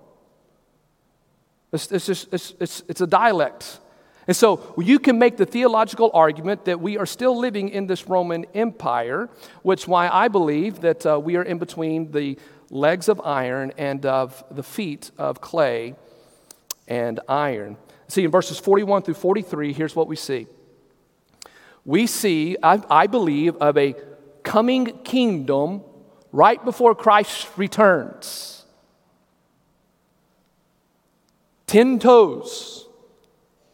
It's, 1.74 1.90
it's, 1.90 2.06
just, 2.06 2.32
it's, 2.32 2.54
it's, 2.60 2.82
it's 2.88 3.00
a 3.00 3.06
dialect. 3.06 3.80
And 4.26 4.36
so 4.36 4.74
you 4.78 4.98
can 4.98 5.18
make 5.18 5.36
the 5.36 5.44
theological 5.44 6.10
argument 6.14 6.64
that 6.64 6.80
we 6.80 6.96
are 6.96 7.04
still 7.04 7.38
living 7.38 7.68
in 7.68 7.86
this 7.86 8.08
Roman 8.08 8.46
Empire, 8.54 9.28
which 9.62 9.86
why 9.86 10.08
I 10.08 10.28
believe 10.28 10.80
that 10.80 11.04
uh, 11.04 11.20
we 11.22 11.36
are 11.36 11.42
in 11.42 11.58
between 11.58 12.12
the 12.12 12.38
legs 12.70 13.08
of 13.08 13.20
iron 13.22 13.72
and 13.76 14.06
of 14.06 14.42
the 14.50 14.62
feet 14.62 15.10
of 15.18 15.40
clay 15.40 15.94
and 16.88 17.20
iron. 17.28 17.76
See, 18.08 18.24
in 18.24 18.30
verses 18.30 18.58
41 18.58 19.02
through 19.02 19.14
43, 19.14 19.72
here's 19.72 19.96
what 19.96 20.06
we 20.06 20.16
see. 20.16 20.46
We 21.84 22.06
see, 22.06 22.56
I, 22.62 22.82
I 22.88 23.06
believe, 23.08 23.56
of 23.56 23.76
a 23.76 23.94
coming 24.42 24.98
kingdom 25.04 25.82
right 26.32 26.64
before 26.64 26.94
Christ 26.94 27.48
returns. 27.56 28.63
Ten 31.74 31.98
toes, 31.98 32.86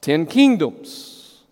ten 0.01 0.25
kingdoms. 0.25 1.43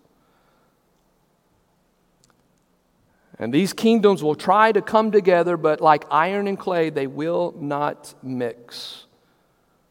And 3.37 3.53
these 3.53 3.71
kingdoms 3.71 4.23
will 4.23 4.33
try 4.33 4.71
to 4.71 4.81
come 4.81 5.11
together, 5.11 5.57
but 5.57 5.79
like 5.79 6.05
iron 6.09 6.47
and 6.47 6.57
clay, 6.57 6.89
they 6.89 7.05
will 7.05 7.53
not 7.59 8.15
mix. 8.23 9.05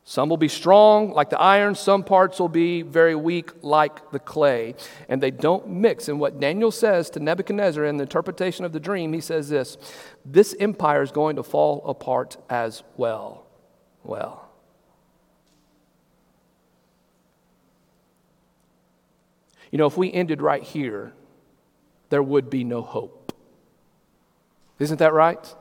Some 0.03 0.29
will 0.29 0.37
be 0.37 0.49
strong 0.49 1.13
like 1.13 1.31
the 1.31 1.39
iron, 1.39 1.77
some 1.77 2.03
parts 2.03 2.41
will 2.41 2.49
be 2.49 2.83
very 2.83 3.15
weak 3.15 3.53
like 3.63 4.11
the 4.11 4.19
clay, 4.19 4.75
and 5.09 5.23
they 5.23 5.31
don't 5.31 5.69
mix. 5.69 6.09
And 6.09 6.19
what 6.19 6.41
Daniel 6.41 6.73
says 6.73 7.09
to 7.11 7.21
Nebuchadnezzar 7.21 7.85
in 7.85 7.99
the 7.99 8.03
interpretation 8.03 8.65
of 8.65 8.73
the 8.73 8.81
dream, 8.81 9.13
he 9.13 9.21
says 9.21 9.49
this 9.49 9.79
this 10.25 10.57
empire 10.59 11.03
is 11.03 11.13
going 11.13 11.37
to 11.37 11.45
fall 11.45 11.85
apart 11.87 12.37
as 12.51 12.83
well. 12.97 13.47
Well, 14.03 14.47
you 19.71 19.79
know, 19.79 19.87
if 19.87 19.97
we 19.97 20.12
ended 20.12 20.41
right 20.41 20.62
here, 20.62 21.12
there 22.11 22.23
would 22.23 22.49
be 22.49 22.64
no 22.64 22.83
hope. 22.83 23.33
Isn't 24.79 24.99
that 24.99 25.12
right? 25.12 25.55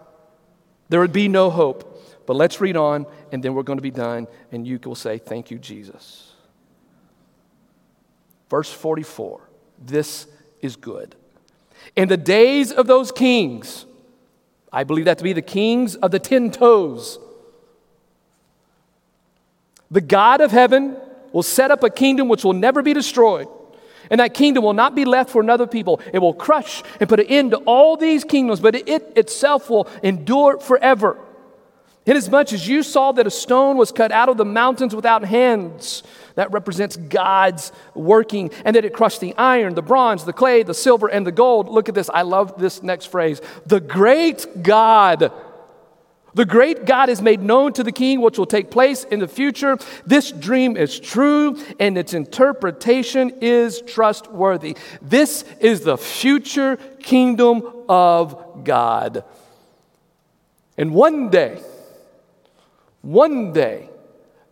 There 0.89 0.99
would 0.99 1.13
be 1.13 1.27
no 1.27 1.49
hope. 1.49 1.93
But 2.25 2.35
let's 2.35 2.59
read 2.61 2.77
on, 2.77 3.05
and 3.31 3.41
then 3.41 3.53
we're 3.53 3.63
going 3.63 3.77
to 3.77 3.83
be 3.83 3.91
done, 3.91 4.27
and 4.51 4.67
you 4.67 4.79
will 4.83 4.95
say, 4.95 5.17
Thank 5.17 5.49
you, 5.49 5.57
Jesus. 5.59 6.31
Verse 8.49 8.71
44 8.71 9.41
this 9.83 10.27
is 10.61 10.75
good. 10.75 11.15
In 11.95 12.07
the 12.07 12.17
days 12.17 12.71
of 12.71 12.87
those 12.87 13.11
kings, 13.11 13.85
I 14.71 14.83
believe 14.83 15.05
that 15.05 15.17
to 15.19 15.23
be 15.23 15.33
the 15.33 15.41
kings 15.41 15.95
of 15.95 16.11
the 16.11 16.19
ten 16.19 16.51
toes, 16.51 17.19
the 19.89 20.01
God 20.01 20.41
of 20.41 20.51
heaven 20.51 20.97
will 21.31 21.43
set 21.43 21.71
up 21.71 21.83
a 21.83 21.89
kingdom 21.89 22.27
which 22.27 22.43
will 22.43 22.53
never 22.53 22.81
be 22.81 22.93
destroyed. 22.93 23.47
And 24.09 24.19
that 24.19 24.33
kingdom 24.33 24.63
will 24.63 24.73
not 24.73 24.95
be 24.95 25.05
left 25.05 25.29
for 25.29 25.41
another 25.41 25.67
people. 25.67 26.01
It 26.13 26.19
will 26.19 26.33
crush 26.33 26.83
and 26.99 27.09
put 27.09 27.19
an 27.19 27.27
end 27.27 27.51
to 27.51 27.57
all 27.57 27.97
these 27.97 28.23
kingdoms, 28.23 28.59
but 28.59 28.75
it 28.75 29.13
itself 29.15 29.69
will 29.69 29.87
endure 30.03 30.59
forever. 30.59 31.17
Inasmuch 32.07 32.53
as 32.53 32.65
you 32.65 32.83
saw 32.83 33.11
that 33.11 33.27
a 33.27 33.29
stone 33.29 33.75
was 33.75 33.91
cut 33.91 34.13
out 34.13 34.29
of 34.29 34.37
the 34.37 34.45
mountains 34.45 34.95
without 34.95 35.25
hands, 35.25 36.03
that 36.35 36.49
represents 36.53 36.95
God's 36.95 37.73
working, 37.95 38.49
and 38.63 38.77
that 38.77 38.85
it 38.85 38.93
crushed 38.93 39.19
the 39.19 39.35
iron, 39.35 39.75
the 39.75 39.81
bronze, 39.81 40.23
the 40.23 40.31
clay, 40.31 40.63
the 40.63 40.73
silver, 40.73 41.07
and 41.07 41.27
the 41.27 41.33
gold. 41.33 41.67
Look 41.67 41.89
at 41.89 41.95
this. 41.95 42.09
I 42.09 42.21
love 42.21 42.57
this 42.57 42.81
next 42.81 43.07
phrase. 43.07 43.41
The 43.65 43.81
great 43.81 44.63
God. 44.63 45.33
The 46.33 46.45
great 46.45 46.85
God 46.85 47.09
is 47.09 47.21
made 47.21 47.41
known 47.41 47.73
to 47.73 47.83
the 47.83 47.91
king, 47.91 48.21
which 48.21 48.37
will 48.37 48.45
take 48.45 48.69
place 48.69 49.03
in 49.05 49.19
the 49.19 49.27
future. 49.27 49.77
This 50.05 50.31
dream 50.31 50.77
is 50.77 50.99
true 50.99 51.57
and 51.79 51.97
its 51.97 52.13
interpretation 52.13 53.31
is 53.41 53.81
trustworthy. 53.81 54.77
This 55.01 55.43
is 55.59 55.81
the 55.81 55.97
future 55.97 56.75
kingdom 57.01 57.63
of 57.89 58.63
God. 58.63 59.23
And 60.77 60.93
one 60.93 61.29
day, 61.29 61.59
one 63.01 63.51
day, 63.51 63.89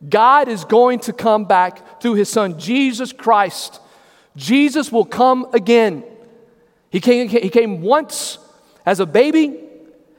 God 0.07 0.47
is 0.47 0.65
going 0.65 0.99
to 1.01 1.13
come 1.13 1.45
back 1.45 2.01
through 2.01 2.15
his 2.15 2.30
son, 2.30 2.59
Jesus 2.59 3.11
Christ. 3.11 3.80
Jesus 4.36 4.91
will 4.91 5.05
come 5.05 5.47
again. 5.53 6.03
He 6.89 6.99
came, 6.99 7.28
he 7.28 7.49
came 7.49 7.82
once 7.82 8.38
as 8.86 8.99
a 8.99 9.05
baby, 9.05 9.64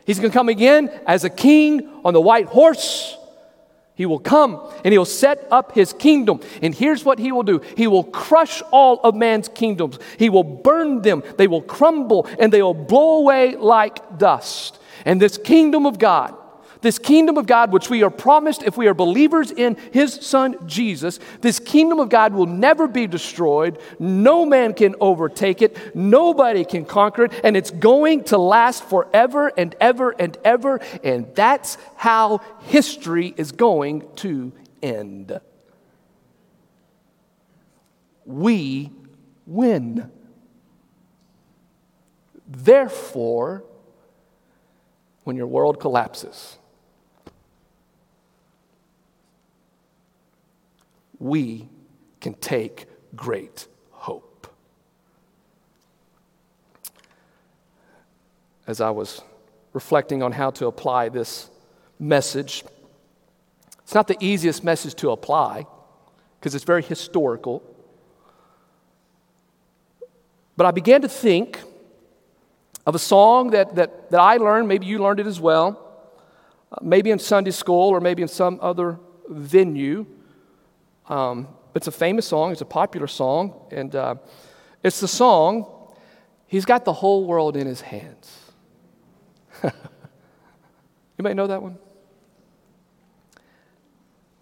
he's 0.07 0.19
going 0.19 0.31
to 0.31 0.37
come 0.37 0.49
again 0.49 0.89
as 1.07 1.25
a 1.25 1.31
king 1.31 1.89
on 2.05 2.15
the 2.15 2.21
white 2.21 2.47
horse. 2.47 3.17
He 3.97 4.05
will 4.05 4.19
come 4.19 4.61
and 4.85 4.93
he'll 4.93 5.07
set 5.07 5.49
up 5.51 5.73
his 5.73 5.95
kingdom. 5.95 6.41
And 6.61 6.75
here's 6.75 7.05
what 7.05 7.19
he 7.19 7.33
will 7.33 7.43
do 7.43 7.63
He 7.77 7.87
will 7.87 8.05
crush 8.05 8.63
all 8.71 9.01
of 9.01 9.15
man's 9.15 9.49
kingdoms, 9.49 9.99
he 10.19 10.29
will 10.29 10.45
burn 10.45 11.03
them, 11.03 11.23
they 11.37 11.47
will 11.47 11.63
crumble, 11.63 12.27
and 12.39 12.53
they 12.53 12.63
will 12.63 12.75
blow 12.75 13.19
away 13.19 13.57
like 13.57 14.19
dust. 14.19 14.79
And 15.05 15.21
this 15.21 15.39
kingdom 15.39 15.87
of 15.87 15.99
God, 15.99 16.35
this 16.87 17.01
kingdom 17.01 17.37
of 17.37 17.47
God, 17.47 17.73
which 17.73 17.91
we 17.91 18.05
are 18.05 18.11
promised 18.11 18.63
if 18.63 18.77
we 18.77 18.87
are 18.87 18.95
believers 18.95 19.51
in 19.51 19.77
His 19.93 20.15
Son 20.15 20.55
Jesus, 20.69 21.19
this 21.41 21.59
kingdom 21.59 21.99
of 21.99 22.09
God 22.11 22.33
will 22.33 22.47
never 22.47 22.87
be 22.87 23.09
destroyed. 23.09 23.81
No 23.99 24.47
man 24.47 24.73
can 24.73 24.95
overtake 25.01 25.63
it, 25.63 25.97
nobody 25.97 26.65
can 26.65 26.85
conquer 26.85 27.25
it, 27.25 27.33
and 27.43 27.57
it's 27.57 27.73
going 27.73 28.23
to 28.25 28.39
last 28.39 28.85
forever 28.85 29.51
and 29.59 29.75
ever 29.81 30.11
and 30.13 30.39
ever. 30.45 30.77
And 31.03 31.27
that's 31.35 31.77
how 31.97 32.39
history 32.61 33.35
is 33.37 33.51
going 33.51 34.09
to 34.19 34.53
end. 34.81 35.41
We 38.25 38.93
win. 39.45 40.09
Therefore, 42.47 43.65
when 45.25 45.35
your 45.35 45.49
world 45.49 45.81
collapses, 45.81 46.59
we 51.19 51.69
can 52.21 52.35
take 52.35 52.87
great 53.15 53.67
hope. 53.91 54.47
As 58.67 58.81
I 58.81 58.91
was 58.91 59.23
reflecting 59.73 60.23
on 60.23 60.33
how 60.33 60.51
to 60.51 60.67
apply 60.67 61.09
this 61.09 61.51
message, 61.99 62.65
it's 63.83 63.95
not 63.95 64.09
the 64.09 64.17
easiest 64.21 64.65
message 64.65 64.95
to 64.97 65.11
apply 65.11 65.67
because 66.39 66.55
it's 66.55 66.65
very 66.65 66.83
historical. 66.83 67.63
But 70.57 70.67
I 70.67 70.71
began 70.71 71.03
to 71.03 71.09
think 71.09 71.61
of 72.87 72.95
a 72.95 72.99
song 72.99 73.51
that, 73.51 73.75
that, 73.75 74.11
that 74.11 74.21
I 74.21 74.37
learned, 74.37 74.69
maybe 74.69 74.87
you 74.87 74.99
learned 74.99 75.21
it 75.21 75.27
as 75.27 75.41
well, 75.41 75.81
uh, 76.73 76.77
maybe 76.83 77.11
in 77.11 77.19
Sunday 77.19 77.51
school 77.51 77.91
or 77.91 78.01
maybe 78.01 78.23
in 78.23 78.29
some 78.29 78.59
other 78.63 78.99
venue. 79.29 80.07
Um, 81.09 81.49
it's 81.75 81.87
a 81.87 81.93
famous 81.93 82.27
song, 82.27 82.53
it's 82.53 82.63
a 82.63 82.67
popular 82.67 83.07
song, 83.07 83.67
and 83.71 83.95
uh, 83.95 84.15
it's 84.83 85.01
the 85.01 85.09
song, 85.09 85.73
He's 86.47 86.65
Got 86.65 86.85
the 86.85 86.93
Whole 86.93 87.27
World 87.27 87.57
in 87.57 87.67
His 87.67 87.81
Hands. 87.81 88.41
you 89.65 89.71
may 91.19 91.35
know 91.35 91.47
that 91.47 91.63
one. 91.63 91.79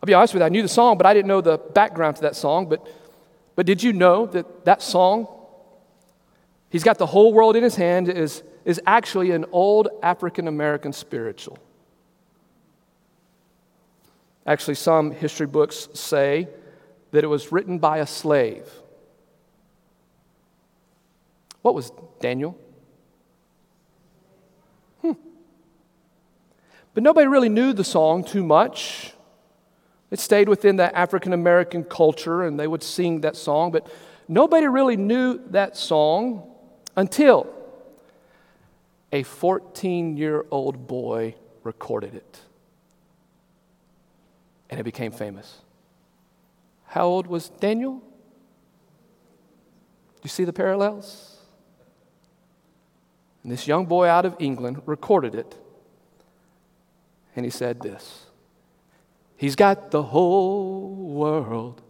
I'll 0.02 0.06
be 0.06 0.14
honest 0.14 0.34
with 0.34 0.42
you, 0.42 0.46
I 0.46 0.50
knew 0.50 0.62
the 0.62 0.68
song, 0.68 0.98
but 0.98 1.06
I 1.06 1.14
didn't 1.14 1.28
know 1.28 1.40
the 1.40 1.58
background 1.58 2.16
to 2.16 2.22
that 2.22 2.36
song. 2.36 2.68
But, 2.68 2.86
but 3.56 3.64
did 3.64 3.82
you 3.82 3.92
know 3.92 4.26
that 4.26 4.64
that 4.66 4.82
song, 4.82 5.26
He's 6.68 6.84
Got 6.84 6.98
the 6.98 7.06
Whole 7.06 7.32
World 7.32 7.56
in 7.56 7.62
His 7.62 7.76
Hand, 7.76 8.08
is, 8.08 8.42
is 8.64 8.80
actually 8.86 9.30
an 9.30 9.46
old 9.50 9.88
African 10.02 10.46
American 10.46 10.92
spiritual? 10.92 11.58
Actually, 14.46 14.74
some 14.74 15.10
history 15.10 15.46
books 15.46 15.88
say 15.94 16.48
that 17.12 17.24
it 17.24 17.28
was 17.28 17.50
written 17.50 17.78
by 17.78 17.98
a 17.98 18.06
slave. 18.06 18.68
What 21.62 21.74
was 21.74 21.92
Daniel? 22.20 22.58
Hmm. 25.00 25.12
But 26.92 27.02
nobody 27.02 27.26
really 27.26 27.48
knew 27.48 27.72
the 27.72 27.84
song 27.84 28.22
too 28.22 28.44
much. 28.44 29.12
It 30.10 30.18
stayed 30.18 30.48
within 30.48 30.76
the 30.76 30.94
African 30.96 31.32
American 31.32 31.82
culture 31.82 32.42
and 32.42 32.60
they 32.60 32.66
would 32.66 32.82
sing 32.82 33.22
that 33.22 33.36
song, 33.36 33.72
but 33.72 33.90
nobody 34.28 34.66
really 34.66 34.96
knew 34.96 35.40
that 35.50 35.76
song 35.76 36.50
until 36.96 37.46
a 39.10 39.22
14 39.22 40.18
year 40.18 40.44
old 40.50 40.86
boy 40.86 41.34
recorded 41.62 42.14
it 42.14 42.40
and 44.74 44.80
it 44.80 44.82
became 44.82 45.12
famous. 45.12 45.58
How 46.86 47.04
old 47.06 47.28
was 47.28 47.48
Daniel? 47.48 47.98
Do 50.16 50.20
you 50.24 50.30
see 50.30 50.42
the 50.42 50.52
parallels? 50.52 51.36
And 53.44 53.52
this 53.52 53.68
young 53.68 53.86
boy 53.86 54.08
out 54.08 54.24
of 54.24 54.34
England 54.40 54.82
recorded 54.84 55.36
it. 55.36 55.56
And 57.36 57.44
he 57.44 57.50
said 57.50 57.82
this 57.82 58.26
He's 59.36 59.54
got 59.54 59.92
the 59.92 60.02
whole 60.02 60.90
world 60.92 61.80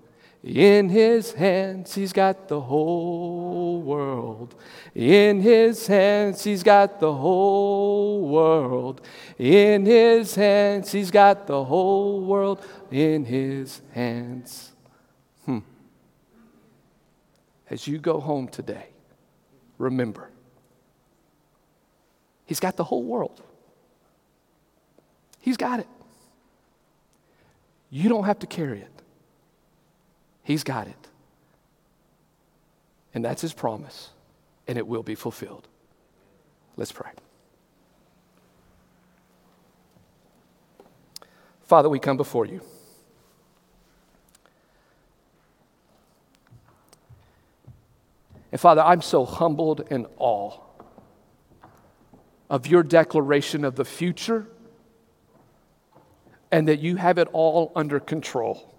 in 0.45 0.91
his 0.91 1.33
hands, 1.33 1.95
he's 1.95 2.13
got 2.13 2.49
the 2.49 2.61
whole 2.61 3.81
world. 3.81 4.55
In 4.95 5.41
his 5.41 5.87
hands, 5.87 6.45
he's 6.45 6.63
got 6.63 7.01
the 7.01 7.15
whole 7.15 8.29
world. 8.29 9.01
In 9.39 9.87
his 9.87 10.35
hands, 10.35 10.93
he's 10.93 11.11
got 11.11 11.47
the 11.47 11.65
whole 11.65 12.21
world 12.21 12.63
in 12.91 13.25
his 13.25 13.81
hands. 13.93 14.73
Hmm. 15.47 15.61
As 17.71 17.87
you 17.89 17.97
go 17.97 18.21
home 18.21 18.47
today, 18.47 18.89
remember, 19.79 20.29
he's 22.45 22.61
got 22.61 22.77
the 22.77 22.85
whole 22.85 23.03
world. 23.03 23.41
He's 25.41 25.57
got 25.57 25.81
it. 25.81 25.89
You 27.89 28.11
don't 28.11 28.25
have 28.25 28.41
to 28.41 28.47
carry 28.47 28.81
it. 28.81 28.95
He's 30.45 30.63
got 30.63 30.87
it. 30.87 31.09
And 33.15 33.25
that's 33.25 33.43
his 33.43 33.53
promise, 33.53 34.11
and 34.69 34.79
it 34.79 34.87
will 34.87 35.03
be 35.03 35.15
fulfilled. 35.15 35.67
Let's 36.77 36.93
pray. 36.93 37.11
Father, 41.63 41.89
we 41.89 41.99
come 41.99 42.17
before 42.17 42.45
you. 42.45 42.61
And 48.53 48.61
Father, 48.61 48.83
I'm 48.83 49.03
so 49.03 49.25
humbled 49.25 49.87
and 49.91 50.07
awe 50.19 50.59
of 52.51 52.67
your 52.67 52.83
declaration 52.83 53.65
of 53.65 53.77
the 53.77 53.85
future 53.85 54.47
and 56.53 56.69
that 56.69 56.79
you 56.79 56.97
have 56.97 57.19
it 57.19 57.27
all 57.33 57.73
under 57.75 57.99
control. 57.99 58.74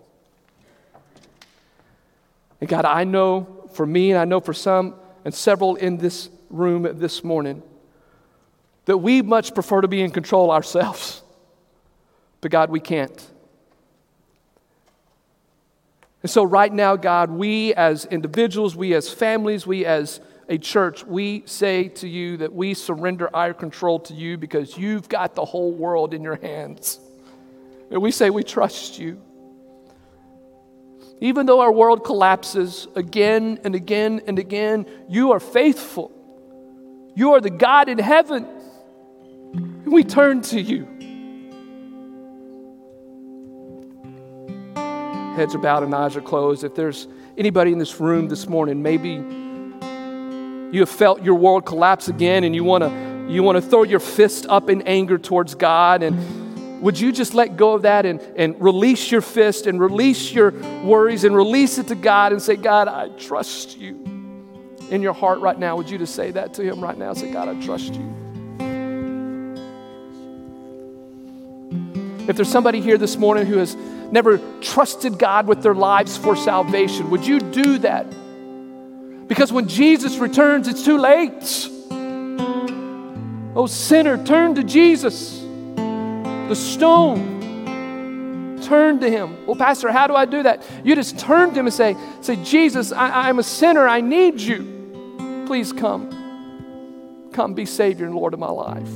And 2.66 2.70
God, 2.72 2.86
I 2.86 3.04
know 3.04 3.70
for 3.74 3.86
me, 3.86 4.10
and 4.10 4.20
I 4.20 4.26
know 4.26 4.40
for 4.40 4.52
some 4.52 4.96
and 5.24 5.32
several 5.32 5.76
in 5.76 5.98
this 5.98 6.32
room 6.50 6.98
this 6.98 7.24
morning, 7.24 7.62
that 8.86 8.98
we 8.98 9.22
much 9.22 9.54
prefer 9.54 9.82
to 9.82 9.88
be 9.88 10.02
in 10.02 10.10
control 10.10 10.50
ourselves. 10.50 11.22
But 12.42 12.50
God, 12.50 12.72
we 12.72 12.80
can't. 12.80 13.32
And 16.24 16.30
so, 16.32 16.44
right 16.44 16.74
now, 16.74 16.96
God, 16.96 17.30
we 17.30 17.76
as 17.76 18.06
individuals, 18.06 18.76
we 18.76 18.96
as 18.96 19.14
families, 19.14 19.68
we 19.68 19.86
as 19.86 20.20
a 20.50 20.58
church, 20.58 21.06
we 21.06 21.44
say 21.46 21.90
to 21.90 22.08
you 22.08 22.38
that 22.38 22.52
we 22.52 22.74
surrender 22.74 23.30
our 23.36 23.54
control 23.54 24.00
to 24.00 24.16
you 24.16 24.40
because 24.40 24.76
you've 24.76 25.08
got 25.08 25.36
the 25.36 25.46
whole 25.46 25.72
world 25.72 26.16
in 26.16 26.24
your 26.24 26.38
hands. 26.38 27.00
And 27.92 28.02
we 28.02 28.10
say 28.10 28.32
we 28.32 28.42
trust 28.42 28.98
you. 28.98 29.22
Even 31.22 31.46
though 31.46 31.62
our 31.62 31.72
world 31.72 32.04
collapses 32.04 32.88
again 32.96 33.60
and 33.64 33.74
again 33.74 34.22
and 34.28 34.38
again, 34.38 34.86
you 35.08 35.32
are 35.32 35.40
faithful. 35.40 36.12
You 37.16 37.34
are 37.34 37.42
the 37.42 37.50
God 37.50 37.88
in 37.88 37.98
heaven. 37.98 38.46
And 39.54 39.94
we 39.94 40.04
turn 40.04 40.42
to 40.44 40.60
you. 40.60 40.86
Heads 45.36 45.56
are 45.56 45.60
bowed 45.60 45.84
and 45.84 45.94
eyes 45.94 46.16
are 46.16 46.22
closed. 46.22 46.64
If 46.64 46.76
there's 46.76 47.08
anybody 47.38 47.72
in 47.72 47.78
this 47.78 48.00
room 48.00 48.28
this 48.28 48.48
morning, 48.48 48.82
maybe 48.82 49.12
you 50.72 50.80
have 50.82 50.90
felt 50.90 51.24
your 51.24 51.36
world 51.36 51.66
collapse 51.66 52.08
again 52.10 52.44
and 52.44 52.54
you 52.54 52.64
want 52.64 52.84
to 52.84 53.16
you 53.30 53.42
want 53.42 53.56
to 53.56 53.62
throw 53.62 53.84
your 53.84 54.00
fist 54.00 54.46
up 54.50 54.70
in 54.70 54.84
anger 54.84 55.18
towards 55.18 55.56
God 55.56 56.04
and 56.04 56.45
would 56.82 57.00
you 57.00 57.12
just 57.12 57.34
let 57.34 57.58
go 57.58 57.74
of 57.74 57.84
that 57.84 58.06
and, 58.06 58.20
and 58.36 58.62
release 58.62 59.12
your 59.12 59.22
fist 59.22 59.66
and 59.68 59.80
release 59.80 60.32
your 60.32 60.52
worries 60.84 61.24
and 61.24 61.36
release 61.36 61.78
it 61.78 61.88
to 61.88 61.96
God 61.96 62.32
and 62.32 62.42
say, 62.42 62.56
God, 62.56 62.88
I 62.88 63.10
trust 63.10 63.78
you 63.78 63.96
in 64.90 65.02
your 65.02 65.14
heart 65.14 65.40
right 65.40 65.58
now? 65.58 65.78
Would 65.78 65.90
you 65.90 65.98
just 65.98 66.16
say 66.16 66.32
that 66.32 66.54
to 66.56 66.64
Him 66.64 66.82
right 66.82 66.98
now? 66.98 67.14
Say, 67.14 67.32
God, 67.32 67.48
I 67.48 67.60
trust 67.62 67.94
you. 67.94 68.14
If 72.28 72.36
there's 72.36 72.50
somebody 72.50 72.82
here 72.82 72.98
this 72.98 73.18
morning 73.18 73.46
who 73.46 73.58
has 73.58 73.76
never 74.12 74.40
trusted 74.62 75.20
God 75.20 75.48
with 75.48 75.62
their 75.62 75.76
lives 75.76 76.18
for 76.18 76.36
salvation, 76.36 77.10
would 77.12 77.26
you 77.26 77.40
do 77.40 77.78
that? 77.80 78.08
Because 79.28 79.52
when 79.52 79.68
Jesus 79.68 80.18
returns, 80.18 80.68
it's 80.68 80.84
too 80.84 80.98
late. 80.98 81.70
Oh, 83.56 83.68
sinner, 83.68 84.24
turn 84.24 84.56
to 84.56 84.64
Jesus. 84.64 85.45
The 86.48 86.56
stone 86.56 87.36
turn 88.62 89.00
to 89.00 89.10
Him. 89.10 89.46
Well, 89.46 89.56
Pastor, 89.56 89.92
how 89.92 90.08
do 90.08 90.16
I 90.16 90.26
do 90.26 90.44
that? 90.44 90.64
You 90.84 90.96
just 90.96 91.20
turn 91.20 91.50
to 91.50 91.60
Him 91.60 91.66
and 91.68 91.74
say, 91.74 91.96
say 92.22 92.36
Jesus, 92.38 92.92
I, 92.92 93.28
I'm 93.30 93.40
a 93.40 93.44
sinner. 93.44 93.88
I 93.88 94.02
need 94.02 94.40
you. 94.40 95.44
Please 95.48 95.72
come. 95.72 97.30
Come 97.34 97.54
be 97.54 97.66
Savior 97.66 98.06
and 98.06 98.16
Lord 98.16 98.34
of 98.34 98.40
my 98.40 98.50
life. 98.50 98.90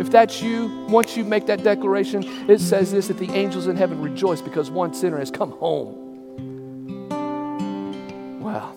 If 0.00 0.10
that's 0.10 0.42
you, 0.42 0.86
once 0.88 1.16
you 1.16 1.24
make 1.24 1.46
that 1.46 1.62
declaration, 1.62 2.24
it 2.48 2.60
says 2.60 2.92
this 2.92 3.08
that 3.08 3.18
the 3.18 3.30
angels 3.32 3.66
in 3.66 3.76
heaven 3.76 4.00
rejoice 4.00 4.40
because 4.40 4.70
one 4.70 4.94
sinner 4.94 5.18
has 5.18 5.30
come 5.30 5.50
home. 5.52 5.98
Well, 8.40 8.74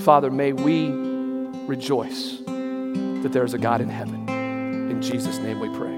Father, 0.00 0.30
may 0.30 0.52
we 0.52 0.90
rejoice 1.66 2.38
that 2.46 3.30
there 3.32 3.44
is 3.44 3.54
a 3.54 3.58
God 3.58 3.80
in 3.80 3.88
heaven. 3.88 4.28
In 4.28 5.00
Jesus' 5.00 5.38
name 5.38 5.60
we 5.60 5.68
pray. 5.70 5.93